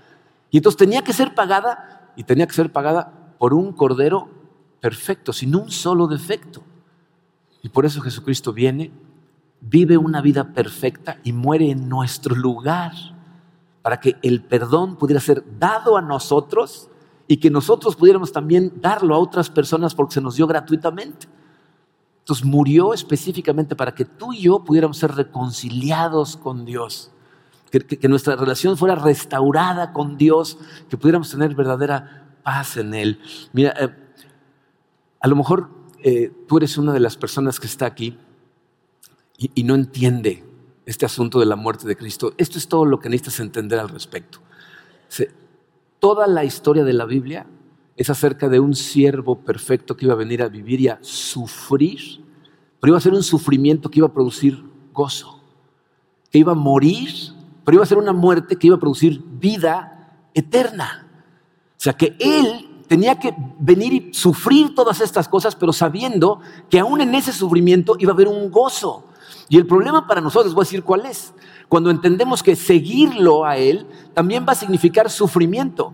Y 0.51 0.59
entonces 0.59 0.77
tenía 0.77 1.03
que 1.03 1.15
ser 1.15 1.35
pagada, 1.35 2.13
y 2.15 2.25
tenía 2.25 2.47
que 2.47 2.53
ser 2.53 2.71
pagada 2.71 3.11
por 3.39 3.55
un 3.55 3.73
cordero 3.73 4.29
perfecto, 4.85 5.33
sin 5.33 5.57
un 5.57 5.71
solo 5.71 6.07
defecto. 6.07 6.63
Y 7.63 7.71
por 7.71 7.87
eso 7.87 8.03
Jesucristo 8.03 8.53
viene, 8.53 8.93
vive 9.63 9.97
una 9.97 10.21
vida 10.21 10.53
perfecta 10.53 11.21
y 11.25 11.33
muere 11.33 11.71
en 11.71 11.89
nuestro 11.89 12.35
lugar, 12.35 12.93
para 13.81 13.99
que 13.99 14.17
el 14.21 14.45
perdón 14.45 14.97
pudiera 14.97 15.23
ser 15.23 15.43
dado 15.59 15.97
a 15.97 16.03
nosotros 16.03 16.91
y 17.27 17.39
que 17.39 17.49
nosotros 17.49 17.97
pudiéramos 17.97 18.31
también 18.31 18.75
darlo 18.79 19.15
a 19.15 19.19
otras 19.19 19.49
personas 19.49 19.95
porque 19.95 20.13
se 20.13 20.21
nos 20.21 20.37
dio 20.37 20.47
gratuitamente. 20.47 21.29
Entonces 22.19 22.45
murió 22.45 22.93
específicamente 22.93 23.75
para 23.75 23.95
que 23.95 24.05
tú 24.05 24.35
y 24.35 24.41
yo 24.41 24.65
pudiéramos 24.65 24.99
ser 24.99 25.15
reconciliados 25.15 26.37
con 26.37 26.67
Dios, 26.67 27.11
que, 27.71 28.07
nuestra 28.07 28.37
relación 28.37 28.77
fuera 28.77 28.97
restaurada 28.97 29.95
con 29.95 30.19
Dios, 30.19 30.59
que 30.91 30.99
pudiéramos 30.99 31.31
tener 31.31 31.55
verdadera 31.55 32.37
paz 32.43 32.77
en 32.77 32.93
Él. 32.93 33.19
Mira, 33.55 33.75
eh, 33.81 34.04
a 35.25 35.27
lo 35.27 35.37
mejor 35.37 35.71
eh, 36.03 36.31
tú 36.47 36.59
eres 36.59 36.77
una 36.77 36.93
de 36.93 37.01
las 37.01 37.17
personas 37.17 37.59
que 37.59 37.67
está 37.67 37.87
aquí 37.87 38.19
y, 39.39 39.65
no 39.65 39.75
entiende 39.75 40.45
este 40.85 41.07
asunto 41.07 41.41
de 41.41 41.47
la 41.47 41.57
muerte 41.57 41.89
de 41.89 41.97
Cristo. 41.97 42.35
Esto 42.37 42.59
es 42.59 42.69
todo 42.69 42.85
lo 42.85 43.01
que 43.01 43.09
necesitas 43.09 43.41
entender 43.41 43.79
al 43.79 43.89
respecto. 43.89 44.41
toda 45.99 46.27
la 46.27 46.45
historia 46.45 46.85
de 46.85 46.93
la 46.93 47.07
Biblia 47.07 47.47
es 47.97 48.11
acerca 48.11 48.51
de 48.51 48.61
un 48.61 48.75
siervo 48.75 49.37
perfecto 49.37 49.97
que 49.97 50.05
iba 50.05 50.13
a 50.13 50.19
venir 50.19 50.43
a 50.43 50.49
vivir 50.49 50.83
y 50.83 50.89
a 50.89 50.99
sufrir, 51.01 52.23
pero 52.79 52.91
iba 52.91 52.99
a 52.99 53.01
ser 53.01 53.15
un 53.15 53.23
sufrimiento 53.23 53.89
que 53.89 54.01
iba 54.01 54.09
a 54.09 54.13
producir 54.13 54.63
gozo, 54.93 55.41
que 56.31 56.37
iba 56.37 56.53
a 56.53 56.55
morir, 56.55 57.09
pero 57.65 57.77
iba 57.77 57.83
a 57.83 57.87
ser 57.87 57.97
una 57.97 58.13
muerte 58.13 58.57
que 58.57 58.67
iba 58.67 58.77
a 58.77 58.81
producir 58.81 59.23
vida 59.41 60.19
eterna. 60.35 61.09
O 61.79 61.81
sea 61.81 61.95
que 61.95 62.15
Él 62.21 62.64
tenía 62.87 63.19
que 63.19 63.35
venir 63.59 63.93
y 63.93 64.15
sufrir 64.15 64.75
todas 64.75 65.01
estas 65.01 65.29
cosas, 65.29 65.57
pero 65.57 65.73
sabiendo 65.73 66.41
que 66.71 66.79
aún 66.79 67.01
en 67.01 67.15
ese 67.15 67.33
sufrimiento 67.33 67.97
iba 67.99 68.13
a 68.13 68.15
haber 68.15 68.29
un 68.29 68.51
gozo. 68.51 69.05
Y 69.49 69.57
el 69.57 69.67
problema 69.67 70.07
para 70.07 70.21
nosotros, 70.21 70.55
voy 70.55 70.63
a 70.63 70.67
decir 70.67 70.83
cuál 70.83 71.07
es, 71.07 71.35
cuando 71.69 71.91
entendemos 71.91 72.43
que 72.43 72.57
seguirlo 72.57 73.45
a 73.45 73.57
Él 73.57 73.87
también 74.15 74.45
va 74.49 74.53
a 74.53 74.57
significar 74.57 75.11
sufrimiento. 75.11 75.93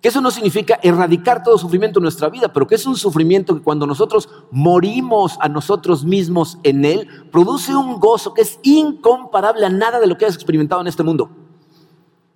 Que 0.00 0.08
eso 0.08 0.20
no 0.20 0.30
significa 0.30 0.78
erradicar 0.82 1.42
todo 1.42 1.58
sufrimiento 1.58 1.98
en 1.98 2.04
nuestra 2.04 2.28
vida, 2.28 2.52
pero 2.52 2.66
que 2.66 2.74
es 2.74 2.86
un 2.86 2.96
sufrimiento 2.96 3.56
que 3.56 3.62
cuando 3.62 3.86
nosotros 3.86 4.28
morimos 4.50 5.36
a 5.40 5.48
nosotros 5.48 6.04
mismos 6.04 6.58
en 6.62 6.84
Él, 6.84 7.08
produce 7.32 7.74
un 7.74 7.98
gozo 7.98 8.34
que 8.34 8.42
es 8.42 8.60
incomparable 8.62 9.66
a 9.66 9.70
nada 9.70 9.98
de 9.98 10.06
lo 10.06 10.16
que 10.16 10.26
has 10.26 10.34
experimentado 10.34 10.80
en 10.80 10.86
este 10.86 11.02
mundo. 11.02 11.45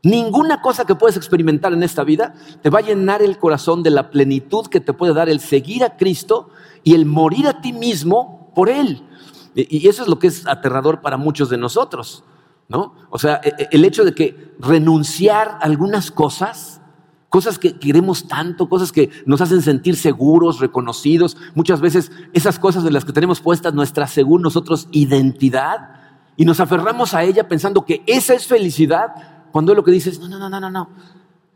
Ninguna 0.02 0.62
cosa 0.62 0.86
que 0.86 0.94
puedes 0.94 1.16
experimentar 1.16 1.72
en 1.72 1.82
esta 1.82 2.04
vida 2.04 2.34
te 2.62 2.70
va 2.70 2.78
a 2.78 2.82
llenar 2.82 3.20
el 3.20 3.36
corazón 3.38 3.82
de 3.82 3.90
la 3.90 4.10
plenitud 4.10 4.66
que 4.66 4.80
te 4.80 4.94
puede 4.94 5.12
dar 5.12 5.28
el 5.28 5.40
seguir 5.40 5.84
a 5.84 5.96
Cristo 5.96 6.48
y 6.82 6.94
el 6.94 7.04
morir 7.04 7.46
a 7.46 7.60
ti 7.60 7.72
mismo 7.72 8.50
por 8.54 8.70
Él. 8.70 9.06
Y 9.54 9.88
eso 9.88 10.02
es 10.02 10.08
lo 10.08 10.18
que 10.18 10.28
es 10.28 10.46
aterrador 10.46 11.02
para 11.02 11.16
muchos 11.16 11.50
de 11.50 11.58
nosotros, 11.58 12.24
¿no? 12.68 12.94
O 13.10 13.18
sea, 13.18 13.40
e, 13.42 13.48
e, 13.58 13.68
el 13.72 13.84
hecho 13.84 14.04
de 14.04 14.14
que 14.14 14.54
renunciar 14.58 15.48
a 15.48 15.58
algunas 15.58 16.10
cosas, 16.10 16.80
cosas 17.28 17.58
que 17.58 17.78
queremos 17.78 18.26
tanto, 18.26 18.68
cosas 18.68 18.92
que 18.92 19.10
nos 19.26 19.40
hacen 19.40 19.60
sentir 19.60 19.96
seguros, 19.96 20.60
reconocidos, 20.60 21.36
muchas 21.54 21.80
veces 21.80 22.10
esas 22.32 22.58
cosas 22.58 22.84
de 22.84 22.92
las 22.92 23.04
que 23.04 23.12
tenemos 23.12 23.40
puestas 23.40 23.74
nuestra, 23.74 24.06
según 24.06 24.40
nosotros, 24.40 24.88
identidad, 24.92 26.00
y 26.36 26.44
nos 26.46 26.60
aferramos 26.60 27.12
a 27.12 27.22
ella 27.24 27.48
pensando 27.48 27.84
que 27.84 28.02
esa 28.06 28.34
es 28.34 28.46
felicidad, 28.46 29.39
cuando 29.52 29.72
es 29.72 29.76
lo 29.76 29.84
que 29.84 29.90
dices, 29.90 30.18
no, 30.20 30.28
no, 30.28 30.48
no, 30.48 30.60
no, 30.60 30.70
no, 30.70 30.88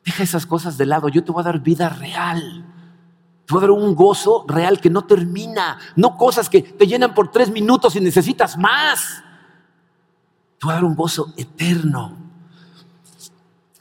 deja 0.05 0.23
esas 0.23 0.47
cosas 0.47 0.77
de 0.77 0.87
lado, 0.87 1.09
yo 1.09 1.25
te 1.25 1.33
voy 1.33 1.41
a 1.41 1.45
dar 1.45 1.61
vida 1.61 1.89
real. 1.89 2.65
Te 3.47 3.53
voy 3.53 3.59
a 3.59 3.67
dar 3.67 3.71
un 3.73 3.95
gozo 3.95 4.45
real 4.49 4.81
que 4.81 4.89
no 4.89 5.03
termina, 5.03 5.79
no 5.97 6.17
cosas 6.17 6.49
que 6.49 6.63
te 6.63 6.87
llenan 6.87 7.15
por 7.15 7.31
tres 7.31 7.51
minutos 7.51 7.95
y 7.97 8.01
necesitas 8.01 8.57
más. 8.57 9.23
Te 10.59 10.67
voy 10.67 10.73
a 10.73 10.75
dar 10.77 10.85
un 10.85 10.95
gozo 10.95 11.33
eterno. 11.37 12.17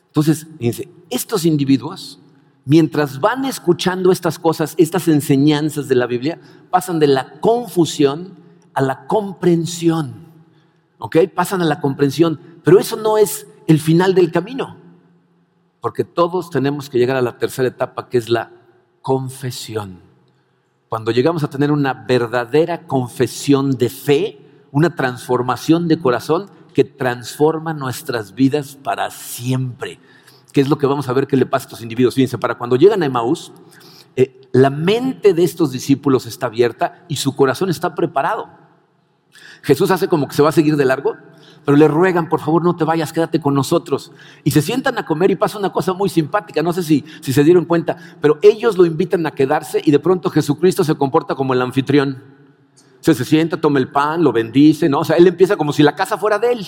Entonces, 0.08 0.48
fíjense, 0.58 0.90
estos 1.10 1.46
individuos, 1.46 2.20
mientras 2.66 3.20
van 3.20 3.46
escuchando 3.46 4.12
estas 4.12 4.38
cosas, 4.38 4.76
estas 4.78 5.08
enseñanzas 5.08 5.88
de 5.88 5.96
la 5.96 6.08
Biblia, 6.08 6.40
pasan 6.70 7.00
de 7.00 7.08
la 7.08 7.40
confusión 7.40 8.38
a 8.74 8.82
la 8.82 9.08
comprensión. 9.08 10.28
¿Ok? 10.98 11.18
Pasan 11.34 11.62
a 11.62 11.66
la 11.66 11.80
comprensión. 11.80 12.40
Pero 12.64 12.80
eso 12.80 12.96
no 12.98 13.18
es 13.18 13.48
el 13.68 13.80
final 13.80 14.14
del 14.14 14.32
camino. 14.32 14.78
Porque 15.82 16.04
todos 16.04 16.50
tenemos 16.50 16.90
que 16.90 16.98
llegar 16.98 17.18
a 17.18 17.22
la 17.22 17.38
tercera 17.38 17.68
etapa, 17.68 18.10
que 18.10 18.18
es 18.18 18.30
la 18.30 18.52
confesión. 19.02 20.00
Cuando 20.90 21.12
llegamos 21.12 21.44
a 21.44 21.50
tener 21.50 21.72
una 21.72 21.94
verdadera 21.94 22.86
confesión 22.88 23.72
de 23.72 23.90
fe, 23.90 24.40
una 24.72 24.96
transformación 24.96 25.88
de 25.88 26.00
corazón 26.00 26.50
que 26.74 26.84
transforma 26.84 27.74
nuestras 27.74 28.34
vidas 28.34 28.76
para 28.76 29.10
siempre. 29.12 30.00
Que 30.52 30.62
es 30.62 30.70
lo 30.70 30.78
que 30.78 30.88
vamos 30.88 31.10
a 31.10 31.14
ver 31.14 31.28
que 31.28 31.38
le 31.38 31.46
pasa 31.46 31.66
a 31.66 31.68
estos 31.68 31.82
individuos. 31.82 32.16
Fíjense, 32.16 32.38
para 32.38 32.58
cuando 32.58 32.76
llegan 32.76 33.04
a 33.04 33.06
Emaús, 33.06 33.52
eh, 34.16 34.40
la 34.52 34.70
mente 34.70 35.34
de 35.34 35.44
estos 35.44 35.72
discípulos 35.72 36.26
está 36.26 36.46
abierta 36.46 37.06
y 37.08 37.16
su 37.16 37.36
corazón 37.36 37.70
está 37.70 37.96
preparado. 37.96 38.48
Jesús 39.64 39.90
hace 39.92 40.08
como 40.08 40.28
que 40.28 40.36
se 40.36 40.44
va 40.44 40.50
a 40.50 40.54
seguir 40.54 40.76
de 40.76 40.86
largo 40.86 41.16
pero 41.66 41.78
le 41.78 41.88
ruegan, 41.88 42.30
por 42.30 42.40
favor, 42.40 42.64
no 42.64 42.76
te 42.76 42.84
vayas, 42.84 43.14
quédate 43.14 43.40
con 43.40 43.54
nosotros. 43.54 44.12
Y 44.44 44.52
se 44.52 44.62
sientan 44.62 44.98
a 44.98 45.06
comer 45.06 45.32
y 45.32 45.36
pasa 45.36 45.58
una 45.58 45.72
cosa 45.72 45.94
muy 45.94 46.10
simpática, 46.10 46.62
no 46.62 46.74
sé 46.74 46.84
si, 46.84 47.06
si 47.22 47.34
se 47.34 47.44
dieron 47.44 47.66
cuenta, 47.66 47.98
pero 48.22 48.38
ellos 48.42 48.78
lo 48.78 48.86
invitan 48.86 49.26
a 49.26 49.32
quedarse 49.32 49.82
y 49.84 49.92
de 49.92 50.00
pronto 50.00 50.30
Jesucristo 50.30 50.84
se 50.84 50.96
comporta 50.96 51.36
como 51.36 51.54
el 51.54 51.62
anfitrión. 51.62 52.22
se 53.00 53.14
sienta, 53.14 53.60
toma 53.60 53.80
el 53.80 53.90
pan, 53.90 54.24
lo 54.24 54.32
bendice, 54.32 54.90
¿no? 54.90 55.00
O 55.00 55.06
sea, 55.06 55.16
él 55.16 55.28
empieza 55.28 55.56
como 55.56 55.74
si 55.74 55.84
la 55.84 55.96
casa 55.96 56.18
fuera 56.18 56.40
de 56.40 56.52
él, 56.52 56.68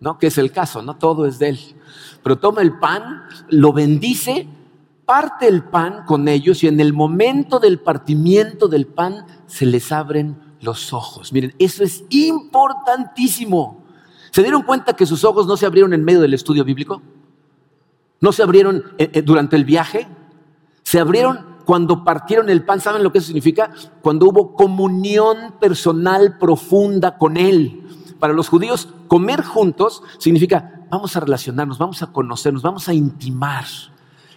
¿no? 0.00 0.18
Que 0.18 0.28
es 0.28 0.38
el 0.38 0.52
caso, 0.52 0.82
¿no? 0.82 0.96
Todo 0.96 1.26
es 1.26 1.38
de 1.38 1.50
él. 1.50 1.58
Pero 2.22 2.38
toma 2.38 2.62
el 2.62 2.78
pan, 2.78 3.22
lo 3.48 3.72
bendice, 3.72 4.48
parte 5.04 5.48
el 5.48 5.64
pan 5.64 6.04
con 6.06 6.28
ellos 6.28 6.62
y 6.62 6.68
en 6.68 6.80
el 6.80 6.92
momento 6.92 7.58
del 7.58 7.80
partimiento 7.80 8.68
del 8.68 8.86
pan 8.86 9.26
se 9.46 9.66
les 9.66 9.90
abren 9.90 10.36
los 10.60 10.92
ojos. 10.92 11.32
Miren, 11.32 11.54
eso 11.58 11.82
es 11.82 12.04
importantísimo. 12.10 13.79
¿Se 14.30 14.42
dieron 14.42 14.62
cuenta 14.62 14.94
que 14.94 15.06
sus 15.06 15.24
ojos 15.24 15.46
no 15.46 15.56
se 15.56 15.66
abrieron 15.66 15.92
en 15.92 16.04
medio 16.04 16.20
del 16.20 16.34
estudio 16.34 16.64
bíblico? 16.64 17.02
¿No 18.20 18.32
se 18.32 18.42
abrieron 18.42 18.84
eh, 18.98 19.10
eh, 19.12 19.22
durante 19.22 19.56
el 19.56 19.64
viaje? 19.64 20.06
Se 20.82 21.00
abrieron 21.00 21.56
cuando 21.64 22.04
partieron 22.04 22.48
el 22.50 22.64
pan. 22.64 22.80
¿Saben 22.80 23.02
lo 23.02 23.12
que 23.12 23.18
eso 23.18 23.28
significa? 23.28 23.70
Cuando 24.02 24.26
hubo 24.28 24.54
comunión 24.54 25.54
personal 25.60 26.38
profunda 26.38 27.18
con 27.18 27.36
Él. 27.36 27.86
Para 28.18 28.32
los 28.32 28.48
judíos, 28.48 28.88
comer 29.08 29.42
juntos 29.42 30.02
significa 30.18 30.80
vamos 30.90 31.16
a 31.16 31.20
relacionarnos, 31.20 31.78
vamos 31.78 32.02
a 32.02 32.08
conocernos, 32.08 32.62
vamos 32.62 32.88
a 32.88 32.94
intimar. 32.94 33.64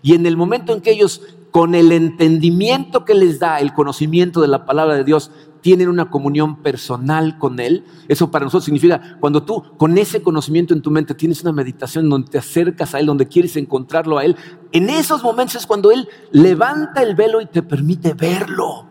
Y 0.01 0.13
en 0.13 0.25
el 0.25 0.37
momento 0.37 0.71
en 0.73 0.81
que 0.81 0.91
ellos, 0.91 1.21
con 1.53 1.75
el 1.75 1.91
entendimiento 1.91 3.05
que 3.05 3.13
les 3.13 3.37
da 3.37 3.59
el 3.59 3.73
conocimiento 3.73 4.41
de 4.41 4.47
la 4.47 4.65
palabra 4.65 4.95
de 4.95 5.03
Dios, 5.03 5.29
tienen 5.61 5.87
una 5.87 6.09
comunión 6.09 6.63
personal 6.63 7.37
con 7.37 7.59
Él. 7.59 7.85
Eso 8.07 8.31
para 8.31 8.45
nosotros 8.45 8.65
significa 8.65 9.17
cuando 9.19 9.43
tú 9.43 9.63
con 9.77 9.95
ese 9.99 10.23
conocimiento 10.23 10.73
en 10.73 10.81
tu 10.81 10.89
mente 10.89 11.13
tienes 11.13 11.43
una 11.43 11.51
meditación 11.51 12.09
donde 12.09 12.31
te 12.31 12.39
acercas 12.39 12.95
a 12.95 12.99
Él, 12.99 13.05
donde 13.05 13.27
quieres 13.27 13.55
encontrarlo 13.55 14.17
a 14.17 14.25
Él, 14.25 14.35
en 14.71 14.89
esos 14.89 15.21
momentos 15.21 15.57
es 15.57 15.67
cuando 15.67 15.91
Él 15.91 16.09
levanta 16.31 17.03
el 17.03 17.13
velo 17.13 17.39
y 17.39 17.45
te 17.45 17.61
permite 17.61 18.15
verlo. 18.15 18.87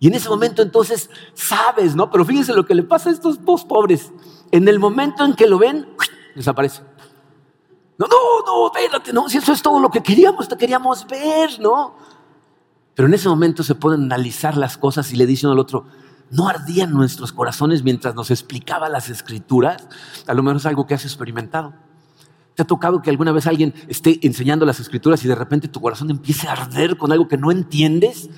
Y 0.00 0.06
en 0.06 0.14
ese 0.14 0.30
momento 0.30 0.62
entonces 0.62 1.10
sabes, 1.34 1.94
¿no? 1.94 2.10
Pero 2.10 2.24
fíjense 2.24 2.54
lo 2.54 2.64
que 2.64 2.74
le 2.74 2.84
pasa 2.84 3.10
a 3.10 3.12
estos 3.12 3.44
dos 3.44 3.66
pobres. 3.66 4.10
En 4.50 4.66
el 4.66 4.78
momento 4.78 5.26
en 5.26 5.34
que 5.34 5.46
lo 5.46 5.58
ven, 5.58 5.86
desaparece. 6.34 6.80
No, 8.02 8.08
no, 8.08 8.44
no, 8.44 8.66
espérate, 8.66 9.12
no, 9.12 9.28
si 9.28 9.38
eso 9.38 9.52
es 9.52 9.62
todo 9.62 9.78
lo 9.78 9.88
que 9.88 10.02
queríamos, 10.02 10.48
te 10.48 10.56
queríamos 10.56 11.06
ver, 11.06 11.60
¿no? 11.60 11.94
Pero 12.94 13.06
en 13.06 13.14
ese 13.14 13.28
momento 13.28 13.62
se 13.62 13.76
pueden 13.76 14.02
analizar 14.02 14.56
las 14.56 14.76
cosas 14.76 15.12
y 15.12 15.16
le 15.16 15.24
dicen 15.24 15.50
al 15.50 15.58
otro, 15.58 15.86
¿no 16.30 16.48
ardían 16.48 16.92
nuestros 16.92 17.32
corazones 17.32 17.84
mientras 17.84 18.14
nos 18.14 18.30
explicaba 18.30 18.88
las 18.88 19.08
escrituras? 19.08 19.88
A 20.26 20.34
lo 20.34 20.42
mejor 20.42 20.56
es 20.56 20.66
algo 20.66 20.86
que 20.86 20.94
has 20.94 21.04
experimentado. 21.04 21.74
¿Te 22.56 22.62
ha 22.62 22.66
tocado 22.66 23.00
que 23.00 23.10
alguna 23.10 23.30
vez 23.30 23.46
alguien 23.46 23.72
esté 23.86 24.18
enseñando 24.26 24.66
las 24.66 24.80
escrituras 24.80 25.24
y 25.24 25.28
de 25.28 25.34
repente 25.34 25.68
tu 25.68 25.80
corazón 25.80 26.10
empiece 26.10 26.48
a 26.48 26.52
arder 26.52 26.98
con 26.98 27.12
algo 27.12 27.28
que 27.28 27.38
no 27.38 27.52
entiendes? 27.52 28.28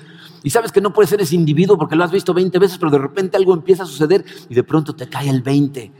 Y 0.43 0.51
sabes 0.51 0.71
que 0.71 0.79
no 0.79 0.93
puedes 0.93 1.09
ser 1.09 1.21
ese 1.21 1.35
individuo 1.35 1.77
porque 1.77 1.95
lo 1.95 2.03
has 2.03 2.11
visto 2.11 2.33
20 2.33 2.59
veces, 2.59 2.77
pero 2.77 2.91
de 2.91 2.99
repente 2.99 3.35
algo 3.35 3.53
empieza 3.53 3.81
a 3.81 3.87
suceder 3.87 4.23
y 4.47 4.53
de 4.53 4.63
pronto 4.63 4.95
te 4.95 5.09
cae 5.09 5.27
el 5.27 5.41
20. 5.41 5.91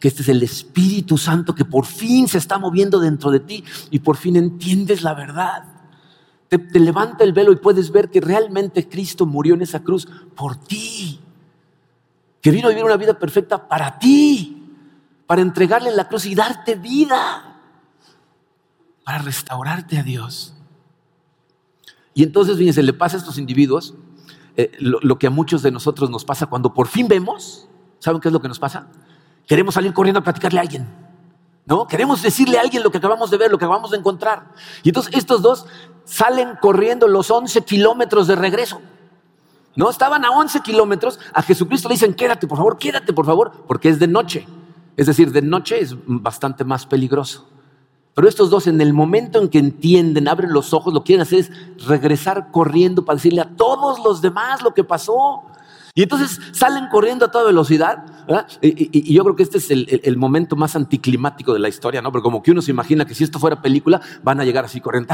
Que 0.00 0.08
este 0.08 0.22
es 0.22 0.28
el 0.28 0.42
Espíritu 0.42 1.16
Santo 1.16 1.54
que 1.54 1.64
por 1.64 1.86
fin 1.86 2.26
se 2.26 2.38
está 2.38 2.58
moviendo 2.58 2.98
dentro 2.98 3.30
de 3.30 3.40
ti 3.40 3.62
y 3.90 4.00
por 4.00 4.16
fin 4.16 4.34
entiendes 4.34 5.02
la 5.02 5.14
verdad 5.14 5.80
te, 6.58 6.80
levanta 6.80 7.22
el 7.22 7.32
velo 7.32 7.52
y 7.52 7.56
puedes 7.56 7.92
ver 7.92 8.10
que 8.10 8.20
realmente 8.20 8.88
Cristo 8.88 9.24
murió 9.24 9.54
en 9.54 9.62
esa 9.62 9.82
cruz 9.84 10.08
por 10.34 10.56
ti. 10.56 11.20
Que 12.40 12.50
vino 12.50 12.66
a 12.66 12.70
vivir 12.70 12.84
una 12.84 12.96
vida 12.96 13.18
perfecta 13.18 13.68
para 13.68 13.98
ti, 13.98 14.74
para 15.26 15.42
entregarle 15.42 15.92
la 15.92 16.08
cruz 16.08 16.26
y 16.26 16.34
darte 16.34 16.74
vida, 16.74 17.60
para 19.04 19.18
restaurarte 19.18 19.98
a 19.98 20.02
Dios. 20.02 20.54
Y 22.14 22.24
entonces, 22.24 22.56
fíjense, 22.56 22.82
le 22.82 22.94
pasa 22.94 23.16
a 23.16 23.20
estos 23.20 23.38
individuos 23.38 23.94
eh, 24.56 24.72
lo, 24.80 25.18
que 25.18 25.28
a 25.28 25.30
muchos 25.30 25.62
de 25.62 25.70
nosotros 25.70 26.10
nos 26.10 26.24
pasa 26.24 26.46
cuando 26.46 26.74
por 26.74 26.88
fin 26.88 27.06
vemos, 27.06 27.68
¿saben 28.00 28.20
qué 28.20 28.28
es 28.28 28.32
lo 28.32 28.40
que 28.40 28.48
nos 28.48 28.58
pasa? 28.58 28.88
Queremos 29.46 29.74
salir 29.74 29.92
corriendo 29.92 30.20
a 30.20 30.24
platicarle 30.24 30.58
a 30.58 30.62
alguien. 30.62 30.88
¿No? 31.66 31.86
Queremos 31.86 32.22
decirle 32.22 32.58
a 32.58 32.62
alguien 32.62 32.82
lo 32.82 32.90
que 32.90 32.98
acabamos 32.98 33.30
de 33.30 33.36
ver, 33.36 33.50
lo 33.50 33.58
que 33.58 33.64
acabamos 33.64 33.90
de 33.90 33.98
encontrar. 33.98 34.52
Y 34.82 34.88
entonces 34.88 35.14
estos 35.14 35.42
dos 35.42 35.66
salen 36.04 36.56
corriendo 36.60 37.06
los 37.06 37.30
11 37.30 37.62
kilómetros 37.62 38.26
de 38.26 38.34
regreso. 38.36 38.80
No, 39.76 39.88
estaban 39.88 40.24
a 40.24 40.30
11 40.30 40.60
kilómetros. 40.60 41.20
A 41.32 41.42
Jesucristo 41.42 41.88
le 41.88 41.94
dicen, 41.94 42.14
quédate, 42.14 42.46
por 42.46 42.58
favor, 42.58 42.78
quédate, 42.78 43.12
por 43.12 43.24
favor, 43.24 43.64
porque 43.68 43.88
es 43.88 43.98
de 43.98 44.08
noche. 44.08 44.46
Es 44.96 45.06
decir, 45.06 45.32
de 45.32 45.42
noche 45.42 45.80
es 45.80 45.94
bastante 46.04 46.64
más 46.64 46.86
peligroso. 46.86 47.46
Pero 48.14 48.28
estos 48.28 48.50
dos, 48.50 48.66
en 48.66 48.80
el 48.80 48.92
momento 48.92 49.40
en 49.40 49.48
que 49.48 49.58
entienden, 49.58 50.28
abren 50.28 50.52
los 50.52 50.74
ojos, 50.74 50.92
lo 50.92 51.00
que 51.00 51.08
quieren 51.08 51.22
hacer 51.22 51.38
es 51.38 51.86
regresar 51.86 52.50
corriendo 52.50 53.04
para 53.04 53.16
decirle 53.16 53.40
a 53.40 53.56
todos 53.56 54.00
los 54.00 54.20
demás 54.20 54.62
lo 54.62 54.74
que 54.74 54.84
pasó. 54.84 55.44
Y 55.94 56.02
entonces 56.02 56.40
salen 56.52 56.88
corriendo 56.88 57.24
a 57.24 57.30
toda 57.30 57.44
velocidad. 57.44 58.04
Y, 58.60 59.12
yo 59.12 59.24
creo 59.24 59.36
que 59.36 59.42
este 59.42 59.58
es 59.58 59.70
el, 59.70 60.16
momento 60.16 60.54
más 60.56 60.76
anticlimático 60.76 61.52
de 61.52 61.58
la 61.58 61.68
historia, 61.68 62.00
¿no? 62.00 62.12
Porque 62.12 62.22
como 62.22 62.42
que 62.42 62.52
uno 62.52 62.62
se 62.62 62.70
imagina 62.70 63.04
que 63.04 63.14
si 63.14 63.24
esto 63.24 63.38
fuera 63.38 63.60
película, 63.60 64.00
van 64.22 64.40
a 64.40 64.44
llegar 64.44 64.64
así 64.64 64.80
corriendo, 64.80 65.12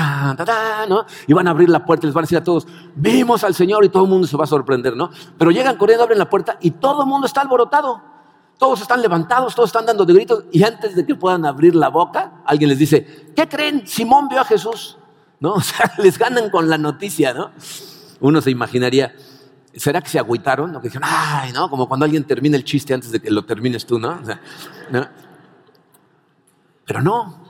¿no? 0.89 1.07
Y 1.27 1.33
van 1.33 1.49
a 1.49 1.51
abrir 1.51 1.69
la 1.69 1.85
puerta 1.85 2.07
y 2.07 2.09
les 2.09 2.15
van 2.15 2.23
a 2.23 2.27
decir 2.27 2.39
a 2.39 2.45
todos, 2.45 2.67
vimos 2.95 3.45
al 3.45 3.55
Señor 3.55 3.85
y 3.85 3.89
todo 3.89 4.05
el 4.05 4.11
mundo 4.11 4.27
se 4.27 4.37
va 4.37 4.45
a 4.45 4.49
sorprender, 4.49 4.97
¿no? 4.97 5.11
Pero 5.39 5.51
llegan 5.51 5.77
corriendo, 5.77 6.05
abren 6.05 6.19
la 6.19 6.29
puerta 6.29 6.59
y 6.61 6.73
todo 6.73 7.03
el 7.03 7.09
mundo 7.09 7.27
está 7.27 7.41
alborotado. 7.41 8.17
Todos 8.59 8.81
están 8.81 9.03
levantados, 9.03 9.55
todos 9.55 9.69
están 9.69 9.85
dando 9.85 10.07
de 10.07 10.15
gritos 10.15 10.45
y 10.51 10.63
antes 10.63 10.97
de 10.97 11.05
que 11.05 11.15
puedan 11.15 11.45
abrir 11.45 11.75
la 11.75 11.89
boca, 11.89 12.41
alguien 12.47 12.71
les 12.71 12.79
dice, 12.79 13.33
¿qué 13.37 13.47
creen? 13.47 13.87
Simón 13.87 14.29
vio 14.29 14.41
a 14.41 14.45
Jesús, 14.45 14.97
¿no? 15.41 15.53
O 15.55 15.61
sea, 15.61 15.93
les 15.99 16.19
ganan 16.19 16.49
con 16.49 16.69
la 16.69 16.79
noticia, 16.79 17.35
¿no? 17.35 17.51
Uno 18.21 18.41
se 18.41 18.51
imaginaría, 18.51 19.15
¿Será 19.77 20.01
que 20.01 20.09
se 20.09 20.19
agüitaron? 20.19 20.75
¿O 20.75 20.81
que 20.81 20.89
dijeron, 20.89 21.09
ay, 21.11 21.53
no? 21.53 21.69
Como 21.69 21.87
cuando 21.87 22.05
alguien 22.05 22.25
termina 22.25 22.57
el 22.57 22.65
chiste 22.65 22.95
antes 22.95 23.11
de 23.13 23.21
que 23.21 23.31
lo 23.31 23.45
termines 23.45 23.85
tú, 23.85 23.99
¿no? 23.99 24.19
Pero 26.87 27.03
no. 27.03 27.45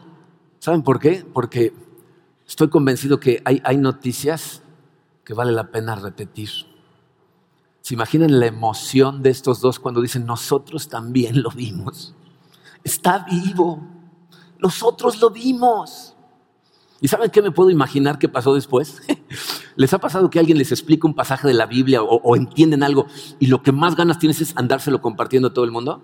¿Saben 0.59 0.83
por 0.83 0.99
qué? 0.99 1.25
Porque 1.33 1.73
estoy 2.47 2.69
convencido 2.69 3.21
que 3.21 3.41
hay, 3.45 3.63
hay 3.65 3.77
noticias 3.77 4.63
que 5.25 5.35
vale 5.35 5.53
la 5.53 5.71
pena 5.71 5.95
repetir. 5.95 6.51
¿Se 7.81 7.95
imaginan 7.95 8.41
la 8.41 8.47
emoción 8.47 9.23
de 9.23 9.31
estos 9.31 9.61
dos 9.61 9.79
cuando 9.79 10.01
dicen, 10.01 10.27
nosotros 10.27 10.89
también 10.89 11.41
lo 11.43 11.51
vimos? 11.51 12.17
Está 12.83 13.25
vivo. 13.31 13.87
Nosotros 14.59 15.21
lo 15.21 15.31
vimos. 15.31 16.16
¿Y 17.01 17.09
saben 17.09 17.31
qué 17.31 17.43
me 17.43 17.51
puedo 17.51 17.71
imaginar 17.71 18.19
que 18.19 18.29
pasó 18.29 18.55
después? 18.55 19.03
¿Les 19.77 19.93
ha 19.93 19.99
pasado 19.99 20.31
que 20.31 20.39
alguien 20.39 20.57
les 20.57 20.73
explica 20.73 21.07
un 21.07 21.15
pasaje 21.15 21.47
de 21.47 21.55
la 21.55 21.67
Biblia 21.67 22.03
o, 22.03 22.37
entienden 22.37 22.83
algo 22.83 23.07
y 23.39 23.49
lo 23.49 23.63
que 23.63 23.73
más 23.73 23.97
ganas 23.97 24.19
tienes 24.19 24.41
es 24.41 24.57
andárselo 24.57 25.01
compartiendo 25.01 25.49
a 25.49 25.55
todo 25.55 25.65
el 25.65 25.71
mundo? 25.71 26.03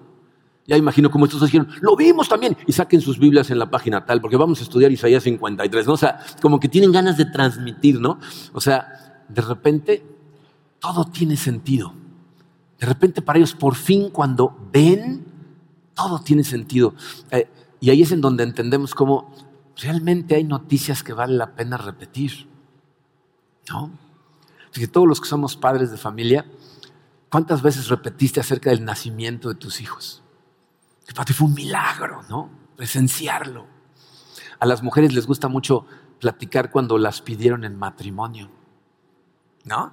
Ya 0.67 0.77
imagino 0.77 1.11
como 1.11 1.25
estos 1.25 1.41
dijeron, 1.43 1.69
lo 1.81 1.97
vimos 1.97 2.29
también, 2.29 2.57
y 2.69 2.73
saquen 2.73 3.01
sus 3.01 3.19
Biblias 3.19 3.51
en 3.51 3.59
la 3.59 3.69
página 3.69 4.05
tal, 4.05 4.21
porque 4.21 4.37
vamos 4.37 4.61
a 4.61 4.63
estudiar 4.63 4.93
Isaías 4.93 5.25
53, 5.25 5.87
¿no? 5.87 5.95
O 5.95 5.97
sea, 5.97 6.21
como 6.41 6.61
que 6.61 6.69
tienen 6.69 6.93
ganas 6.93 7.17
de 7.17 7.25
transmitir, 7.25 7.99
¿no? 7.99 8.21
O 8.53 8.61
sea, 8.61 9.25
de 9.29 9.43
repente 9.43 10.05
todo 10.79 11.05
tiene 11.07 11.37
sentido. 11.37 11.93
De 12.79 12.87
repente 12.87 13.23
para 13.23 13.39
ellos, 13.39 13.55
por 13.55 13.75
fin, 13.75 14.11
cuando 14.11 14.57
ven, 14.73 15.25
todo 15.95 16.21
tiene 16.21 16.45
sentido. 16.45 16.95
Eh, 17.31 17.49
y 17.81 17.91
ahí 17.91 18.03
es 18.03 18.13
en 18.13 18.21
donde 18.21 18.45
entendemos 18.45 18.95
cómo 18.95 19.33
realmente 19.77 20.35
hay 20.35 20.45
noticias 20.45 21.03
que 21.03 21.13
vale 21.13 21.37
la 21.37 21.55
pena 21.55 21.77
repetir. 21.77 22.49
¿No? 23.69 23.91
que 24.73 24.89
todos 24.89 25.07
los 25.07 25.21
que 25.21 25.29
somos 25.29 25.57
padres 25.57 25.91
de 25.91 25.99
familia, 25.99 26.47
¿cuántas 27.31 27.61
veces 27.63 27.89
repetiste 27.89 28.41
acerca 28.41 28.71
del 28.71 28.85
nacimiento 28.85 29.51
de 29.51 29.55
tus 29.55 29.81
hijos? 29.81 30.23
Que 31.07 31.13
para 31.13 31.33
fue 31.35 31.47
un 31.47 31.55
milagro, 31.55 32.23
¿no? 32.29 32.49
Presenciarlo. 32.77 33.67
A 34.59 34.67
las 34.67 34.83
mujeres 34.83 35.13
les 35.13 35.27
gusta 35.27 35.49
mucho 35.49 35.87
platicar 36.21 36.71
cuando 36.71 36.97
las 36.97 37.21
pidieron 37.21 37.65
en 37.65 37.77
matrimonio. 37.77 38.49
¿No? 39.65 39.93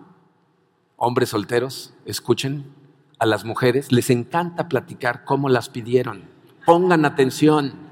Hombres 0.95 1.29
solteros, 1.29 1.93
escuchen 2.05 2.73
a 3.19 3.25
las 3.25 3.43
mujeres, 3.43 3.91
les 3.91 4.09
encanta 4.09 4.69
platicar 4.69 5.25
cómo 5.25 5.49
las 5.49 5.69
pidieron. 5.69 6.23
Pongan 6.65 7.03
atención 7.03 7.88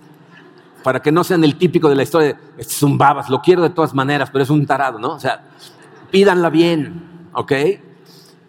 para 0.88 1.01
que 1.01 1.11
no 1.11 1.21
sean 1.25 1.43
el 1.43 1.57
típico 1.57 1.89
de 1.89 1.95
la 1.95 2.03
historia 2.03 2.39
este 2.57 2.71
es 2.71 2.81
un 2.81 2.97
babas, 2.97 3.29
lo 3.29 3.41
quiero 3.41 3.61
de 3.61 3.71
todas 3.71 3.93
maneras, 3.93 4.29
pero 4.31 4.43
es 4.43 4.49
un 4.49 4.65
tarado, 4.65 4.97
¿no? 4.99 5.15
O 5.15 5.19
sea, 5.19 5.49
pídanla 6.11 6.49
bien, 6.49 7.27
¿ok? 7.33 7.51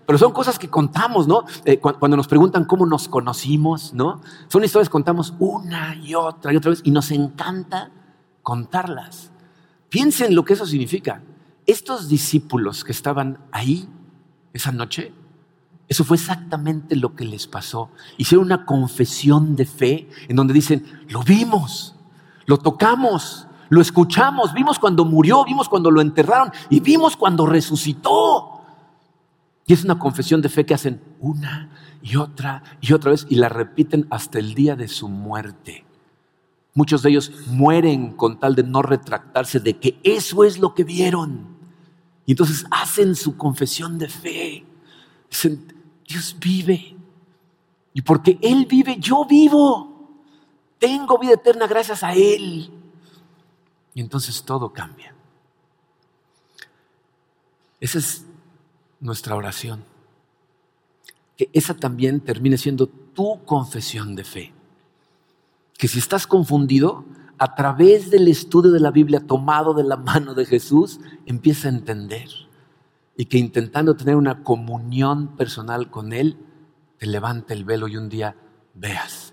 Pero 0.06 0.18
son 0.20 0.30
cosas 0.30 0.56
que 0.56 0.68
contamos, 0.68 1.26
¿no? 1.26 1.42
Eh, 1.64 1.80
cuando 1.80 2.16
nos 2.16 2.28
preguntan 2.28 2.64
cómo 2.64 2.86
nos 2.86 3.08
conocimos, 3.08 3.92
¿no? 3.92 4.20
Son 4.46 4.62
historias 4.62 4.88
que 4.88 4.92
contamos 4.92 5.34
una 5.40 5.96
y 5.96 6.14
otra 6.14 6.52
y 6.52 6.56
otra 6.56 6.70
vez 6.70 6.80
y 6.84 6.92
nos 6.92 7.10
encanta 7.10 7.90
contarlas. 8.44 9.32
Piensen 9.88 10.36
lo 10.36 10.44
que 10.44 10.52
eso 10.52 10.64
significa. 10.64 11.20
Estos 11.66 12.08
discípulos 12.08 12.84
que 12.84 12.92
estaban 12.92 13.38
ahí 13.50 13.88
esa 14.52 14.70
noche, 14.70 15.12
eso 15.88 16.04
fue 16.04 16.16
exactamente 16.16 16.94
lo 16.94 17.16
que 17.16 17.24
les 17.24 17.48
pasó. 17.48 17.90
Hicieron 18.16 18.46
una 18.46 18.64
confesión 18.64 19.56
de 19.56 19.66
fe 19.66 20.08
en 20.28 20.36
donde 20.36 20.54
dicen, 20.54 20.84
lo 21.08 21.24
vimos, 21.24 21.96
lo 22.48 22.56
tocamos, 22.56 23.46
lo 23.68 23.82
escuchamos, 23.82 24.54
vimos 24.54 24.78
cuando 24.78 25.04
murió, 25.04 25.44
vimos 25.44 25.68
cuando 25.68 25.90
lo 25.90 26.00
enterraron 26.00 26.50
y 26.70 26.80
vimos 26.80 27.14
cuando 27.14 27.44
resucitó. 27.44 28.62
Y 29.66 29.74
es 29.74 29.84
una 29.84 29.98
confesión 29.98 30.40
de 30.40 30.48
fe 30.48 30.64
que 30.64 30.72
hacen 30.72 30.98
una 31.20 31.68
y 32.00 32.16
otra 32.16 32.62
y 32.80 32.94
otra 32.94 33.10
vez 33.10 33.26
y 33.28 33.34
la 33.34 33.50
repiten 33.50 34.06
hasta 34.08 34.38
el 34.38 34.54
día 34.54 34.76
de 34.76 34.88
su 34.88 35.10
muerte. 35.10 35.84
Muchos 36.72 37.02
de 37.02 37.10
ellos 37.10 37.30
mueren 37.48 38.12
con 38.12 38.40
tal 38.40 38.54
de 38.54 38.62
no 38.62 38.80
retractarse 38.80 39.60
de 39.60 39.76
que 39.76 40.00
eso 40.02 40.42
es 40.42 40.58
lo 40.58 40.74
que 40.74 40.84
vieron. 40.84 41.48
Y 42.24 42.32
entonces 42.32 42.64
hacen 42.70 43.14
su 43.14 43.36
confesión 43.36 43.98
de 43.98 44.08
fe. 44.08 44.64
Dicen, 45.28 45.70
Dios 46.08 46.34
vive. 46.40 46.96
Y 47.92 48.00
porque 48.00 48.38
Él 48.40 48.64
vive, 48.64 48.96
yo 48.98 49.26
vivo. 49.26 49.97
Tengo 50.78 51.18
vida 51.18 51.34
eterna 51.34 51.66
gracias 51.66 52.02
a 52.02 52.14
Él. 52.14 52.70
Y 53.94 54.00
entonces 54.00 54.42
todo 54.44 54.72
cambia. 54.72 55.14
Esa 57.80 57.98
es 57.98 58.24
nuestra 59.00 59.34
oración. 59.34 59.84
Que 61.36 61.50
esa 61.52 61.74
también 61.74 62.20
termine 62.20 62.58
siendo 62.58 62.86
tu 62.86 63.44
confesión 63.44 64.14
de 64.14 64.24
fe. 64.24 64.52
Que 65.76 65.88
si 65.88 65.98
estás 65.98 66.26
confundido, 66.26 67.04
a 67.38 67.54
través 67.54 68.10
del 68.10 68.26
estudio 68.28 68.72
de 68.72 68.80
la 68.80 68.90
Biblia 68.90 69.20
tomado 69.20 69.72
de 69.72 69.84
la 69.84 69.96
mano 69.96 70.34
de 70.34 70.44
Jesús, 70.44 71.00
empieza 71.24 71.68
a 71.68 71.72
entender. 71.72 72.28
Y 73.16 73.26
que 73.26 73.38
intentando 73.38 73.96
tener 73.96 74.16
una 74.16 74.42
comunión 74.42 75.36
personal 75.36 75.90
con 75.90 76.12
Él, 76.12 76.36
te 76.98 77.06
levante 77.06 77.54
el 77.54 77.64
velo 77.64 77.86
y 77.86 77.96
un 77.96 78.08
día 78.08 78.36
veas. 78.74 79.27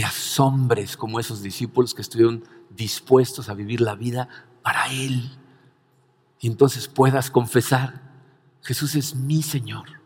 Te 0.00 0.06
asombres 0.06 0.96
como 0.96 1.20
esos 1.20 1.42
discípulos 1.42 1.92
que 1.92 2.00
estuvieron 2.00 2.42
dispuestos 2.70 3.50
a 3.50 3.52
vivir 3.52 3.82
la 3.82 3.94
vida 3.96 4.30
para 4.62 4.90
Él. 4.90 5.38
Y 6.38 6.46
entonces 6.46 6.88
puedas 6.88 7.30
confesar, 7.30 8.00
Jesús 8.62 8.94
es 8.94 9.14
mi 9.14 9.42
Señor, 9.42 10.00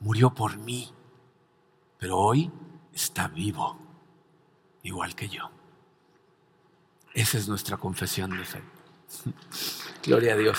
murió 0.00 0.34
por 0.34 0.58
mí, 0.58 0.92
pero 1.98 2.18
hoy 2.18 2.50
está 2.92 3.28
vivo, 3.28 3.78
igual 4.82 5.14
que 5.14 5.28
yo. 5.28 5.52
Esa 7.14 7.38
es 7.38 7.46
nuestra 7.46 7.76
confesión 7.76 8.36
de 8.36 8.44
fe. 8.44 8.64
Gloria 10.02 10.32
a 10.32 10.36
Dios. 10.36 10.58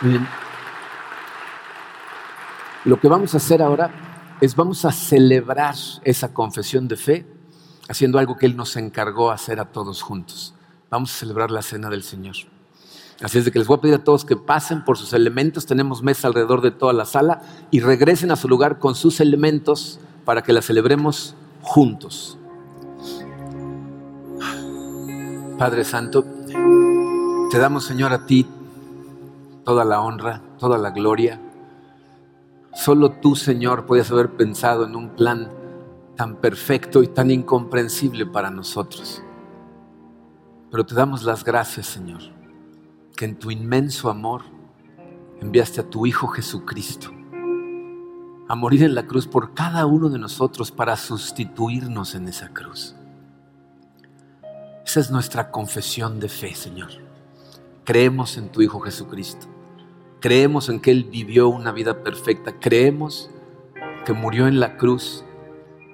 Bien. 0.00 0.43
Lo 2.84 3.00
que 3.00 3.08
vamos 3.08 3.32
a 3.32 3.38
hacer 3.38 3.62
ahora 3.62 4.36
es 4.42 4.54
vamos 4.54 4.84
a 4.84 4.92
celebrar 4.92 5.74
esa 6.02 6.34
confesión 6.34 6.86
de 6.86 6.96
fe 6.96 7.26
haciendo 7.88 8.18
algo 8.18 8.36
que 8.36 8.44
Él 8.44 8.56
nos 8.56 8.76
encargó 8.76 9.30
hacer 9.30 9.58
a 9.58 9.72
todos 9.72 10.02
juntos. 10.02 10.54
Vamos 10.90 11.10
a 11.10 11.18
celebrar 11.18 11.50
la 11.50 11.62
cena 11.62 11.88
del 11.88 12.02
Señor. 12.02 12.36
Así 13.22 13.38
es 13.38 13.46
de 13.46 13.52
que 13.52 13.58
les 13.58 13.68
voy 13.68 13.78
a 13.78 13.80
pedir 13.80 13.94
a 13.94 14.04
todos 14.04 14.26
que 14.26 14.36
pasen 14.36 14.84
por 14.84 14.98
sus 14.98 15.14
elementos. 15.14 15.64
Tenemos 15.64 16.02
mesa 16.02 16.28
alrededor 16.28 16.60
de 16.60 16.72
toda 16.72 16.92
la 16.92 17.06
sala 17.06 17.40
y 17.70 17.80
regresen 17.80 18.30
a 18.30 18.36
su 18.36 18.48
lugar 18.48 18.78
con 18.78 18.94
sus 18.94 19.20
elementos 19.20 19.98
para 20.26 20.42
que 20.42 20.52
la 20.52 20.60
celebremos 20.60 21.36
juntos. 21.62 22.36
Padre 25.58 25.84
Santo, 25.84 26.22
te 27.50 27.58
damos 27.58 27.84
Señor 27.84 28.12
a 28.12 28.26
ti 28.26 28.46
toda 29.64 29.86
la 29.86 30.02
honra, 30.02 30.42
toda 30.58 30.76
la 30.76 30.90
gloria 30.90 31.40
Solo 32.74 33.12
tú, 33.12 33.36
Señor, 33.36 33.86
puedes 33.86 34.10
haber 34.10 34.36
pensado 34.36 34.84
en 34.84 34.96
un 34.96 35.10
plan 35.10 35.50
tan 36.16 36.36
perfecto 36.36 37.02
y 37.02 37.08
tan 37.08 37.30
incomprensible 37.30 38.26
para 38.26 38.50
nosotros. 38.50 39.22
Pero 40.70 40.84
te 40.84 40.94
damos 40.94 41.22
las 41.22 41.44
gracias, 41.44 41.86
Señor, 41.86 42.20
que 43.16 43.26
en 43.26 43.38
tu 43.38 43.50
inmenso 43.50 44.10
amor 44.10 44.42
enviaste 45.40 45.80
a 45.80 45.88
tu 45.88 46.04
Hijo 46.04 46.26
Jesucristo 46.26 47.10
a 48.48 48.54
morir 48.54 48.82
en 48.82 48.94
la 48.94 49.06
cruz 49.06 49.26
por 49.26 49.54
cada 49.54 49.86
uno 49.86 50.08
de 50.08 50.18
nosotros 50.18 50.70
para 50.70 50.96
sustituirnos 50.96 52.14
en 52.14 52.28
esa 52.28 52.48
cruz. 52.48 52.94
Esa 54.84 55.00
es 55.00 55.10
nuestra 55.10 55.50
confesión 55.50 56.20
de 56.20 56.28
fe, 56.28 56.54
Señor. 56.54 56.90
Creemos 57.84 58.36
en 58.36 58.50
tu 58.50 58.60
Hijo 58.60 58.80
Jesucristo. 58.80 59.46
Creemos 60.24 60.70
en 60.70 60.80
que 60.80 60.90
Él 60.90 61.04
vivió 61.04 61.50
una 61.50 61.70
vida 61.70 62.02
perfecta. 62.02 62.58
Creemos 62.58 63.28
que 64.06 64.14
murió 64.14 64.46
en 64.46 64.58
la 64.58 64.78
cruz 64.78 65.22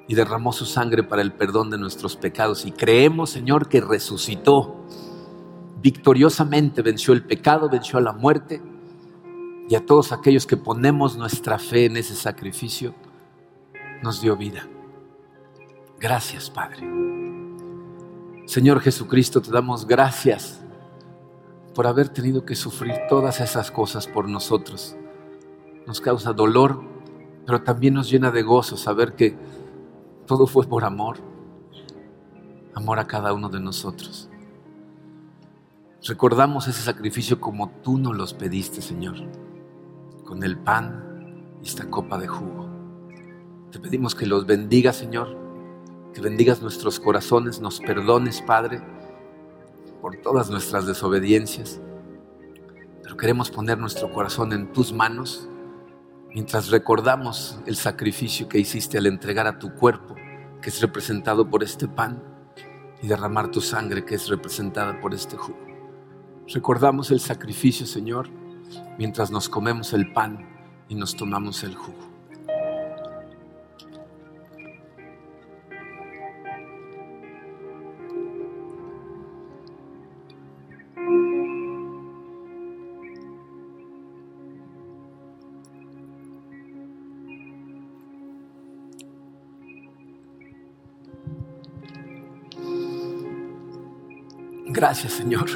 y 0.07 0.14
derramó 0.14 0.53
su 0.53 0.66
sangre 0.66 1.03
para 1.03 1.20
el 1.20 1.33
perdón 1.33 1.68
de 1.68 1.78
nuestros 1.78 2.14
pecados. 2.14 2.64
Y 2.64 2.70
creemos, 2.70 3.31
Señor, 3.31 3.68
que 3.68 3.81
resucitó. 3.81 4.87
Victoriosamente 5.83 6.81
venció 6.81 7.12
el 7.12 7.24
pecado, 7.24 7.68
venció 7.68 7.99
a 7.99 8.03
la 8.03 8.12
muerte. 8.12 8.62
Y 9.68 9.74
a 9.74 9.85
todos 9.85 10.12
aquellos 10.12 10.47
que 10.47 10.57
ponemos 10.57 11.16
nuestra 11.16 11.59
fe 11.59 11.87
en 11.87 11.97
ese 11.97 12.14
sacrificio, 12.14 12.95
nos 14.01 14.20
dio 14.20 14.37
vida. 14.37 14.68
Gracias, 15.99 16.51
Padre. 16.51 16.89
Señor 18.47 18.78
Jesucristo, 18.78 19.43
te 19.43 19.51
damos 19.51 19.89
gracias 19.89 20.60
por 21.75 21.87
haber 21.87 22.09
tenido 22.09 22.45
que 22.45 22.57
sufrir 22.57 22.95
todas 23.09 23.41
esas 23.41 23.71
cosas 23.71 24.07
por 24.07 24.29
nosotros. 24.29 24.97
Nos 25.87 26.01
causa 26.01 26.33
dolor, 26.33 26.83
pero 27.47 27.62
también 27.62 27.95
nos 27.95 28.11
llena 28.11 28.31
de 28.31 28.43
gozo 28.43 28.77
saber 28.77 29.14
que 29.14 29.37
todo 30.27 30.47
fue 30.47 30.66
por 30.66 30.85
amor, 30.85 31.18
amor 32.75 32.99
a 32.99 33.07
cada 33.07 33.33
uno 33.33 33.49
de 33.49 33.61
nosotros. 33.61 34.29
Recordamos 36.07 36.66
ese 36.66 36.83
sacrificio 36.83 37.41
como 37.41 37.71
tú 37.83 37.99
nos 37.99 38.16
los 38.16 38.35
pediste, 38.35 38.81
Señor, 38.81 39.16
con 40.25 40.43
el 40.43 40.59
pan 40.59 41.45
y 41.62 41.66
esta 41.66 41.89
copa 41.89 42.18
de 42.18 42.27
jugo. 42.27 42.68
Te 43.71 43.79
pedimos 43.79 44.14
que 44.14 44.27
los 44.27 44.47
bendigas, 44.47 44.97
Señor, 44.97 45.37
que 46.14 46.21
bendigas 46.21 46.62
nuestros 46.62 46.99
corazones, 46.99 47.61
nos 47.61 47.81
perdones, 47.81 48.43
Padre 48.43 48.83
por 50.01 50.16
todas 50.16 50.51
nuestras 50.51 50.86
desobediencias, 50.86 51.80
pero 53.03 53.16
queremos 53.16 53.51
poner 53.51 53.78
nuestro 53.78 54.12
corazón 54.12 54.53
en 54.53 54.72
tus 54.72 54.92
manos 54.92 55.48
mientras 56.34 56.70
recordamos 56.70 57.59
el 57.66 57.76
sacrificio 57.76 58.48
que 58.48 58.59
hiciste 58.59 58.98
al 58.98 59.07
entregar 59.07 59.46
a 59.46 59.59
tu 59.59 59.74
cuerpo, 59.74 60.14
que 60.62 60.70
es 60.70 60.80
representado 60.80 61.48
por 61.48 61.62
este 61.62 61.88
pan, 61.88 62.22
y 63.03 63.09
derramar 63.09 63.51
tu 63.51 63.61
sangre, 63.61 64.05
que 64.05 64.14
es 64.14 64.28
representada 64.28 65.01
por 65.01 65.14
este 65.14 65.36
jugo. 65.36 65.59
Recordamos 66.46 67.11
el 67.11 67.20
sacrificio, 67.20 67.86
Señor, 67.86 68.28
mientras 68.98 69.30
nos 69.30 69.48
comemos 69.48 69.92
el 69.92 70.12
pan 70.12 70.46
y 70.88 70.94
nos 70.94 71.16
tomamos 71.16 71.62
el 71.64 71.74
jugo. 71.74 72.10
Gracias, 94.91 95.12
Señor. 95.12 95.49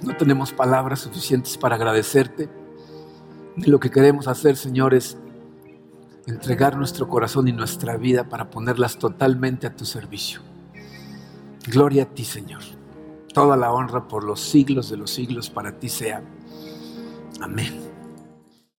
No 0.00 0.16
tenemos 0.16 0.50
palabras 0.54 1.00
suficientes 1.00 1.58
para 1.58 1.74
agradecerte. 1.74 2.48
Y 3.54 3.68
lo 3.68 3.78
que 3.78 3.90
queremos 3.90 4.28
hacer, 4.28 4.56
Señor, 4.56 4.94
es, 4.94 5.18
entregar 6.26 6.78
nuestro 6.78 7.06
corazón 7.06 7.48
y 7.48 7.52
nuestra 7.52 7.98
vida 7.98 8.26
para 8.26 8.48
ponerlas 8.48 8.96
totalmente 8.96 9.66
a 9.66 9.76
tu 9.76 9.84
servicio. 9.84 10.40
Gloria 11.66 12.04
a 12.04 12.06
ti, 12.06 12.24
Señor. 12.24 12.62
Toda 13.34 13.58
la 13.58 13.72
honra 13.72 14.08
por 14.08 14.24
los 14.24 14.40
siglos 14.40 14.88
de 14.88 14.96
los 14.96 15.10
siglos 15.10 15.50
para 15.50 15.78
ti 15.78 15.90
sea. 15.90 16.22
Amén. 17.42 17.87